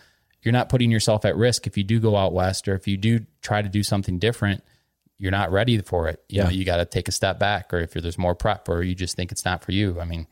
you're 0.42 0.52
not 0.52 0.68
putting 0.68 0.90
yourself 0.90 1.24
at 1.24 1.36
risk 1.36 1.66
if 1.66 1.76
you 1.76 1.84
do 1.84 1.98
go 1.98 2.16
out 2.16 2.32
west 2.32 2.68
or 2.68 2.74
if 2.74 2.86
you 2.86 2.96
do 2.96 3.20
try 3.42 3.60
to 3.62 3.68
do 3.68 3.82
something 3.82 4.18
different. 4.18 4.62
You're 5.18 5.32
not 5.32 5.50
ready 5.50 5.78
for 5.80 6.08
it. 6.08 6.22
You 6.28 6.44
know, 6.44 6.48
you 6.48 6.64
got 6.64 6.76
to 6.76 6.84
take 6.84 7.08
a 7.08 7.12
step 7.12 7.38
back, 7.38 7.74
or 7.74 7.78
if 7.80 7.92
there's 7.92 8.18
more 8.18 8.34
prep, 8.34 8.68
or 8.68 8.82
you 8.82 8.94
just 8.94 9.16
think 9.16 9.32
it's 9.32 9.44
not 9.44 9.64
for 9.64 9.72
you. 9.72 10.00
I 10.00 10.04
mean, 10.04 10.28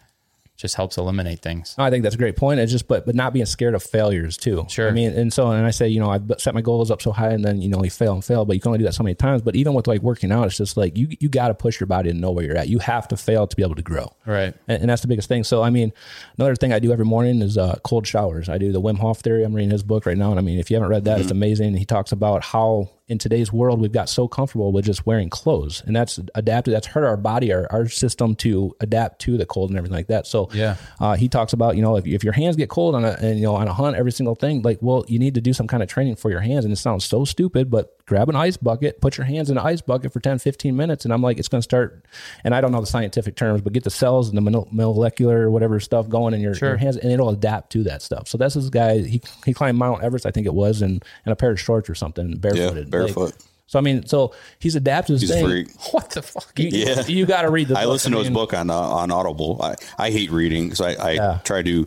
just 0.57 0.74
helps 0.74 0.97
eliminate 0.97 1.41
things. 1.41 1.74
I 1.76 1.91
think 1.91 2.03
that's 2.03 2.14
a 2.14 2.18
great 2.18 2.37
point. 2.37 2.61
It's 2.61 2.72
just, 2.72 2.89
but 2.89 3.05
but 3.05 3.14
not 3.14 3.32
being 3.32 3.47
scared 3.47 3.74
of 3.74 3.82
failures 3.82 4.37
too. 4.37 4.64
Sure. 4.68 4.89
I 4.89 4.93
mean, 4.93 5.12
and 5.12 5.32
so 5.32 5.51
and 5.51 5.66
I 5.66 5.70
say, 5.70 5.89
you 5.89 6.01
know, 6.01 6.11
I 6.11 6.18
set 6.39 6.55
my 6.55 6.62
goals 6.62 6.91
up 6.91 7.03
so 7.03 7.12
high, 7.12 7.30
and 7.30 7.45
then 7.45 7.61
you 7.61 7.68
know 7.68 7.82
you 7.82 7.91
fail 7.91 8.14
and 8.14 8.24
fail, 8.24 8.45
but 8.45 8.55
you 8.55 8.61
can 8.61 8.70
only 8.70 8.78
do 8.78 8.84
that 8.84 8.95
so 8.95 9.03
many 9.03 9.14
times. 9.14 9.43
But 9.43 9.55
even 9.55 9.74
with 9.74 9.87
like 9.87 10.01
working 10.01 10.32
out, 10.32 10.47
it's 10.47 10.57
just 10.57 10.76
like 10.76 10.97
you 10.97 11.09
you 11.20 11.28
got 11.28 11.49
to 11.49 11.55
push 11.55 11.78
your 11.78 11.87
body 11.87 12.11
to 12.11 12.16
know 12.16 12.30
where 12.30 12.45
you're 12.45 12.57
at. 12.57 12.68
You 12.68 12.78
have 12.78 13.07
to 13.09 13.16
fail 13.16 13.47
to 13.47 13.57
be 13.57 13.62
able 13.62 13.74
to 13.74 13.82
grow. 13.82 14.12
Right. 14.24 14.55
And, 14.66 14.82
and 14.82 14.91
that's 14.91 15.03
the 15.03 15.09
biggest 15.09 15.28
thing. 15.28 15.45
So 15.45 15.62
I 15.62 15.70
mean, 15.70 15.93
another 16.39 16.57
thing 16.57 16.72
I 16.72 16.78
do 16.78 16.93
every 16.93 17.05
morning 17.05 17.43
is 17.43 17.59
uh, 17.59 17.78
cold 17.84 18.07
showers. 18.07 18.49
I 18.49 18.57
do 18.59 18.72
the 18.72 18.80
Wim 18.80 18.99
Hof 18.99 19.20
theory. 19.20 19.45
I'm 19.45 19.55
reading 19.55 19.70
his 19.70 19.82
book 19.82 20.07
right 20.07 20.16
now, 20.16 20.30
and 20.30 20.39
I 20.39 20.43
mean, 20.43 20.59
if 20.59 20.70
you 20.70 20.76
haven't 20.76 20.91
read 20.91 21.05
that, 21.05 21.20
it's 21.20 21.30
amazing. 21.30 21.76
He 21.76 21.84
talks 21.84 22.12
about 22.12 22.43
how 22.45 22.91
in 23.09 23.18
today's 23.18 23.52
world 23.52 23.80
we've 23.80 23.92
got 23.92 24.09
so 24.09 24.26
comfortable 24.26 24.72
with 24.72 24.84
just 24.84 25.07
wearing 25.07 25.30
clothes, 25.30 25.82
and 25.86 25.94
that's 25.94 26.18
adapted. 26.34 26.74
That's 26.74 26.88
hurt 26.88 27.04
our 27.04 27.16
body, 27.16 27.52
our 27.52 27.66
our 27.72 27.88
system 27.88 28.34
to 28.36 28.74
adapt 28.80 29.20
to 29.22 29.36
the 29.36 29.46
cold 29.46 29.70
and 29.70 29.78
everything 29.78 29.96
like 29.96 30.09
that. 30.09 30.26
So 30.26 30.48
Yeah. 30.52 30.76
uh, 31.00 31.14
he 31.16 31.28
talks 31.28 31.52
about 31.52 31.76
you 31.76 31.82
know 31.82 31.96
if, 31.96 32.07
if 32.07 32.24
your 32.24 32.32
hands 32.32 32.57
get 32.57 32.68
cold 32.68 32.94
on 32.94 33.04
a 33.04 33.16
and 33.20 33.38
you 33.38 33.44
know 33.44 33.54
on 33.54 33.68
a 33.68 33.72
hunt 33.72 33.96
every 33.96 34.12
single 34.12 34.34
thing 34.34 34.62
like 34.62 34.78
well 34.80 35.04
you 35.09 35.18
need 35.18 35.34
to 35.34 35.40
do 35.40 35.52
some 35.52 35.66
kind 35.68 35.82
of 35.82 35.88
training 35.88 36.16
for 36.16 36.30
your 36.30 36.40
hands 36.40 36.64
and 36.64 36.72
it 36.72 36.76
sounds 36.76 37.04
so 37.04 37.24
stupid 37.24 37.70
but 37.70 37.95
grab 38.07 38.28
an 38.28 38.36
ice 38.36 38.57
bucket 38.57 39.00
put 39.00 39.18
your 39.18 39.24
hands 39.26 39.50
in 39.50 39.59
an 39.59 39.66
ice 39.66 39.80
bucket 39.80 40.12
for 40.12 40.20
10 40.20 40.38
15 40.38 40.76
minutes 40.76 41.04
and 41.04 41.12
i'm 41.12 41.20
like 41.22 41.38
it's 41.38 41.48
going 41.48 41.59
to 41.59 41.62
start 41.64 42.04
and 42.44 42.54
i 42.54 42.61
don't 42.61 42.70
know 42.72 42.80
the 42.80 42.86
scientific 42.86 43.34
terms 43.36 43.61
but 43.61 43.72
get 43.72 43.82
the 43.84 43.90
cells 43.90 44.28
and 44.28 44.36
the 44.38 44.64
molecular 44.70 45.50
whatever 45.50 45.80
stuff 45.80 46.09
going 46.09 46.32
in 46.32 46.40
your, 46.40 46.54
your 46.54 46.76
hands 46.76 46.96
and 46.96 47.11
it'll 47.12 47.28
adapt 47.30 47.70
to 47.72 47.82
that 47.82 48.02
stuff 48.02 48.28
so 48.28 48.38
that's 48.38 48.54
this 48.54 48.68
guy 48.70 48.98
he, 48.98 49.20
he 49.44 49.52
climbed 49.52 49.76
mount 49.78 50.02
everest 50.02 50.24
i 50.26 50.30
think 50.30 50.46
it 50.46 50.54
was 50.54 50.82
in, 50.82 51.00
in 51.24 51.32
a 51.32 51.36
pair 51.36 51.50
of 51.50 51.61
shorts 51.61 51.90
or 51.90 51.94
something 51.94 52.30
Yeah, 52.30 52.36
barefooted 52.38 52.84
Like, 52.84 52.90
barefoot. 52.90 53.34
so 53.66 53.78
i 53.78 53.82
mean 53.82 54.07
so 54.07 54.32
he's 54.61 54.76
adapted 54.76 55.14
his 55.14 55.22
He's 55.22 55.30
a 55.30 55.34
thing 55.34 55.44
freak. 55.44 55.68
What 55.92 56.11
the 56.11 56.22
fuck? 56.22 56.52
you, 56.59 56.68
Yeah. 56.68 57.04
you 57.07 57.26
got 57.26 57.42
to 57.42 57.50
read 57.50 57.68
the 57.68 57.76
I 57.78 57.82
book. 57.84 57.92
listen 57.92 58.12
to 58.12 58.18
his 58.18 58.26
mean, 58.28 58.34
book 58.34 58.54
on 58.54 58.70
uh, 58.70 58.74
on 58.74 59.11
Audible. 59.11 59.61
I, 59.62 59.74
I 59.98 60.11
hate 60.11 60.30
reading 60.30 60.64
because 60.66 60.80
I, 60.80 60.92
I 60.94 61.11
Yeah. 61.12 61.38
try 61.44 61.62
to 61.62 61.86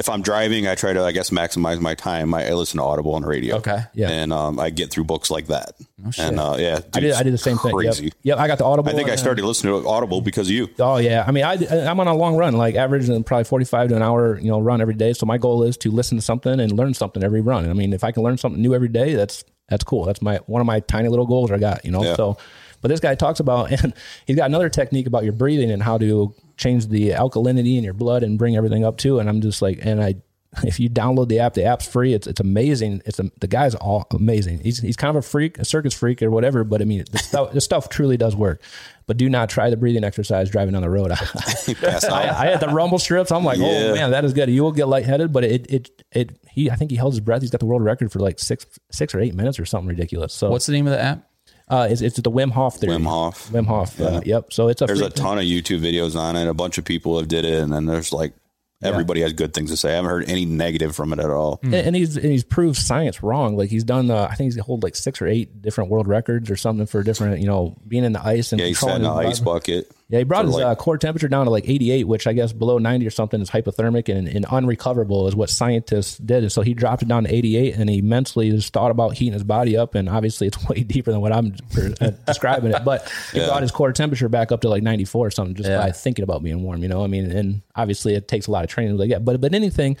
if 0.00 0.08
I'm 0.08 0.22
driving, 0.22 0.66
I 0.66 0.74
try 0.74 0.92
to 0.94 1.04
I 1.04 1.12
guess 1.12 1.30
maximize 1.30 1.78
my 1.78 1.94
time. 1.94 2.32
I, 2.34 2.48
I 2.48 2.54
listen 2.54 2.78
to 2.78 2.84
Audible 2.84 3.14
on 3.14 3.22
radio. 3.22 3.56
Okay. 3.56 3.80
Yeah. 3.94 4.08
and 4.08 4.32
um, 4.32 4.58
I 4.58 4.70
get 4.70 4.90
through 4.90 5.04
books 5.04 5.30
like 5.30 5.46
that. 5.48 5.74
and 6.18 6.40
uh, 6.40 6.56
yeah, 6.58 6.80
I 6.94 7.00
did, 7.00 7.12
I 7.12 7.22
did 7.22 7.34
the 7.34 7.38
same 7.38 7.58
thing 7.58 7.74
Crazy. 7.74 8.04
yep. 8.06 8.14
yep 8.22 8.38
i 8.38 8.46
got 8.46 8.56
the 8.56 8.64
audible 8.64 8.88
I 8.88 8.94
think 8.94 9.08
I 9.08 9.12
and- 9.12 9.20
started 9.20 9.44
listening 9.44 9.80
to 9.80 9.86
Audible 9.86 10.22
because 10.22 10.48
of 10.48 10.52
you. 10.54 10.68
Oh 10.78 10.96
yeah, 10.96 11.22
I 11.26 11.30
mean, 11.30 11.44
I 11.44 11.52
I'm 11.86 12.00
on 12.00 12.08
a 12.08 12.14
long 12.14 12.36
run, 12.36 12.54
like 12.54 12.74
averaging 12.74 13.22
probably 13.24 13.44
45 13.44 13.90
to 13.90 13.96
an 13.96 14.02
hour, 14.02 14.38
you 14.40 14.48
know, 14.48 14.58
run 14.60 14.80
every 14.80 14.94
day. 14.94 15.12
So 15.12 15.26
my 15.26 15.36
goal 15.36 15.62
is 15.62 15.76
to 15.78 15.90
listen 15.90 16.16
to 16.16 16.22
something 16.22 16.58
and 16.58 16.72
learn 16.72 16.94
something 16.94 17.22
every 17.22 17.42
run. 17.42 17.68
I 17.68 17.74
mean, 17.74 17.92
if 17.92 18.02
I 18.02 18.10
can 18.10 18.22
learn 18.22 18.38
something 18.38 18.60
new 18.60 18.74
every 18.74 18.88
day, 18.88 19.14
that's 19.14 19.44
that's 19.68 19.84
cool. 19.84 20.04
That's 20.06 20.22
my 20.22 20.38
one 20.46 20.60
of 20.60 20.66
my 20.66 20.80
tiny 20.80 21.08
little 21.08 21.26
goals 21.26 21.50
I 21.50 21.58
got, 21.58 21.84
you 21.84 21.90
know. 21.90 22.02
Yeah. 22.02 22.16
So, 22.16 22.38
but 22.80 22.88
this 22.88 23.00
guy 23.00 23.14
talks 23.14 23.40
about, 23.40 23.70
and 23.82 23.94
he's 24.26 24.36
got 24.36 24.46
another 24.46 24.68
technique 24.68 25.06
about 25.06 25.24
your 25.24 25.32
breathing 25.32 25.70
and 25.70 25.82
how 25.82 25.98
to 25.98 26.34
change 26.56 26.88
the 26.88 27.10
alkalinity 27.10 27.76
in 27.78 27.84
your 27.84 27.94
blood 27.94 28.22
and 28.22 28.38
bring 28.38 28.56
everything 28.56 28.84
up 28.84 28.96
too. 28.98 29.18
And 29.18 29.28
I'm 29.28 29.40
just 29.40 29.62
like, 29.62 29.78
and 29.82 30.02
I. 30.02 30.14
If 30.64 30.80
you 30.80 30.90
download 30.90 31.28
the 31.28 31.38
app, 31.38 31.54
the 31.54 31.62
app's 31.62 31.86
free. 31.86 32.12
It's 32.12 32.26
it's 32.26 32.40
amazing. 32.40 33.02
It's 33.06 33.20
a, 33.20 33.30
the 33.38 33.46
guy's 33.46 33.76
all 33.76 34.08
amazing. 34.10 34.58
He's 34.58 34.80
he's 34.80 34.96
kind 34.96 35.16
of 35.16 35.24
a 35.24 35.24
freak, 35.24 35.58
a 35.58 35.64
circus 35.64 35.94
freak 35.94 36.20
or 36.24 36.30
whatever. 36.32 36.64
But 36.64 36.82
I 36.82 36.86
mean, 36.86 37.04
the 37.12 37.18
stuff, 37.18 37.52
the 37.52 37.60
stuff 37.60 37.88
truly 37.88 38.16
does 38.16 38.34
work. 38.34 38.60
But 39.06 39.16
do 39.16 39.30
not 39.30 39.48
try 39.48 39.70
the 39.70 39.76
breathing 39.76 40.02
exercise 40.02 40.50
driving 40.50 40.74
on 40.74 40.82
the 40.82 40.90
road. 40.90 41.10
Pass. 41.80 42.04
I, 42.04 42.22
I 42.36 42.46
had 42.46 42.58
the 42.58 42.66
rumble 42.66 42.98
strips. 42.98 43.30
I'm 43.30 43.44
like, 43.44 43.60
oh, 43.60 43.62
Yeah. 43.62 43.90
oh 43.90 43.94
man, 43.94 44.10
that 44.10 44.24
is 44.24 44.32
good. 44.32 44.50
You 44.50 44.64
will 44.64 44.72
get 44.72 44.88
lightheaded, 44.88 45.32
but 45.32 45.44
it 45.44 45.70
it 45.70 46.02
it 46.10 46.36
he 46.50 46.68
I 46.68 46.74
think 46.74 46.90
he 46.90 46.96
held 46.96 47.12
his 47.12 47.20
breath. 47.20 47.42
He's 47.42 47.52
got 47.52 47.60
the 47.60 47.66
world 47.66 47.84
record 47.84 48.10
for 48.10 48.18
like 48.18 48.40
six 48.40 48.66
six 48.90 49.14
or 49.14 49.20
eight 49.20 49.36
minutes 49.36 49.60
or 49.60 49.64
something 49.64 49.86
ridiculous. 49.88 50.34
So 50.34 50.50
What's 50.50 50.66
the 50.66 50.72
name 50.72 50.88
of 50.88 50.92
the 50.94 51.00
app? 51.00 51.29
Uh, 51.70 51.88
it's, 51.90 52.02
it's 52.02 52.20
the 52.20 52.30
Wim 52.30 52.50
Hof 52.50 52.76
theory. 52.76 52.96
Wim 52.96 53.06
Hof. 53.06 53.48
Wim 53.50 53.66
Hof. 53.66 53.98
Uh, 54.00 54.20
yep. 54.24 54.52
So 54.52 54.68
it's 54.68 54.82
a 54.82 54.86
There's 54.86 55.00
a 55.00 55.08
ton 55.08 55.38
of 55.38 55.44
YouTube 55.44 55.80
videos 55.80 56.16
on 56.16 56.36
it. 56.36 56.46
A 56.48 56.54
bunch 56.54 56.76
of 56.78 56.84
people 56.84 57.16
have 57.18 57.28
did 57.28 57.44
it, 57.44 57.62
and 57.62 57.72
then 57.72 57.86
there's 57.86 58.12
like 58.12 58.34
everybody 58.82 59.20
has 59.20 59.32
good 59.32 59.52
things 59.54 59.70
to 59.70 59.76
say. 59.76 59.92
I 59.92 59.96
haven't 59.96 60.10
heard 60.10 60.28
any 60.30 60.44
negative 60.46 60.96
from 60.96 61.12
it 61.12 61.18
at 61.18 61.30
all. 61.30 61.60
and, 61.62 61.74
and 61.74 61.96
he's 61.96 62.16
and 62.16 62.26
he's 62.26 62.44
proved 62.44 62.78
science 62.78 63.22
wrong. 63.22 63.56
Like 63.56 63.70
he's 63.70 63.84
done, 63.84 64.10
uh, 64.10 64.28
I 64.30 64.34
think 64.34 64.52
he's 64.52 64.60
hold 64.60 64.82
like 64.82 64.96
six 64.96 65.20
or 65.22 65.26
eight 65.26 65.62
different 65.62 65.90
world 65.90 66.08
records 66.08 66.50
or 66.50 66.56
something 66.56 66.86
for 66.86 67.02
different, 67.02 67.40
you 67.40 67.46
know, 67.46 67.76
being 67.86 68.04
in 68.04 68.12
the 68.12 68.24
ice 68.26 68.52
and 68.52 68.60
Yeah, 68.60 68.66
he 68.68 68.74
sat 68.74 68.96
in 68.96 69.02
his 69.02 69.10
ice 69.10 69.40
bucket. 69.40 69.90
Yeah, 70.10 70.18
he 70.18 70.24
brought 70.24 70.44
his 70.44 70.54
like- 70.56 70.64
uh, 70.64 70.74
core 70.74 70.98
temperature 70.98 71.28
down 71.28 71.44
to 71.46 71.50
like 71.52 71.68
88, 71.68 72.04
which 72.08 72.26
I 72.26 72.32
guess 72.32 72.52
below 72.52 72.78
90 72.78 73.06
or 73.06 73.10
something 73.10 73.40
is 73.40 73.48
hypothermic 73.48 74.08
and, 74.14 74.26
and 74.26 74.44
unrecoverable 74.46 75.28
is 75.28 75.36
what 75.36 75.50
scientists 75.50 76.18
did. 76.18 76.42
And 76.42 76.50
so 76.50 76.62
he 76.62 76.74
dropped 76.74 77.02
it 77.02 77.08
down 77.08 77.24
to 77.24 77.32
88 77.34 77.76
and 77.76 77.88
he 77.88 78.02
mentally 78.02 78.50
just 78.50 78.72
thought 78.72 78.90
about 78.90 79.14
heating 79.16 79.34
his 79.34 79.44
body 79.44 79.76
up. 79.76 79.94
And 79.94 80.08
obviously 80.08 80.48
it's 80.48 80.62
way 80.68 80.82
deeper 80.82 81.12
than 81.12 81.20
what 81.20 81.32
I'm 81.32 81.54
uh, 82.00 82.10
describing 82.26 82.72
it, 82.74 82.84
but 82.84 83.08
he 83.32 83.38
brought 83.38 83.62
his 83.62 83.70
core 83.70 83.92
temperature 83.92 84.28
back 84.28 84.50
up 84.50 84.62
to 84.62 84.68
like 84.68 84.82
94 84.82 85.26
or 85.28 85.30
something 85.30 85.54
just 85.54 85.68
Yeah. 85.68 85.78
by 85.78 85.92
thinking 85.92 86.24
about 86.24 86.42
being 86.42 86.62
warm, 86.62 86.82
you 86.82 86.88
know? 86.88 87.04
I 87.04 87.06
mean, 87.06 87.30
and 87.30 87.62
obviously 87.76 88.14
it 88.16 88.26
takes 88.26 88.48
a 88.48 88.50
lot 88.50 88.64
of 88.64 88.70
training 88.70 88.96
like 88.96 89.10
yeah, 89.10 89.20
but, 89.20 89.40
but 89.40 89.54
anything, 89.54 89.96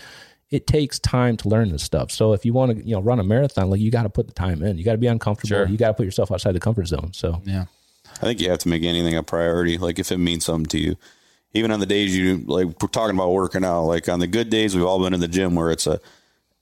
it 0.50 0.66
takes 0.66 0.98
time 0.98 1.36
to 1.36 1.48
learn 1.48 1.70
this 1.70 1.84
stuff. 1.84 2.10
So 2.10 2.32
if 2.32 2.44
you 2.44 2.52
want 2.52 2.76
to, 2.76 2.84
you 2.84 2.96
know, 2.96 3.00
run 3.00 3.20
a 3.20 3.22
marathon, 3.22 3.70
like 3.70 3.78
you 3.78 3.92
got 3.92 4.02
to 4.02 4.08
put 4.10 4.26
the 4.26 4.32
time 4.32 4.60
in, 4.64 4.76
you 4.76 4.84
got 4.84 4.92
to 4.92 4.98
be 4.98 5.06
uncomfortable. 5.06 5.48
Sure. 5.56 5.68
You 5.68 5.76
got 5.76 5.88
to 5.88 5.94
put 5.94 6.04
yourself 6.04 6.32
outside 6.32 6.50
the 6.56 6.58
comfort 6.58 6.88
zone. 6.88 7.12
So 7.12 7.40
Yeah. 7.44 7.66
I 8.20 8.26
think 8.26 8.40
you 8.40 8.50
have 8.50 8.58
to 8.60 8.68
make 8.68 8.82
anything 8.82 9.16
a 9.16 9.22
priority. 9.22 9.78
Like 9.78 9.98
if 9.98 10.12
it 10.12 10.18
means 10.18 10.44
something 10.44 10.66
to 10.70 10.78
you, 10.78 10.96
even 11.54 11.70
on 11.72 11.80
the 11.80 11.86
days 11.86 12.16
you 12.16 12.38
like, 12.46 12.66
we're 12.80 12.88
talking 12.88 13.16
about 13.16 13.30
working 13.32 13.64
out. 13.64 13.84
Like 13.84 14.08
on 14.08 14.20
the 14.20 14.26
good 14.26 14.50
days, 14.50 14.74
we've 14.76 14.84
all 14.84 15.02
been 15.02 15.14
in 15.14 15.20
the 15.20 15.28
gym 15.28 15.54
where 15.54 15.70
it's 15.70 15.86
a 15.86 16.00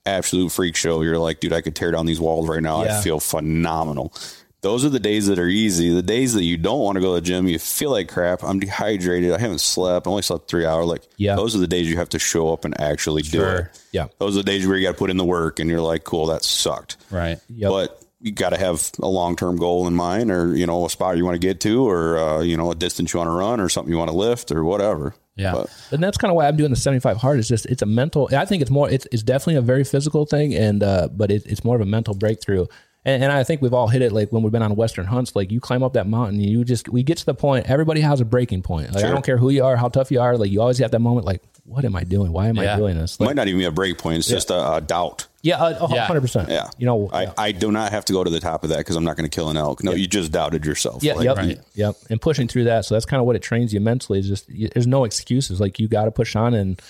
absolute 0.07 0.51
freak 0.51 0.77
show. 0.77 1.03
You're 1.03 1.19
like, 1.19 1.41
dude, 1.41 1.53
I 1.53 1.61
could 1.61 1.75
tear 1.77 1.91
down 1.91 2.07
these 2.07 2.21
walls 2.21 2.49
right 2.49 2.63
now. 2.63 2.85
Yeah. 2.85 2.99
I 2.99 3.03
feel 3.03 3.21
phenomenal. 3.21 4.13
Those 4.61 4.85
are 4.85 4.89
the 4.89 4.99
days 4.99 5.29
that 5.29 5.39
are 5.39 5.47
easy. 5.47 5.95
The 5.95 6.03
days 6.03 6.35
that 6.35 6.43
you 6.43 6.57
don't 6.57 6.81
want 6.81 6.97
to 6.97 7.01
go 7.01 7.15
to 7.15 7.21
the 7.21 7.25
gym, 7.27 7.47
you 7.47 7.61
feel 7.61 7.91
like 7.93 8.09
crap. 8.09 8.43
I'm 8.43 8.59
dehydrated. 8.59 9.33
I 9.33 9.39
haven't 9.39 9.61
slept. 9.61 10.07
I 10.07 10.11
only 10.11 10.23
slept 10.23 10.49
three 10.49 10.67
hours. 10.67 10.87
Like, 10.87 11.03
Yeah. 11.17 11.37
those 11.37 11.55
are 11.55 11.59
the 11.59 11.69
days 11.69 11.89
you 11.89 11.97
have 11.99 12.09
to 12.09 12.19
show 12.19 12.53
up 12.53 12.65
and 12.65 12.79
actually 12.81 13.23
do 13.23 13.45
it. 13.45 13.81
yeah. 13.93 14.09
Those 14.19 14.35
are 14.37 14.41
the 14.41 14.45
days 14.51 14.67
where 14.67 14.77
you 14.77 14.85
got 14.89 14.93
to 14.93 14.99
put 14.99 15.11
in 15.11 15.17
the 15.17 15.25
work 15.25 15.61
and 15.61 15.71
you're 15.71 15.81
like, 15.81 16.03
cool, 16.03 16.27
that 16.27 16.43
sucked. 16.43 16.97
Right. 17.11 17.39
Yep. 17.51 17.71
But 17.71 18.03
you 18.21 18.33
got 18.33 18.51
to 18.51 18.59
have 18.59 18.91
a 19.01 19.09
long 19.09 19.37
term 19.37 19.57
goal 19.57 19.87
in 19.87 19.95
mind, 19.95 20.31
or 20.31 20.57
you 20.57 20.67
know, 20.67 20.85
a 20.85 20.91
spot 20.91 21.17
you 21.17 21.25
want 21.25 21.35
to 21.35 21.47
get 21.47 21.61
to, 21.61 21.89
or 21.89 22.19
uh, 22.19 22.41
you 22.41 22.57
know, 22.57 22.71
a 22.71 22.75
distance 22.75 23.13
you 23.13 23.19
want 23.19 23.29
to 23.29 23.33
run, 23.33 23.61
or 23.61 23.69
something 23.69 23.93
you 23.93 23.99
want 23.99 24.11
to 24.11 24.17
lift, 24.17 24.51
or 24.51 24.65
whatever. 24.65 25.15
Yeah. 25.37 25.53
But 25.53 25.71
and 25.93 26.03
that's 26.03 26.19
kind 26.19 26.31
of 26.31 26.37
why 26.37 26.49
I'm 26.49 26.57
doing 26.57 26.71
the 26.71 26.77
75 26.77 27.17
hard. 27.19 27.39
It's 27.39 27.49
just 27.49 27.67
it's 27.67 27.83
a 27.83 27.87
mental. 27.87 28.29
I 28.37 28.45
think 28.45 28.61
it's 28.61 28.71
more. 28.71 28.91
It's, 28.91 29.07
it's 29.13 29.23
definitely 29.23 29.57
a 29.57 29.63
very 29.63 29.85
physical 29.85 30.27
thing, 30.27 30.55
and 30.55 30.83
uh, 30.83 31.09
but 31.13 31.31
it, 31.31 31.47
it's 31.47 31.65
more 31.65 31.77
of 31.77 31.83
a 31.83 31.87
mental 31.87 32.15
breakthrough. 32.15 32.67
And, 33.05 33.23
and 33.23 33.33
I 33.33 33.45
think 33.45 33.63
we've 33.63 33.73
all 33.73 33.87
hit 33.87 34.03
it. 34.03 34.13
Like 34.13 34.33
when 34.33 34.43
we've 34.43 34.53
been 34.53 34.63
on 34.63 34.75
Western 34.75 35.07
hunts, 35.07 35.37
like 35.37 35.53
you 35.53 35.61
climb 35.61 35.85
up 35.85 35.93
that 35.93 36.09
mountain, 36.09 36.41
you 36.41 36.65
just 36.65 36.89
we 36.89 37.05
get 37.05 37.19
to 37.19 37.27
the 37.27 37.35
point. 37.35 37.67
Everybody 37.67 38.01
has 38.01 38.21
a 38.21 38.25
breaking 38.25 38.63
point. 38.63 38.93
Like 38.93 39.05
I 39.05 39.11
don't 39.11 39.25
care 39.25 39.39
who 39.39 39.51
you 39.51 39.65
are, 39.65 39.77
how 39.77 39.89
tough 39.89 40.11
you 40.11 40.21
are. 40.21 40.37
Like 40.37 40.51
you 40.51 40.61
always 40.61 40.79
have 40.79 40.91
that 40.91 40.99
moment. 40.99 41.25
Like 41.25 41.43
what 41.69 41.85
am 41.85 41.95
I 41.95 42.05
doing? 42.05 42.33
Why 42.33 42.49
am 42.49 42.57
Yeah. 42.57 42.75
I 42.75 42.77
doing 42.77 42.97
this? 42.97 43.15
it 43.15 43.21
Like, 43.21 43.29
might 43.29 43.37
not 43.37 43.49
even 43.49 43.59
be 43.59 43.65
a 43.67 43.71
break 43.71 43.99
point. 43.99 44.19
It's 44.19 44.29
just 44.29 44.51
a, 44.51 44.75
a 44.77 44.81
doubt. 44.81 45.27
yeah, 45.43 45.63
uh, 45.63 45.87
Yeah. 45.93 46.07
hundred 46.07 46.23
percent. 46.23 46.49
Yeah. 46.49 46.71
you 46.79 46.87
know. 46.87 47.09
I, 47.13 47.23
yeah. 47.25 47.33
I 47.37 47.53
do 47.53 47.71
not 47.71 47.93
have 47.93 48.05
to 48.07 48.13
go 48.13 48.25
to 48.25 48.31
the 48.31 48.41
top 48.41 48.65
of 48.65 48.71
that 48.71 48.79
because 48.79 48.97
I'm 48.97 49.05
not 49.05 49.17
going 49.17 49.29
to 49.29 49.35
kill 49.35 49.51
an 49.51 49.57
elk. 49.57 49.85
No, 49.85 49.93
you 49.93 50.07
just 50.07 50.33
doubted 50.33 50.65
yourself. 50.65 51.03
Yeah, 51.03 51.15
Like, 51.15 51.25
yep, 51.25 51.37
Right. 51.37 51.61
yep. 51.75 51.97
And 52.11 52.21
pushing 52.21 52.49
through 52.49 52.65
that, 52.65 52.85
so 52.87 52.95
that's 52.95 53.05
kind 53.07 53.21
of 53.21 53.27
what 53.27 53.37
it 53.37 53.43
trains 53.43 53.73
you 53.75 53.81
mentally. 53.81 54.19
Is 54.19 54.29
just 54.29 54.49
you, 54.49 54.69
there's 54.69 54.87
no 54.87 55.05
excuses. 55.05 55.61
Like 55.61 55.79
you 55.79 55.89
got 55.89 56.07
to 56.07 56.11
push 56.11 56.35
on, 56.35 56.55
and 56.55 56.81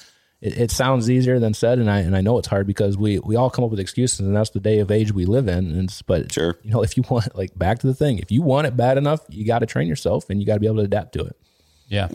it, 0.41 0.57
it 0.59 0.71
sounds 0.71 1.11
easier 1.11 1.41
than 1.41 1.53
said. 1.55 1.81
And 1.81 1.91
I 1.91 1.99
and 1.99 2.17
I 2.17 2.21
know 2.21 2.39
it's 2.39 2.49
hard 2.49 2.67
because 2.69 2.97
we 2.97 3.19
we 3.19 3.35
all 3.37 3.51
come 3.51 3.65
up 3.65 3.71
with 3.73 3.81
excuses, 3.81 4.21
and 4.21 4.37
that's 4.37 4.51
the 4.51 4.61
day 4.61 4.79
of 4.79 4.91
age 4.93 5.13
we 5.13 5.27
live 5.27 5.49
in. 5.49 5.59
And 5.73 5.85
it's, 5.85 6.03
but 6.03 6.33
Sure. 6.33 6.57
you 6.63 6.71
know, 6.71 6.83
if 6.85 6.97
you 6.97 7.03
want, 7.11 7.35
like 7.37 7.59
back 7.59 7.81
to 7.81 7.87
the 7.89 7.95
thing, 7.95 8.19
if 8.19 8.31
you 8.31 8.43
want 8.43 8.67
it 8.69 8.77
bad 8.77 8.97
enough, 8.97 9.21
you 9.29 9.45
got 9.45 9.59
to 9.59 9.67
train 9.67 9.89
yourself, 9.89 10.31
and 10.31 10.39
you 10.41 10.47
got 10.47 10.55
to 10.55 10.61
be 10.61 10.67
able 10.67 10.77
to 10.79 10.83
adapt 10.85 11.15
to 11.15 11.25
it. 11.25 11.37
Yeah. 11.89 12.09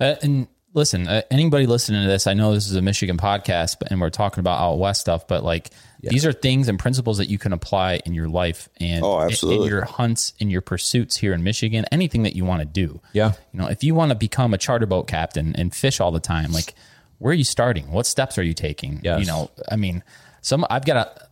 Uh, 0.00 0.14
and 0.22 0.46
listen, 0.76 1.08
uh, 1.08 1.22
anybody 1.30 1.66
listening 1.66 2.02
to 2.02 2.06
this, 2.08 2.26
I 2.28 2.34
know 2.34 2.52
this 2.54 2.68
is 2.68 2.76
a 2.76 2.82
Michigan 2.82 3.16
podcast, 3.16 3.78
but 3.80 3.90
and 3.90 4.00
we're 4.00 4.10
talking 4.10 4.40
about 4.40 4.60
out 4.60 4.78
west 4.78 5.00
stuff, 5.00 5.26
but 5.26 5.42
like 5.42 5.70
these 6.02 6.24
are 6.24 6.32
things 6.32 6.68
and 6.68 6.78
principles 6.78 7.18
that 7.18 7.28
you 7.28 7.38
can 7.38 7.52
apply 7.52 8.00
in 8.06 8.14
your 8.14 8.28
life 8.28 8.68
and 8.78 9.02
Oh, 9.04 9.22
in- 9.22 9.30
in, 9.50 9.62
your 9.62 9.84
hunts, 9.84 10.34
in 10.38 10.50
your 10.50 10.60
pursuits 10.60 11.16
here 11.16 11.32
in 11.32 11.42
Michigan, 11.42 11.84
anything 11.90 12.22
that 12.22 12.36
you 12.36 12.44
want 12.44 12.60
to 12.60 12.66
do. 12.66 13.00
Yeah. 13.12 13.32
You 13.52 13.60
know, 13.60 13.66
if 13.66 13.82
you 13.82 13.94
want 13.96 14.10
to 14.10 14.14
become 14.14 14.54
a 14.54 14.58
charter 14.58 14.86
boat 14.86 15.08
captain 15.08 15.56
and 15.56 15.74
fish 15.74 15.98
all 15.98 16.12
the 16.12 16.20
time, 16.20 16.52
like 16.52 16.74
where 17.18 17.32
are 17.32 17.34
you 17.34 17.42
starting? 17.44 17.90
What 17.90 18.06
steps 18.06 18.38
are 18.38 18.42
you 18.44 18.54
taking? 18.54 19.00
Yes. 19.02 19.20
You 19.20 19.26
know, 19.26 19.50
I 19.68 19.74
mean, 19.76 20.04
some 20.42 20.64
I've 20.70 20.84
got 20.84 20.96
a 20.96 21.25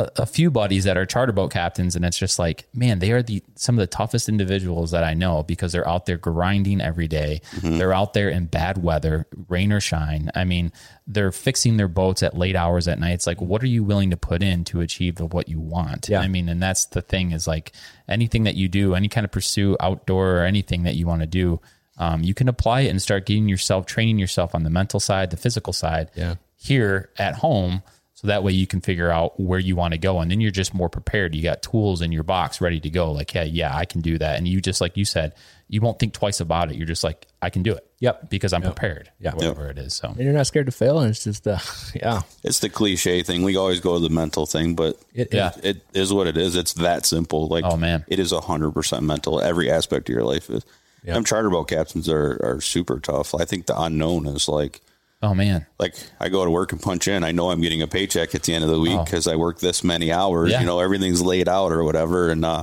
a, 0.00 0.22
a 0.22 0.26
few 0.26 0.50
buddies 0.50 0.84
that 0.84 0.96
are 0.96 1.06
charter 1.06 1.32
boat 1.32 1.52
captains, 1.52 1.94
and 1.96 2.04
it's 2.04 2.18
just 2.18 2.38
like, 2.38 2.66
man, 2.74 2.98
they 2.98 3.12
are 3.12 3.22
the 3.22 3.42
some 3.54 3.76
of 3.76 3.80
the 3.80 3.86
toughest 3.86 4.28
individuals 4.28 4.90
that 4.90 5.04
I 5.04 5.14
know 5.14 5.42
because 5.42 5.72
they're 5.72 5.86
out 5.88 6.06
there 6.06 6.16
grinding 6.16 6.80
every 6.80 7.06
day. 7.08 7.42
They're 7.62 7.92
out 7.92 8.14
there 8.14 8.28
in 8.28 8.46
bad 8.46 8.82
weather, 8.82 9.26
rain 9.48 9.72
or 9.72 9.80
shine. 9.80 10.30
I 10.34 10.44
mean, 10.44 10.72
they're 11.06 11.32
fixing 11.32 11.76
their 11.76 11.88
boats 11.88 12.22
at 12.22 12.36
late 12.36 12.56
hours 12.56 12.88
at 12.88 12.98
night. 12.98 13.12
It's 13.12 13.26
like, 13.26 13.40
what 13.40 13.62
are 13.62 13.66
you 13.68 13.84
willing 13.84 14.10
to 14.10 14.16
put 14.16 14.42
in 14.42 14.64
to 14.64 14.80
achieve 14.80 15.16
the, 15.16 15.26
what 15.26 15.48
you 15.48 15.60
want? 15.60 16.08
Yeah. 16.08 16.20
I 16.20 16.28
mean, 16.28 16.48
and 16.48 16.62
that's 16.62 16.86
the 16.86 17.02
thing 17.02 17.32
is 17.32 17.46
like 17.46 17.72
anything 18.08 18.44
that 18.44 18.54
you 18.54 18.68
do, 18.68 18.94
any 18.94 19.08
kind 19.08 19.24
of 19.24 19.30
pursue 19.32 19.76
outdoor 19.80 20.38
or 20.38 20.44
anything 20.44 20.84
that 20.84 20.94
you 20.96 21.06
want 21.06 21.20
to 21.20 21.26
do. 21.26 21.60
Um, 21.98 22.22
you 22.22 22.32
can 22.32 22.48
apply 22.48 22.80
it 22.82 22.88
and 22.88 23.02
start 23.02 23.26
getting 23.26 23.48
yourself 23.48 23.84
training 23.84 24.18
yourself 24.18 24.54
on 24.54 24.62
the 24.62 24.70
mental 24.70 25.00
side, 25.00 25.30
the 25.30 25.36
physical 25.36 25.74
side 25.74 26.10
Yeah. 26.14 26.36
here 26.56 27.10
at 27.18 27.34
home 27.34 27.82
So 28.20 28.26
that 28.26 28.42
way 28.42 28.52
you 28.52 28.66
can 28.66 28.82
figure 28.82 29.10
out 29.10 29.40
where 29.40 29.58
you 29.58 29.76
want 29.76 29.92
to 29.92 29.98
go. 29.98 30.20
And 30.20 30.30
then 30.30 30.42
you're 30.42 30.50
just 30.50 30.74
more 30.74 30.90
prepared. 30.90 31.34
You 31.34 31.42
got 31.42 31.62
tools 31.62 32.02
in 32.02 32.12
your 32.12 32.22
box 32.22 32.60
ready 32.60 32.78
to 32.80 32.90
go. 32.90 33.12
Like, 33.12 33.32
yeah, 33.32 33.44
yeah, 33.44 33.74
I 33.74 33.86
can 33.86 34.02
do 34.02 34.18
that. 34.18 34.36
And 34.36 34.46
you 34.46 34.60
just, 34.60 34.78
like 34.82 34.98
you 34.98 35.06
said, 35.06 35.32
you 35.68 35.80
won't 35.80 35.98
think 35.98 36.12
twice 36.12 36.38
about 36.38 36.70
it. 36.70 36.76
You're 36.76 36.86
just 36.86 37.02
like, 37.02 37.26
I 37.40 37.48
can 37.48 37.62
do 37.62 37.72
it. 37.72 37.86
Yep. 38.00 38.28
Because 38.28 38.52
I'm 38.52 38.60
prepared. 38.60 39.10
Yeah. 39.20 39.32
Whatever 39.32 39.70
it 39.70 39.78
is. 39.78 39.94
So 39.94 40.08
And 40.08 40.18
you're 40.18 40.34
not 40.34 40.46
scared 40.46 40.66
to 40.66 40.72
fail. 40.72 40.98
And 40.98 41.08
it's 41.08 41.24
just, 41.24 41.46
uh, 41.48 41.60
yeah. 41.94 42.20
It's 42.44 42.58
the 42.58 42.68
cliche 42.68 43.22
thing. 43.22 43.42
We 43.42 43.56
always 43.56 43.80
go 43.80 43.94
to 43.94 44.00
the 44.06 44.14
mental 44.14 44.44
thing, 44.44 44.74
but 44.74 44.98
It- 45.14 45.32
Yeah. 45.32 45.52
it 45.62 45.78
is 45.94 46.12
what 46.12 46.26
it 46.26 46.36
is. 46.36 46.56
It's 46.56 46.74
that 46.74 47.06
simple. 47.06 47.48
Like, 47.48 47.64
Oh, 47.64 47.78
man. 47.78 48.04
it 48.06 48.18
is 48.18 48.32
hundred 48.32 48.72
percent 48.72 49.02
mental. 49.02 49.40
Every 49.40 49.70
aspect 49.70 50.10
of 50.10 50.14
your 50.14 50.24
life 50.24 50.50
is. 50.50 50.62
Them 51.04 51.24
charter 51.24 51.48
boat 51.48 51.68
captains 51.68 52.06
are, 52.10 52.38
are 52.44 52.60
super 52.60 53.00
tough. 53.00 53.34
I 53.34 53.46
think 53.46 53.64
the 53.64 53.80
unknown 53.80 54.26
is 54.26 54.46
like, 54.46 54.82
oh 55.22 55.34
man. 55.34 55.66
like 55.78 55.94
I 56.18 56.28
go 56.28 56.44
to 56.44 56.50
work 56.50 56.72
and 56.72 56.80
punch 56.80 57.08
in. 57.08 57.24
I 57.24 57.32
know 57.32 57.50
I'm 57.50 57.60
getting 57.60 57.82
a 57.82 57.86
paycheck 57.88 58.34
at 58.34 58.42
the 58.44 58.54
end 58.54 58.64
of 58.64 58.70
the 58.70 58.80
week 58.80 58.98
because 59.04 59.26
I 59.26 59.36
work 59.36 59.60
this 59.60 59.84
many 59.84 60.12
hours. 60.12 60.50
Oh. 60.50 60.52
Yeah. 60.52 60.60
You 60.60 60.66
know, 60.66 60.80
everything's 60.80 61.22
laid 61.22 61.48
out 61.48 61.72
or 61.72 61.84
whatever. 61.84 62.30
And 62.30 62.44
uh, 62.44 62.62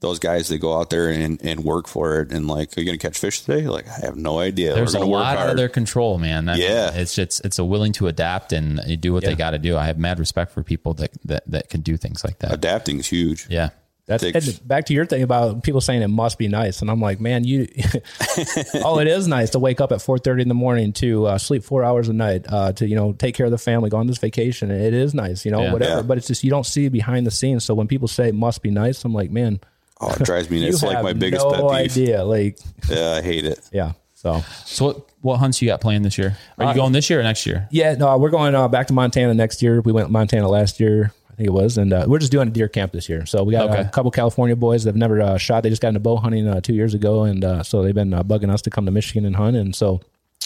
those 0.00 0.18
guys 0.18 0.48
that 0.48 0.58
go 0.58 0.78
out 0.78 0.90
there 0.90 1.08
and, 1.08 1.40
and 1.42 1.64
work 1.64 1.88
for 1.88 2.20
it 2.20 2.30
and 2.30 2.46
like, 2.46 2.76
are 2.76 2.80
you 2.80 2.86
going 2.86 2.98
to 2.98 3.04
catch 3.06 3.18
fish 3.18 3.40
today? 3.40 3.66
Like, 3.66 3.88
I 3.88 4.00
have 4.04 4.14
no 4.14 4.38
idea. 4.38 4.74
There's 4.74 4.94
a 4.94 4.98
going 4.98 5.08
to 5.08 5.12
work 5.12 5.22
lot 5.22 5.38
out 5.38 5.48
of 5.50 5.56
their 5.56 5.70
control, 5.70 6.18
man. 6.18 6.48
I 6.50 6.54
mean, 6.54 6.62
Yeah. 6.62 6.92
it's 6.92 7.14
just 7.14 7.44
it's 7.44 7.58
a 7.58 7.64
willing 7.64 7.92
to 7.94 8.06
adapt 8.06 8.52
and 8.52 9.00
do 9.00 9.12
what 9.12 9.24
they 9.24 9.34
got 9.34 9.52
to 9.52 9.58
do. 9.58 9.76
I 9.76 9.86
have 9.86 9.98
mad 9.98 10.18
respect 10.18 10.52
for 10.52 10.62
people 10.62 10.92
that 10.94 11.10
that 11.24 11.44
that 11.50 11.68
can 11.70 11.80
do 11.80 11.96
things 11.96 12.24
like 12.24 12.38
that. 12.40 12.52
Adapting 12.52 12.98
is 13.00 13.06
huge. 13.08 13.46
Yeah, 13.48 13.70
That's 14.06 14.22
Takes- 14.22 14.46
and 14.58 14.68
back 14.68 14.86
to 14.86 14.94
your 14.94 15.04
thing 15.04 15.22
about 15.24 15.64
people 15.64 15.80
saying 15.80 16.00
it 16.02 16.06
must 16.08 16.38
be 16.38 16.46
nice, 16.46 16.80
and 16.80 16.88
I'm 16.90 17.00
like, 17.00 17.20
man, 17.20 17.42
you. 17.44 17.66
oh, 18.84 18.98
it 19.00 19.08
is 19.08 19.26
nice 19.26 19.50
to 19.50 19.58
wake 19.58 19.80
up 19.80 19.90
at 19.92 19.98
4:30 19.98 20.42
in 20.42 20.48
the 20.48 20.54
morning 20.54 20.92
to 20.94 21.26
uh, 21.26 21.38
sleep 21.38 21.64
four 21.64 21.82
hours 21.84 22.08
a 22.08 22.12
night, 22.12 22.46
uh, 22.48 22.72
to 22.74 22.86
you 22.86 22.94
know 22.94 23.12
take 23.12 23.34
care 23.34 23.46
of 23.46 23.52
the 23.52 23.58
family, 23.58 23.90
go 23.90 23.96
on 23.96 24.06
this 24.06 24.18
vacation. 24.18 24.70
It 24.70 24.94
is 24.94 25.12
nice, 25.14 25.44
you 25.44 25.50
know, 25.50 25.62
Yeah. 25.62 25.72
whatever. 25.72 25.96
Yeah. 25.96 26.02
But 26.02 26.18
it's 26.18 26.28
just 26.28 26.44
you 26.44 26.50
don't 26.50 26.66
see 26.66 26.88
behind 26.88 27.26
the 27.26 27.30
scenes. 27.32 27.64
So 27.64 27.74
when 27.74 27.88
people 27.88 28.08
say 28.08 28.28
it 28.28 28.34
must 28.34 28.62
be 28.62 28.70
nice, 28.70 29.04
I'm 29.04 29.12
like, 29.14 29.30
man, 29.30 29.60
Oh, 30.00 30.12
it 30.12 30.22
drives 30.24 30.50
me. 30.50 30.58
you 30.62 30.68
It's 30.68 30.82
like 30.82 31.02
my 31.02 31.12
biggest 31.12 31.44
no 31.44 31.50
pet 31.50 31.60
peeve. 31.62 31.70
idea. 31.72 32.24
Like, 32.24 32.58
Yeah, 32.88 33.12
I 33.14 33.22
hate 33.22 33.44
it. 33.44 33.58
yeah. 33.72 33.92
So 34.14 34.44
So 34.64 34.84
what 34.86 34.96
what 35.22 35.36
hunts 35.38 35.60
you 35.60 35.66
got 35.68 35.80
planned 35.80 36.04
this 36.04 36.16
year? 36.16 36.36
Are 36.58 36.66
you 36.68 36.74
going 36.74 36.92
this 36.92 37.10
year 37.10 37.18
or 37.20 37.22
next 37.24 37.44
year? 37.44 37.66
yeah, 37.72 37.94
no, 37.94 38.16
we're 38.18 38.30
going 38.30 38.54
uh, 38.54 38.68
back 38.68 38.86
to 38.86 38.92
Montana 38.92 39.34
next 39.34 39.62
year. 39.62 39.80
We 39.80 39.90
went 39.90 40.06
to 40.06 40.12
Montana 40.12 40.48
last 40.48 40.78
year. 40.78 41.12
I 41.36 41.40
think 41.40 41.48
it 41.48 41.52
was, 41.52 41.76
and 41.76 41.92
uh, 41.92 42.06
we're 42.08 42.18
just 42.18 42.32
doing 42.32 42.48
a 42.48 42.50
deer 42.50 42.66
camp 42.66 42.92
this 42.92 43.10
year. 43.10 43.26
So 43.26 43.44
we 43.44 43.52
got 43.52 43.68
Okay. 43.68 43.82
a 43.82 43.84
couple 43.90 44.10
California 44.10 44.56
boys 44.56 44.84
that 44.84 44.88
have 44.88 44.96
never 44.96 45.20
uh, 45.20 45.36
shot. 45.36 45.62
They 45.64 45.68
just 45.68 45.82
got 45.82 45.88
into 45.88 46.00
bow 46.00 46.16
hunting 46.16 46.48
uh, 46.48 46.62
two 46.62 46.72
years 46.72 46.94
ago, 46.94 47.24
and 47.24 47.44
uh, 47.44 47.62
so 47.62 47.82
they've 47.82 47.94
been 47.94 48.14
uh, 48.14 48.22
bugging 48.22 48.48
us 48.50 48.62
to 48.62 48.70
come 48.70 48.86
to 48.86 48.90
Michigan 48.90 49.26
and 49.26 49.36
hunt. 49.36 49.54
And 49.54 49.74
so 49.76 50.00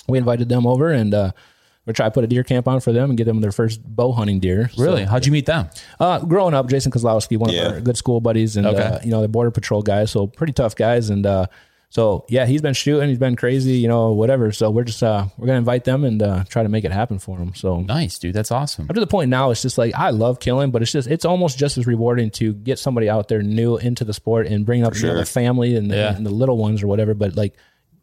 we 0.08 0.18
invited 0.18 0.48
them 0.48 0.66
over, 0.66 0.90
and 0.90 1.14
uh, 1.14 1.30
we're 1.86 1.92
trying 1.92 2.10
to 2.10 2.14
put 2.14 2.24
a 2.24 2.26
deer 2.26 2.42
camp 2.42 2.66
on 2.66 2.80
for 2.80 2.90
them 2.92 3.08
and 3.08 3.16
get 3.16 3.26
them 3.26 3.40
their 3.40 3.52
first 3.52 3.80
bow 3.84 4.10
hunting 4.10 4.40
deer. 4.40 4.68
So, 4.74 4.82
Really? 4.82 5.04
How'd 5.04 5.26
you 5.26 5.30
meet 5.32 5.46
them? 5.46 5.68
uh, 6.00 6.18
growing 6.24 6.54
up, 6.54 6.68
Jason 6.68 6.90
Kozlowski, 6.90 7.36
one 7.38 7.52
Yeah. 7.52 7.68
of 7.68 7.74
our 7.74 7.80
good 7.80 7.96
school 7.96 8.20
buddies, 8.20 8.56
and 8.56 8.66
Okay. 8.66 8.82
uh, 8.82 8.98
you 9.04 9.12
know 9.12 9.22
the 9.22 9.28
border 9.28 9.52
patrol 9.52 9.82
guys, 9.82 10.10
so 10.10 10.26
pretty 10.26 10.52
tough 10.52 10.74
guys, 10.74 11.08
and 11.08 11.24
uh, 11.24 11.46
so 11.92 12.24
yeah, 12.28 12.46
he's 12.46 12.62
been 12.62 12.72
shooting, 12.74 13.08
he's 13.08 13.18
been 13.18 13.34
crazy, 13.36 13.72
you 13.74 13.88
know, 13.88 14.12
whatever. 14.12 14.52
So 14.52 14.70
we're 14.70 14.84
just 14.84 15.02
uh, 15.02 15.26
we're 15.36 15.46
gonna 15.48 15.58
invite 15.58 15.84
them 15.84 16.04
and 16.04 16.22
uh, 16.22 16.44
try 16.48 16.62
to 16.62 16.68
make 16.68 16.84
it 16.84 16.92
happen 16.92 17.18
for 17.18 17.36
them. 17.36 17.52
So 17.54 17.80
Nice, 17.80 18.18
dude. 18.18 18.32
That's 18.34 18.50
awesome. 18.52 18.86
up 18.88 18.94
to 18.94 19.00
the 19.00 19.06
point 19.08 19.28
now, 19.28 19.50
it's 19.50 19.60
just 19.62 19.76
like 19.76 19.94
I 19.94 20.10
love 20.10 20.38
killing, 20.40 20.70
but 20.70 20.82
it's 20.82 20.92
just 20.92 21.08
it's 21.08 21.24
almost 21.24 21.58
just 21.58 21.76
as 21.78 21.86
rewarding 21.86 22.30
to 22.32 22.52
get 22.54 22.78
somebody 22.78 23.10
out 23.10 23.28
there 23.28 23.42
new 23.42 23.76
into 23.76 24.04
the 24.04 24.14
sport 24.14 24.46
and 24.46 24.64
bring 24.64 24.84
up 24.84 24.94
you 24.94 25.00
know, 25.02 25.08
sure. 25.08 25.14
their 25.16 25.24
family 25.26 25.74
and 25.76 25.90
the, 25.90 25.96
Yeah. 25.96 26.14
and 26.16 26.24
the 26.24 26.30
little 26.30 26.56
ones 26.58 26.82
or 26.82 26.86
whatever. 26.86 27.12
But 27.14 27.34
like 27.36 27.54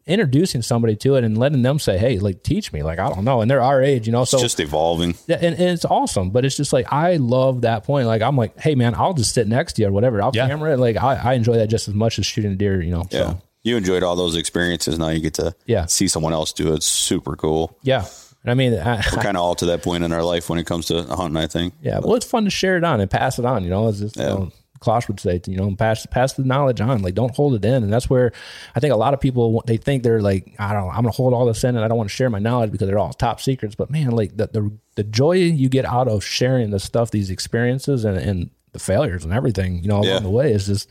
introducing 0.06 0.62
somebody 0.62 0.96
to 0.96 1.16
it 1.16 1.24
and 1.24 1.36
letting 1.36 1.60
them 1.62 1.78
say, 1.78 1.98
"Hey, 1.98 2.18
like 2.18 2.42
teach 2.42 2.72
me," 2.72 2.82
like 2.82 2.98
I 2.98 3.08
don't 3.10 3.24
know, 3.24 3.40
and 3.42 3.50
they're 3.50 3.60
our 3.62 3.82
age, 3.82 4.06
you 4.06 4.12
know, 4.12 4.24
so 4.24 4.38
just 4.38 4.58
evolving. 4.60 5.14
yeah, 5.26 5.36
and, 5.36 5.54
and 5.54 5.70
it's 5.70 5.84
awesome, 5.84 6.30
but 6.30 6.44
it's 6.44 6.56
just 6.56 6.72
like 6.72 6.90
I 6.92 7.16
love 7.16 7.62
that 7.62 7.84
point. 7.84 8.06
Like 8.06 8.22
I'm 8.22 8.36
like, 8.36 8.58
hey 8.60 8.74
man, 8.74 8.94
I'll 8.94 9.12
just 9.14 9.34
sit 9.34 9.46
next 9.48 9.74
to 9.74 9.82
you 9.82 9.88
or 9.88 9.92
whatever. 9.92 10.22
I'll 10.22 10.30
Yeah. 10.34 10.46
camera 10.48 10.72
it. 10.74 10.78
Like 10.78 10.96
I, 10.96 11.14
I 11.16 11.32
enjoy 11.34 11.56
that 11.56 11.68
just 11.68 11.88
as 11.88 11.94
much 11.94 12.18
as 12.18 12.26
shooting 12.26 12.52
a 12.52 12.56
deer. 12.56 12.80
You 12.82 12.90
know. 12.90 13.04
Yeah. 13.10 13.18
So 13.32 13.42
You 13.68 13.76
enjoyed 13.76 14.02
all 14.02 14.16
those 14.16 14.34
experiences. 14.36 14.98
Now 14.98 15.08
you 15.10 15.20
get 15.20 15.34
to 15.34 15.54
Yeah. 15.66 15.86
see 15.86 16.08
someone 16.08 16.32
else 16.32 16.52
do 16.52 16.72
it. 16.72 16.76
It's 16.76 16.86
super 16.86 17.36
cool. 17.36 17.76
yeah. 17.82 18.04
And 18.44 18.52
I 18.52 18.54
mean, 18.54 18.72
I, 18.74 18.96
We're 19.12 19.22
kind 19.22 19.36
of 19.36 19.42
all 19.42 19.56
to 19.56 19.66
that 19.66 19.82
point 19.82 20.04
in 20.04 20.12
our 20.12 20.22
life 20.22 20.48
when 20.48 20.58
it 20.60 20.64
comes 20.64 20.86
to 20.86 21.02
hunting, 21.02 21.36
I 21.36 21.48
think. 21.48 21.74
yeah. 21.82 21.98
Well, 21.98 22.14
it's 22.14 22.24
fun 22.24 22.44
to 22.44 22.50
share 22.50 22.76
it 22.76 22.84
on 22.84 23.00
and 23.00 23.10
pass 23.10 23.38
it 23.38 23.44
on. 23.44 23.64
You 23.64 23.70
know, 23.70 23.88
it's 23.88 23.98
just. 23.98 24.16
You 24.16 24.22
know, 24.22 24.52
Kloss 24.80 25.08
would 25.08 25.18
say, 25.18 25.40
you 25.48 25.56
know, 25.56 25.74
pass 25.74 26.06
pass 26.06 26.34
the 26.34 26.44
knowledge 26.44 26.80
on. 26.80 27.02
Like, 27.02 27.14
don't 27.14 27.34
hold 27.34 27.56
it 27.56 27.64
in, 27.64 27.82
and 27.82 27.92
that's 27.92 28.08
where 28.08 28.30
I 28.76 28.80
think 28.80 28.92
a 28.94 28.96
lot 28.96 29.12
of 29.12 29.18
people 29.18 29.60
they 29.66 29.76
think 29.76 30.04
they're 30.04 30.22
like, 30.22 30.54
I 30.60 30.72
don't, 30.72 30.84
know, 30.84 30.90
I'm 30.90 31.02
gonna 31.02 31.10
hold 31.10 31.34
all 31.34 31.46
this 31.46 31.64
in, 31.64 31.74
and 31.74 31.84
I 31.84 31.88
don't 31.88 31.96
want 31.98 32.08
to 32.10 32.14
share 32.14 32.30
my 32.30 32.38
knowledge 32.38 32.70
because 32.70 32.86
they're 32.86 32.98
all 32.98 33.12
top 33.12 33.40
secrets. 33.40 33.74
But 33.74 33.90
man, 33.90 34.12
like 34.12 34.36
the 34.36 34.46
the, 34.46 34.70
the 34.94 35.02
joy 35.02 35.32
you 35.32 35.68
get 35.68 35.84
out 35.84 36.06
of 36.06 36.22
sharing 36.22 36.70
the 36.70 36.78
stuff, 36.78 37.10
these 37.10 37.28
experiences, 37.28 38.04
and, 38.04 38.16
and 38.16 38.50
the 38.70 38.78
failures 38.78 39.24
and 39.24 39.32
everything, 39.34 39.82
you 39.82 39.88
know, 39.88 40.04
Yeah. 40.04 40.12
along 40.12 40.22
the 40.22 40.30
way 40.30 40.52
is 40.52 40.66
just. 40.66 40.88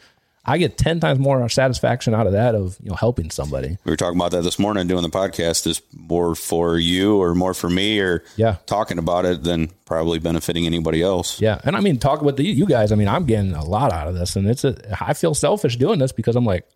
I 0.47 0.57
get 0.57 0.77
ten 0.77 0.99
times 0.99 1.19
more 1.19 1.47
satisfaction 1.49 2.13
out 2.13 2.25
of 2.25 2.31
that 2.33 2.55
of 2.55 2.77
you 2.81 2.89
know 2.89 2.95
helping 2.95 3.29
somebody. 3.29 3.77
We 3.83 3.89
were 3.91 3.97
talking 3.97 4.17
about 4.17 4.31
that 4.31 4.43
this 4.43 4.57
morning 4.57 4.87
doing 4.87 5.03
the 5.03 5.09
podcast. 5.09 5.67
Is 5.67 5.81
more 5.93 6.35
for 6.35 6.77
you 6.77 7.17
or 7.21 7.35
more 7.35 7.53
for 7.53 7.69
me 7.69 7.99
or 7.99 8.23
Yeah. 8.37 8.55
talking 8.65 8.97
about 8.97 9.25
it 9.25 9.43
than 9.43 9.69
probably 9.85 10.19
benefiting 10.19 10.65
anybody 10.65 11.01
else. 11.01 11.39
Yeah, 11.41 11.59
and 11.63 11.75
I 11.75 11.79
mean, 11.81 11.97
talk 11.97 12.21
with 12.21 12.37
the, 12.37 12.43
you 12.45 12.65
guys. 12.65 12.91
I 12.91 12.95
mean, 12.95 13.07
I'm 13.07 13.25
getting 13.25 13.53
a 13.53 13.63
lot 13.63 13.91
out 13.91 14.07
of 14.07 14.15
this, 14.15 14.35
and 14.35 14.47
it's 14.47 14.63
a. 14.63 14.75
I 15.05 15.13
feel 15.13 15.33
selfish 15.33 15.75
doing 15.77 15.99
this 15.99 16.11
because 16.11 16.35
I'm 16.35 16.45
like, 16.45 16.67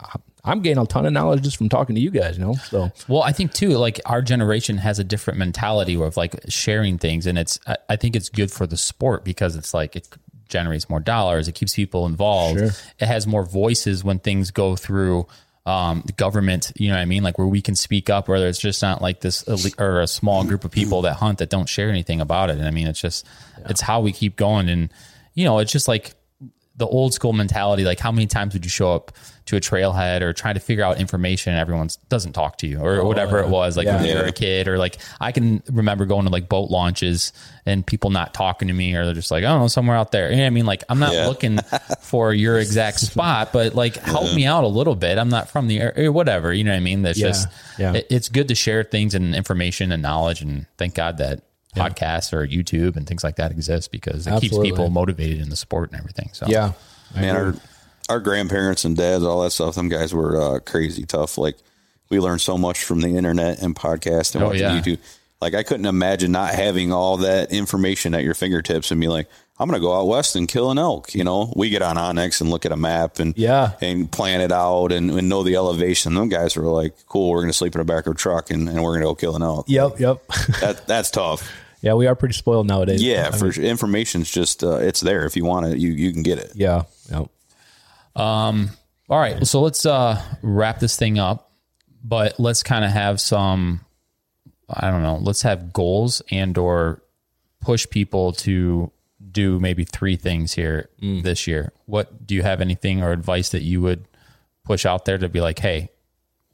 I'm 0.44 0.62
getting 0.62 0.82
a 0.82 0.86
ton 0.86 1.06
of 1.06 1.14
knowledge 1.14 1.44
just 1.44 1.58
from 1.58 1.70
talking 1.70 1.96
to 1.96 2.02
you 2.02 2.12
guys. 2.12 2.38
You 2.38 2.46
know, 2.46 2.54
so 2.56 2.92
Well, 3.08 3.24
I 3.24 3.32
think 3.32 3.54
too, 3.54 3.70
like 3.78 4.00
our 4.06 4.22
generation 4.22 4.78
has 4.78 5.00
a 5.00 5.04
different 5.04 5.40
mentality 5.40 5.96
of 6.02 6.18
like 6.18 6.36
sharing 6.50 6.98
things, 6.98 7.26
and 7.26 7.38
it's 7.38 7.60
I, 7.68 7.78
I 7.90 7.96
think 7.96 8.16
it's 8.16 8.30
good 8.30 8.52
for 8.52 8.68
the 8.68 8.78
sport 8.78 9.24
because 9.24 9.56
it's 9.56 9.74
like 9.74 9.96
it 9.96 10.08
generates 10.52 10.90
more 10.90 11.00
dollars, 11.00 11.48
it 11.48 11.56
keeps 11.56 11.74
people 11.76 12.06
involved, 12.06 12.60
Sure. 12.60 12.70
it 13.00 13.06
has 13.08 13.26
more 13.26 13.44
voices 13.44 14.04
when 14.04 14.20
things 14.20 14.52
go 14.52 14.76
through 14.76 15.26
um, 15.66 16.04
the 16.06 16.14
government. 16.14 16.72
You 16.76 16.90
know 16.90 16.96
what 16.96 17.02
I 17.02 17.06
mean? 17.06 17.24
Like 17.24 17.38
where 17.38 17.48
we 17.48 17.62
can 17.62 17.76
speak 17.76 18.10
up, 18.10 18.28
where 18.28 18.48
it's 18.48 18.60
just 18.60 18.82
not 18.82 19.02
like 19.02 19.22
this 19.22 19.44
elite, 19.44 19.76
or 19.80 20.02
a 20.02 20.08
small 20.08 20.44
group 20.44 20.64
of 20.66 20.72
people 20.72 21.04
that 21.04 21.14
hunt 21.16 21.38
that 21.40 21.50
don't 21.50 21.70
share 21.70 21.90
anything 21.90 22.20
about 22.22 22.50
it. 22.50 22.58
And 22.58 22.68
I 22.68 22.72
mean, 22.72 22.88
it's 22.88 23.00
just 23.02 23.26
it's 23.66 23.82
how 23.82 24.02
we 24.02 24.12
keep 24.12 24.36
going, 24.36 24.70
and 24.70 24.90
you 25.34 25.46
know, 25.46 25.60
it's 25.60 25.72
just 25.72 25.88
like 25.88 26.14
the 26.82 26.88
old 26.88 27.14
school 27.14 27.32
mentality 27.32 27.84
like 27.86 28.00
how 28.00 28.12
many 28.12 28.26
times 28.28 28.54
would 28.54 28.66
you 28.66 28.70
show 28.70 28.92
up 28.94 29.12
to 29.46 29.56
a 29.56 29.60
trailhead 29.60 30.22
or 30.22 30.34
try 30.34 30.52
to 30.54 30.60
figure 30.60 30.84
out 30.84 31.00
information 31.00 31.52
and 31.54 31.60
everyone 31.60 31.90
doesn't 32.10 32.34
talk 32.34 32.58
to 32.58 32.68
you 32.68 32.80
or 32.80 33.02
oh, 33.02 33.06
whatever 33.08 33.40
it 33.40 33.48
was? 33.50 33.78
Like 33.78 33.88
when 33.88 34.02
Oh, 34.02 34.04
you 34.06 34.16
were 34.16 34.26
a 34.26 34.32
kid 34.32 34.68
or 34.68 34.78
like 34.78 34.98
i 35.20 35.32
can 35.32 35.62
remember 35.72 36.06
going 36.06 36.26
to 36.26 36.32
like 36.32 36.48
boat 36.50 36.70
launches 36.70 37.34
and 37.66 37.86
people 37.86 38.10
not 38.10 38.34
talking 38.34 38.68
to 38.68 38.74
me 38.74 38.96
or 38.96 39.06
they're 39.06 39.14
just 39.14 39.32
like 39.32 39.44
oh 39.44 39.68
somewhere 39.68 39.96
out 39.98 40.12
there. 40.12 40.30
You 40.32 40.38
know 40.38 40.44
what 40.44 40.48
i 40.48 40.50
mean? 40.52 40.66
Like 40.66 40.84
i'm 40.90 41.00
not 41.00 41.14
Yeah. 41.14 41.28
looking 41.28 41.58
for 42.02 42.34
your 42.34 42.60
exact 42.60 43.00
spot 43.00 43.52
but 43.54 43.74
like 43.76 43.96
help 43.98 44.34
me 44.36 44.46
out 44.46 44.64
a 44.64 44.68
little 44.68 44.96
bit. 44.96 45.18
I'm 45.18 45.30
not 45.30 45.50
from 45.50 45.68
the 45.68 45.80
area 45.82 45.94
or 45.98 46.04
eh, 46.06 46.08
whatever. 46.10 46.52
You 46.54 46.64
know 46.64 46.72
what 46.72 46.78
i 46.78 46.82
mean? 46.82 47.02
That's 47.04 47.20
Yeah. 47.20 47.28
just 47.28 47.48
Yeah. 47.78 47.94
it- 47.94 48.08
it's 48.10 48.30
good 48.30 48.48
to 48.50 48.56
share 48.56 48.84
things 48.84 49.14
and 49.16 49.36
information 49.36 49.92
and 49.92 50.02
knowledge 50.02 50.42
and 50.42 50.66
thank 50.78 50.96
god 50.96 51.18
that 51.18 51.42
podcasts 51.76 52.34
or 52.34 52.46
youtube 52.48 52.96
and 52.98 53.08
things 53.08 53.24
like 53.24 53.38
that 53.38 53.52
exist 53.52 53.92
because 53.92 54.28
it 54.28 54.42
keeps 54.42 54.58
people 54.60 54.90
motivated 54.90 55.40
in 55.40 55.50
the 55.50 55.56
sport 55.56 55.90
and 55.92 56.00
everything 56.00 56.30
so 56.34 56.46
yeah, 56.48 56.74
Man, 57.16 57.36
our 57.36 57.56
our 58.10 58.20
grandparents 58.20 58.84
and 58.84 58.96
dads, 58.98 59.24
all 59.24 59.42
that 59.44 59.52
stuff, 59.52 59.76
them 59.76 59.88
guys 59.90 60.14
were 60.14 60.40
uh, 60.42 60.60
crazy 60.60 61.06
tough. 61.06 61.38
Like 61.38 61.56
we 62.10 62.20
learned 62.20 62.42
so 62.42 62.58
much 62.58 62.84
from 62.84 63.00
the 63.02 63.10
internet 63.16 63.62
and 63.62 63.74
podcast 63.76 64.36
and 64.36 64.44
Oh, 64.44 64.48
watching 64.48 64.62
yeah. 64.64 64.80
YouTube. 64.82 64.98
Like 65.40 65.54
I 65.56 65.64
couldn't 65.64 65.86
imagine 65.86 66.32
not 66.32 66.54
having 66.54 66.92
all 66.92 67.18
that 67.18 67.52
information 67.54 68.14
at 68.14 68.24
your 68.24 68.34
fingertips 68.34 68.92
and 68.92 69.00
be 69.00 69.08
like, 69.08 69.28
I'm 69.60 69.68
going 69.70 69.80
to 69.80 69.86
go 69.86 69.94
out 69.98 70.08
west 70.08 70.36
and 70.36 70.48
kill 70.48 70.72
an 70.72 70.78
elk. 70.78 71.14
You 71.16 71.24
know, 71.24 71.54
we 71.56 71.70
get 71.70 71.82
on 71.82 71.96
onX 71.96 72.42
and 72.42 72.50
look 72.50 72.66
at 72.66 72.72
a 72.72 72.78
map 72.78 73.20
and 73.20 73.38
Yeah. 73.38 73.74
and 73.82 74.12
plan 74.12 74.42
it 74.42 74.52
out 74.52 74.92
and, 74.92 75.10
and 75.12 75.30
know 75.30 75.44
the 75.44 75.56
elevation. 75.56 76.14
Them 76.16 76.30
guys 76.30 76.56
were 76.58 76.64
like, 76.64 76.94
cool, 77.08 77.30
we're 77.30 77.40
going 77.42 77.52
to 77.52 77.58
sleep 77.58 77.76
in 77.76 77.80
the 77.80 77.86
back 77.86 78.08
of 78.08 78.14
a 78.14 78.18
truck 78.18 78.52
and, 78.52 78.68
and 78.68 78.84
we're 78.84 78.92
going 78.92 79.02
to 79.02 79.06
go 79.06 79.16
kill 79.16 79.36
an 79.36 79.44
elk. 79.44 79.66
yep, 79.70 80.00
yep. 80.00 80.26
That 80.62 80.84
that's 80.88 81.12
tough. 81.12 81.50
Yeah, 81.82 81.94
we 81.94 82.08
are 82.08 82.16
pretty 82.16 82.34
spoiled 82.34 82.68
nowadays. 82.68 83.04
Yeah, 83.04 83.30
I 83.34 83.38
for 83.38 83.46
mean, 83.46 83.54
sure. 83.54 83.64
information's 83.64 84.30
just 84.32 84.64
uh, 84.64 84.78
it's 84.78 85.02
there 85.02 85.26
if 85.26 85.36
you 85.36 85.46
want 85.46 85.68
it, 85.68 85.78
you 85.78 85.90
you 85.92 86.14
can 86.14 86.24
get 86.24 86.38
it. 86.40 86.52
yeah, 86.56 86.84
yep. 87.12 87.30
All 89.10 89.20
right, 89.20 89.46
so 89.46 89.62
let's 89.62 89.86
uh, 89.86 90.22
wrap 90.42 90.80
this 90.80 90.96
thing 90.96 91.20
up, 91.20 91.52
but 92.04 92.40
let's 92.40 92.64
kind 92.64 92.86
of 92.86 92.92
have 92.92 93.20
some. 93.20 93.82
I 94.70 94.90
don't 94.90 95.04
know. 95.04 95.18
Let's 95.18 95.42
have 95.42 95.74
goals 95.74 96.22
and 96.32 96.58
or 96.58 97.02
push 97.60 97.86
people 97.90 98.32
to 98.32 98.92
do 99.32 99.60
maybe 99.60 99.84
three 99.84 100.16
things 100.16 100.54
here 100.54 100.90
this 101.24 101.46
year. 101.46 101.74
What 101.86 102.26
do 102.26 102.36
you 102.36 102.42
have 102.44 102.62
anything 102.62 103.04
or 103.04 103.12
advice 103.12 103.50
that 103.50 103.64
you 103.64 103.82
would 103.82 104.06
push 104.64 104.86
out 104.86 105.06
there 105.06 105.18
to 105.18 105.28
be 105.28 105.42
like, 105.42 105.60
hey, 105.60 105.90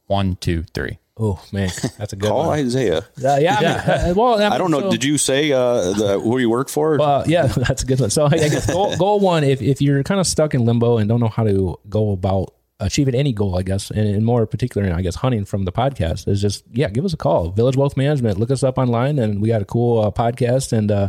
one, 0.06 0.36
two, 0.36 0.64
three. 0.74 0.98
Oh 1.20 1.42
man, 1.52 1.70
that's 1.98 2.12
a 2.12 2.16
good 2.16 2.28
Call 2.28 2.46
one. 2.46 2.60
Isaiah. 2.60 2.98
Uh, 3.22 3.38
yeah, 3.40 3.56
I, 3.56 3.60
mean, 3.60 4.10
uh, 4.10 4.14
well, 4.16 4.40
I 4.40 4.56
don't 4.56 4.70
know. 4.70 4.90
Did 4.90 5.02
you 5.02 5.18
say 5.18 5.50
uh, 5.50 5.92
the, 5.92 6.20
who 6.20 6.38
you 6.38 6.48
work 6.48 6.68
for? 6.68 7.00
Uh, 7.00 7.24
yeah, 7.26 7.46
that's 7.56 7.82
a 7.82 7.86
good 7.86 7.98
one. 7.98 8.10
So 8.10 8.26
I 8.26 8.30
guess 8.30 8.66
goal, 8.70 8.96
goal 8.96 9.18
one, 9.18 9.42
if, 9.42 9.60
if 9.60 9.82
you're 9.82 10.02
kind 10.04 10.20
of 10.20 10.26
stuck 10.26 10.54
in 10.54 10.64
limbo 10.64 10.98
and 10.98 11.08
don't 11.08 11.20
know 11.20 11.28
how 11.28 11.44
to 11.44 11.78
go 11.88 12.12
about 12.12 12.54
achieving 12.80 13.14
any 13.14 13.32
goal, 13.32 13.58
I 13.58 13.62
guess, 13.62 13.90
and, 13.90 14.08
and 14.08 14.24
more 14.24 14.46
particularly, 14.46 14.92
I 14.92 15.02
guess, 15.02 15.16
hunting 15.16 15.44
from 15.44 15.64
the 15.64 15.72
podcast 15.72 16.28
is 16.28 16.40
just 16.40 16.64
yeah, 16.72 16.88
give 16.88 17.04
us 17.04 17.12
a 17.12 17.16
call. 17.16 17.50
Village 17.50 17.76
Wealth 17.76 17.96
Management. 17.96 18.38
Look 18.38 18.50
us 18.50 18.62
up 18.62 18.78
online, 18.78 19.18
and 19.18 19.40
we 19.40 19.48
got 19.48 19.62
a 19.62 19.64
cool 19.64 20.00
uh, 20.00 20.10
podcast, 20.10 20.72
and 20.72 20.90
uh, 20.90 21.08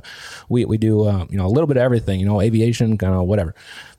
we 0.49 0.65
we 0.65 0.77
do 0.77 1.03
uh, 1.03 1.25
you 1.29 1.37
know 1.37 1.45
a 1.45 1.49
little 1.49 1.67
bit 1.67 1.77
of 1.77 1.83
everything, 1.83 2.19
you 2.19 2.25
know, 2.25 2.41
aviation, 2.41 2.97
kind 2.97 3.13
of 3.13 3.27
whatever. 3.27 3.53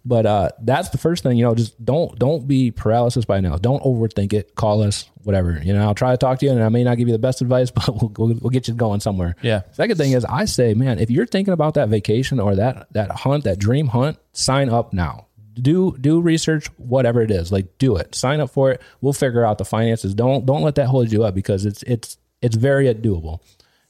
But 0.05 0.25
uh, 0.25 0.49
that's 0.63 0.89
the 0.89 0.99
first 0.99 1.23
thing, 1.23 1.37
you 1.37 1.45
know. 1.45 1.55
Just 1.55 1.83
don't 1.85 2.19
don't 2.19 2.49
be 2.49 2.71
paralysis 2.71 3.25
by 3.25 3.41
now. 3.41 3.57
Don't 3.57 3.83
overthink 3.83 4.33
it. 4.33 4.55
Call 4.55 4.83
us, 4.83 5.09
whatever. 5.25 5.61
You 5.63 5.75
know, 5.75 5.83
I'll 5.83 5.95
try 5.95 6.11
to 6.11 6.17
talk 6.17 6.39
to 6.41 6.47
you, 6.47 6.53
and 6.53 6.63
I 6.63 6.71
may 6.71 6.83
not 6.83 6.97
give 6.97 7.07
you 7.07 7.13
the 7.13 7.19
best 7.19 7.41
advice, 7.43 7.71
but 7.75 7.87
we'll 7.89 8.13
we'll, 8.17 8.35
we'll 8.41 8.51
get 8.51 8.67
you 8.67 8.75
going 8.75 9.01
somewhere. 9.01 9.37
Yeah. 9.43 9.63
Second 9.73 9.97
thing 9.97 10.13
is, 10.13 10.25
I 10.25 10.47
say, 10.47 10.75
man, 10.75 10.99
if 10.99 11.11
you're 11.11 11.27
thinking 11.27 11.53
about 11.53 11.75
that 11.75 11.89
vacation 11.89 12.41
or 12.41 12.57
that 12.57 12.93
that 12.95 13.11
hunt, 13.13 13.45
that 13.45 13.59
dream 13.59 13.89
hunt, 13.89 14.19
sign 14.33 14.71
up 14.71 14.93
now. 14.93 15.27
Do 15.61 15.97
do 16.01 16.21
research, 16.21 16.67
whatever 16.77 17.23
it 17.23 17.31
is. 17.31 17.53
Like 17.53 17.79
do 17.79 17.97
it. 17.97 18.15
Sign 18.15 18.41
up 18.41 18.51
for 18.51 18.71
it. 18.71 18.83
We'll 19.01 19.13
figure 19.13 19.45
out 19.45 19.59
the 19.59 19.65
finances. 19.65 20.15
Don't 20.15 20.47
don't 20.47 20.63
let 20.63 20.77
that 20.77 20.87
hold 20.87 21.13
you 21.13 21.25
up 21.25 21.35
because 21.35 21.65
it's 21.65 21.83
it's 21.85 22.17
it's 22.43 22.57
very 22.57 22.93
doable. 22.95 23.41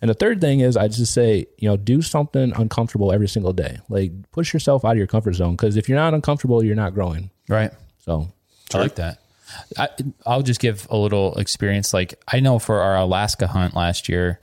And 0.02 0.08
the 0.08 0.14
third 0.14 0.40
thing 0.40 0.60
is, 0.60 0.76
I 0.76 0.88
just 0.88 1.12
say, 1.12 1.46
you 1.58 1.68
know, 1.68 1.76
do 1.76 2.00
something 2.00 2.52
uncomfortable 2.56 3.12
every 3.12 3.28
single 3.28 3.52
day. 3.52 3.78
Like 3.88 4.12
push 4.32 4.52
yourself 4.52 4.84
out 4.84 4.92
of 4.92 4.98
your 4.98 5.06
comfort 5.06 5.34
zone 5.34 5.52
because 5.52 5.76
if 5.76 5.88
you're 5.88 5.98
not 5.98 6.14
uncomfortable, 6.14 6.64
you're 6.64 6.76
not 6.76 6.94
growing. 6.94 7.30
Right. 7.48 7.70
So 7.98 8.32
I 8.72 8.78
like 8.78 8.94
that. 8.96 9.18
I, 9.76 9.88
I'll 10.24 10.42
just 10.42 10.60
give 10.60 10.86
a 10.90 10.96
little 10.96 11.36
experience. 11.36 11.92
Like 11.92 12.14
I 12.28 12.40
know 12.40 12.58
for 12.58 12.80
our 12.80 12.96
Alaska 12.96 13.46
hunt 13.46 13.74
last 13.74 14.08
year, 14.08 14.40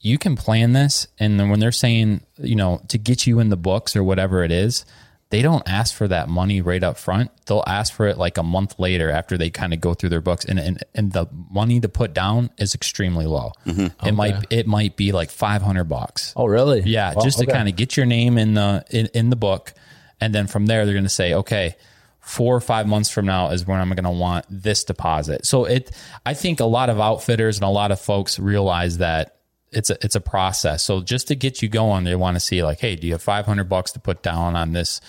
you 0.00 0.16
can 0.16 0.36
plan 0.36 0.74
this, 0.74 1.08
and 1.18 1.40
then 1.40 1.48
when 1.48 1.58
they're 1.58 1.72
saying, 1.72 2.20
you 2.36 2.54
know, 2.54 2.80
to 2.88 2.98
get 2.98 3.26
you 3.26 3.40
in 3.40 3.48
the 3.48 3.56
books 3.56 3.96
or 3.96 4.04
whatever 4.04 4.44
it 4.44 4.52
is, 4.52 4.84
they 5.30 5.42
don't 5.42 5.68
ask 5.68 5.94
for 5.94 6.08
that 6.08 6.28
money 6.28 6.62
right 6.62 6.82
up 6.82 6.96
front. 6.96 7.30
They'll 7.46 7.64
ask 7.66 7.92
for 7.92 8.06
it 8.06 8.16
like 8.16 8.38
a 8.38 8.42
month 8.42 8.78
later 8.78 9.10
after 9.10 9.36
they 9.36 9.50
kind 9.50 9.74
of 9.74 9.80
go 9.80 9.92
through 9.92 10.08
their 10.08 10.20
books, 10.22 10.44
and 10.44 10.58
and, 10.58 10.82
and 10.94 11.12
the 11.12 11.26
money 11.50 11.80
to 11.80 11.88
put 11.88 12.14
down 12.14 12.50
is 12.56 12.74
extremely 12.74 13.26
low. 13.26 13.52
Mm-hmm. 13.66 14.06
It 14.06 14.12
might 14.12 14.46
it 14.50 14.66
might 14.66 14.96
be 14.96 15.12
like 15.12 15.30
five 15.30 15.60
hundred 15.62 15.84
bucks. 15.84 16.32
Oh, 16.36 16.46
really? 16.46 16.80
Yeah, 16.80 17.12
Well, 17.14 17.24
just 17.24 17.38
to 17.38 17.44
okay. 17.44 17.52
kind 17.52 17.68
of 17.68 17.76
get 17.76 17.96
your 17.96 18.06
name 18.06 18.38
in 18.38 18.54
the 18.54 18.84
in, 18.90 19.08
in 19.14 19.30
the 19.30 19.36
book, 19.36 19.74
and 20.20 20.34
then 20.34 20.46
from 20.46 20.66
there 20.66 20.84
they're 20.84 20.94
going 20.94 21.04
to 21.04 21.10
say, 21.10 21.34
okay, 21.34 21.76
four 22.20 22.54
or 22.54 22.60
five 22.60 22.86
months 22.86 23.08
from 23.10 23.26
now 23.26 23.50
is 23.50 23.66
when 23.66 23.80
I'm 23.80 23.88
going 23.88 24.04
to 24.04 24.10
want 24.10 24.44
this 24.50 24.84
deposit. 24.84 25.46
So 25.46 25.64
it, 25.64 25.90
I 26.26 26.34
think 26.34 26.60
a 26.60 26.66
lot 26.66 26.90
of 26.90 27.00
outfitters 27.00 27.56
and 27.56 27.64
a 27.64 27.70
lot 27.70 27.90
of 27.90 28.00
folks 28.00 28.38
realize 28.38 28.98
that 28.98 29.37
it's 29.72 29.90
a 29.90 30.04
it's 30.04 30.14
a 30.14 30.20
process. 30.20 30.82
So 30.82 31.00
just 31.00 31.28
to 31.28 31.34
get 31.34 31.62
you 31.62 31.68
going, 31.68 32.04
they 32.04 32.14
want 32.14 32.36
to 32.36 32.40
see 32.40 32.62
like, 32.62 32.80
hey, 32.80 32.96
do 32.96 33.06
you 33.06 33.14
have 33.14 33.22
500 33.22 33.68
bucks 33.68 33.92
to 33.92 34.00
put 34.00 34.22
down 34.22 34.56
on 34.56 34.72
this, 34.72 35.00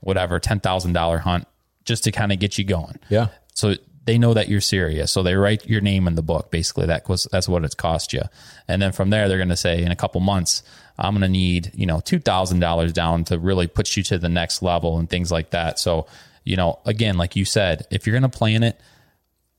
whatever, 0.00 0.38
ten 0.38 0.60
thousand 0.60 0.92
dollar 0.92 1.18
hunt, 1.18 1.46
just 1.84 2.04
to 2.04 2.12
kind 2.12 2.32
of 2.32 2.38
get 2.38 2.58
you 2.58 2.64
going. 2.64 2.98
Yeah. 3.08 3.28
So 3.54 3.74
they 4.04 4.18
know 4.18 4.34
that 4.34 4.48
you're 4.48 4.60
serious. 4.60 5.10
So 5.10 5.22
they 5.22 5.34
write 5.34 5.66
your 5.66 5.80
name 5.80 6.06
in 6.06 6.14
the 6.14 6.22
book. 6.22 6.50
Basically, 6.50 6.86
that 6.86 7.08
was 7.08 7.26
that's 7.30 7.48
what 7.48 7.64
it's 7.64 7.74
cost 7.74 8.12
you. 8.12 8.22
And 8.68 8.80
then 8.80 8.92
from 8.92 9.10
there, 9.10 9.28
they're 9.28 9.38
going 9.38 9.48
to 9.48 9.56
say 9.56 9.82
in 9.82 9.90
a 9.90 9.96
couple 9.96 10.20
months, 10.20 10.62
I'm 10.98 11.12
going 11.12 11.22
to 11.22 11.28
need 11.28 11.72
you 11.74 11.86
know 11.86 12.00
two 12.00 12.18
thousand 12.18 12.60
dollars 12.60 12.92
down 12.92 13.24
to 13.24 13.38
really 13.38 13.66
put 13.66 13.96
you 13.96 14.02
to 14.04 14.18
the 14.18 14.28
next 14.28 14.62
level 14.62 14.98
and 14.98 15.10
things 15.10 15.30
like 15.30 15.50
that. 15.50 15.78
So 15.78 16.06
you 16.44 16.56
know, 16.56 16.78
again, 16.86 17.18
like 17.18 17.34
you 17.34 17.44
said, 17.44 17.86
if 17.90 18.06
you're 18.06 18.18
going 18.18 18.30
to 18.30 18.38
plan 18.38 18.62
it, 18.62 18.80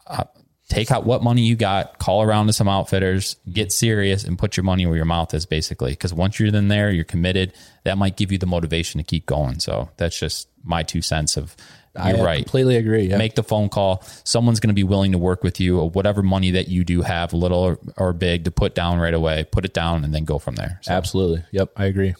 uh, 0.07 0.23
take 0.69 0.91
out 0.91 1.05
what 1.05 1.23
money 1.23 1.41
you 1.41 1.55
got, 1.55 1.97
call 1.99 2.21
around 2.21 2.47
to 2.47 2.53
some 2.53 2.67
outfitters, 2.67 3.37
get 3.51 3.71
serious, 3.71 4.23
and 4.23 4.37
put 4.37 4.57
your 4.57 4.63
money 4.63 4.85
where 4.85 4.95
your 4.95 5.05
mouth 5.05 5.33
is. 5.33 5.45
Basically, 5.45 5.91
because 5.91 6.13
once 6.13 6.39
you're 6.39 6.53
in 6.53 6.67
there, 6.67 6.91
you're 6.91 7.05
committed. 7.05 7.53
That 7.83 7.97
might 7.97 8.17
give 8.17 8.31
you 8.31 8.37
the 8.37 8.45
motivation 8.45 8.99
to 8.99 9.03
keep 9.03 9.25
going. 9.25 9.59
So 9.59 9.89
that's 9.97 10.17
just 10.17 10.47
my 10.63 10.83
two 10.83 11.01
cents 11.01 11.37
of. 11.37 11.55
You're 11.95 12.19
I 12.19 12.21
right 12.21 12.43
completely 12.43 12.75
agree. 12.75 13.07
Yeah. 13.07 13.17
make 13.17 13.33
the 13.33 13.41
phone 13.41 13.69
call. 13.69 14.03
Someone's 14.23 14.59
going 14.59 14.69
to 14.69 14.75
be 14.75 14.83
willing 14.83 15.13
to 15.13 15.17
work 15.17 15.43
with 15.43 15.59
you 15.59 15.79
or 15.79 15.89
whatever 15.89 16.21
money 16.21 16.51
that 16.51 16.67
you 16.67 16.83
do 16.83 17.01
have, 17.01 17.33
little 17.33 17.57
or, 17.57 17.79
or 17.97 18.13
big, 18.13 18.43
to 18.43 18.51
put 18.51 18.75
down 18.75 18.99
right 18.99 19.15
away. 19.15 19.45
Put 19.51 19.65
it 19.65 19.73
down 19.73 20.03
and 20.03 20.13
then 20.13 20.23
go 20.23 20.37
from 20.37 20.53
there. 20.53 20.77
So, 20.83 20.93
Absolutely. 20.93 21.43
Yep. 21.49 21.71
I 21.75 21.85
agree. 21.85 22.13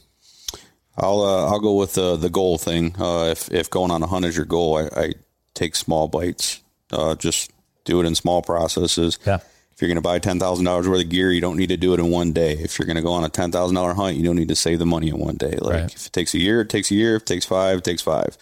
I'll 0.97 1.21
uh, 1.21 1.45
I'll 1.51 1.59
go 1.59 1.75
with 1.75 1.93
the 1.93 2.15
the 2.15 2.29
goal 2.29 2.57
thing. 2.57 2.95
Uh, 2.99 3.25
if 3.25 3.51
if 3.51 3.69
going 3.69 3.91
on 3.91 4.01
a 4.01 4.07
hunt 4.07 4.25
is 4.25 4.35
your 4.35 4.47
goal, 4.47 4.77
I, 4.77 4.99
I 4.99 5.13
take 5.53 5.75
small 5.75 6.07
bites. 6.07 6.61
Uh, 6.91 7.13
just 7.13 7.51
do 7.88 7.99
it 7.99 8.05
in 8.05 8.13
small 8.15 8.41
processes. 8.41 9.17
Yeah. 9.25 9.39
If 9.73 9.81
you're 9.81 9.88
going 9.89 9.95
to 9.97 10.01
buy 10.01 10.17
ten 10.19 10.39
thousand 10.39 10.65
dollars 10.65 10.88
worth 10.88 11.01
of 11.03 11.09
gear, 11.09 11.31
you 11.31 11.41
don't 11.41 11.55
need 11.57 11.69
to 11.69 11.77
do 11.77 11.93
it 11.93 11.99
in 11.99 12.09
one 12.09 12.33
day. 12.33 12.53
If 12.53 12.77
you're 12.79 12.85
going 12.88 12.95
to 12.95 13.01
go 13.03 13.13
on 13.13 13.23
a 13.23 13.29
ten 13.29 13.51
thousand 13.51 13.75
dollar 13.75 13.93
hunt, 13.93 14.17
you 14.17 14.23
don't 14.23 14.35
need 14.35 14.47
to 14.47 14.55
save 14.55 14.79
the 14.79 14.85
money 14.88 15.09
in 15.09 15.17
one 15.19 15.35
day. 15.38 15.55
Like 15.61 15.73
Right. 15.73 15.93
if 15.95 16.07
it 16.07 16.13
takes 16.13 16.33
a 16.33 16.39
year, 16.39 16.61
it 16.61 16.69
takes 16.69 16.89
a 16.91 16.95
year. 16.95 17.15
If 17.15 17.21
it 17.23 17.25
takes 17.27 17.45
five, 17.45 17.77
it 17.79 17.83
takes 17.83 18.01
five. 18.01 18.38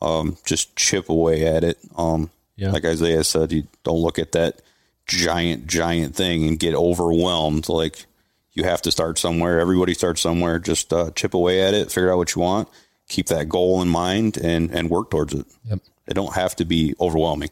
Um, 0.00 0.36
just 0.46 0.76
chip 0.76 1.08
away 1.10 1.46
at 1.46 1.62
it. 1.64 1.78
Um, 1.96 2.30
Yeah. 2.56 2.70
like 2.72 2.84
Isaiah 2.86 3.22
said, 3.24 3.52
you 3.52 3.64
don't 3.84 3.98
look 4.00 4.18
at 4.18 4.32
that 4.32 4.62
giant, 5.06 5.66
giant 5.66 6.14
thing 6.16 6.46
and 6.46 6.58
get 6.58 6.74
overwhelmed. 6.74 7.68
Like 7.68 8.06
you 8.54 8.64
have 8.64 8.80
to 8.82 8.90
start 8.90 9.18
somewhere. 9.18 9.60
Everybody 9.60 9.92
starts 9.94 10.20
somewhere. 10.22 10.58
Just 10.58 10.92
uh, 10.92 11.10
chip 11.10 11.34
away 11.34 11.60
at 11.62 11.74
it, 11.74 11.92
figure 11.92 12.10
out 12.12 12.16
what 12.18 12.34
you 12.34 12.40
want, 12.42 12.68
keep 13.08 13.26
that 13.26 13.48
goal 13.50 13.82
in 13.82 13.88
mind, 13.88 14.38
and 14.38 14.70
and 14.70 14.88
work 14.88 15.10
towards 15.10 15.34
it. 15.34 15.44
Yep. 15.68 15.80
It 16.06 16.14
don't 16.14 16.34
have 16.34 16.56
to 16.56 16.64
be 16.64 16.94
overwhelming. 16.98 17.50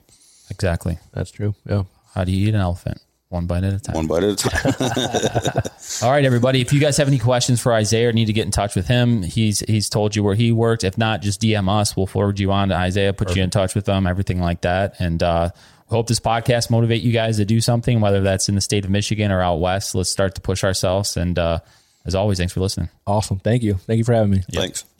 Exactly. 0.50 0.98
That's 1.12 1.30
true. 1.30 1.54
Yeah. 1.64 1.84
How 2.14 2.24
do 2.24 2.32
you 2.32 2.48
eat 2.48 2.54
an 2.54 2.60
elephant? 2.60 3.00
One 3.28 3.46
bite 3.46 3.64
at 3.64 3.72
a 3.72 3.80
time. 3.80 3.94
One 3.96 4.06
bite 4.06 4.22
at 4.22 4.30
a 4.30 4.36
time. 4.36 5.62
All 6.02 6.10
right, 6.12 6.24
everybody. 6.24 6.60
If 6.60 6.72
you 6.72 6.78
guys 6.78 6.96
have 6.98 7.08
any 7.08 7.18
questions 7.18 7.60
for 7.60 7.72
Isaiah 7.72 8.08
or 8.08 8.12
need 8.12 8.26
to 8.26 8.32
get 8.32 8.44
in 8.44 8.52
touch 8.52 8.76
with 8.76 8.86
him, 8.86 9.22
he's 9.22 9.60
he's 9.60 9.88
told 9.88 10.14
you 10.14 10.22
where 10.22 10.36
he 10.36 10.52
works. 10.52 10.84
If 10.84 10.96
not, 10.96 11.22
just 11.22 11.40
DM 11.40 11.68
us. 11.68 11.96
We'll 11.96 12.06
forward 12.06 12.38
you 12.38 12.52
on 12.52 12.68
to 12.68 12.76
Isaiah, 12.76 13.12
put 13.12 13.34
you 13.34 13.42
in 13.42 13.50
touch 13.50 13.74
with 13.74 13.84
them, 13.84 14.06
everything 14.06 14.40
like 14.40 14.60
that. 14.60 15.00
And 15.00 15.20
uh, 15.24 15.50
we 15.90 15.94
hope 15.96 16.06
this 16.06 16.20
podcast 16.20 16.70
motivate 16.70 17.02
you 17.02 17.12
guys 17.12 17.38
to 17.38 17.44
do 17.44 17.60
something, 17.60 18.00
whether 18.00 18.20
that's 18.20 18.48
in 18.48 18.54
the 18.54 18.60
state 18.60 18.84
of 18.84 18.90
Michigan 18.92 19.32
or 19.32 19.40
out 19.42 19.56
west. 19.56 19.96
Let's 19.96 20.10
start 20.10 20.36
to 20.36 20.40
push 20.40 20.62
ourselves. 20.62 21.16
And 21.16 21.36
uh, 21.36 21.58
as 22.04 22.14
always, 22.14 22.38
thanks 22.38 22.52
for 22.52 22.60
listening. 22.60 22.90
Awesome. 23.08 23.40
Thank 23.40 23.64
you. 23.64 23.74
Thank 23.74 23.98
you 23.98 24.04
for 24.04 24.14
having 24.14 24.30
me. 24.30 24.42
Thanks. 24.52 24.80
See 24.80 24.86
ya. 24.86 24.95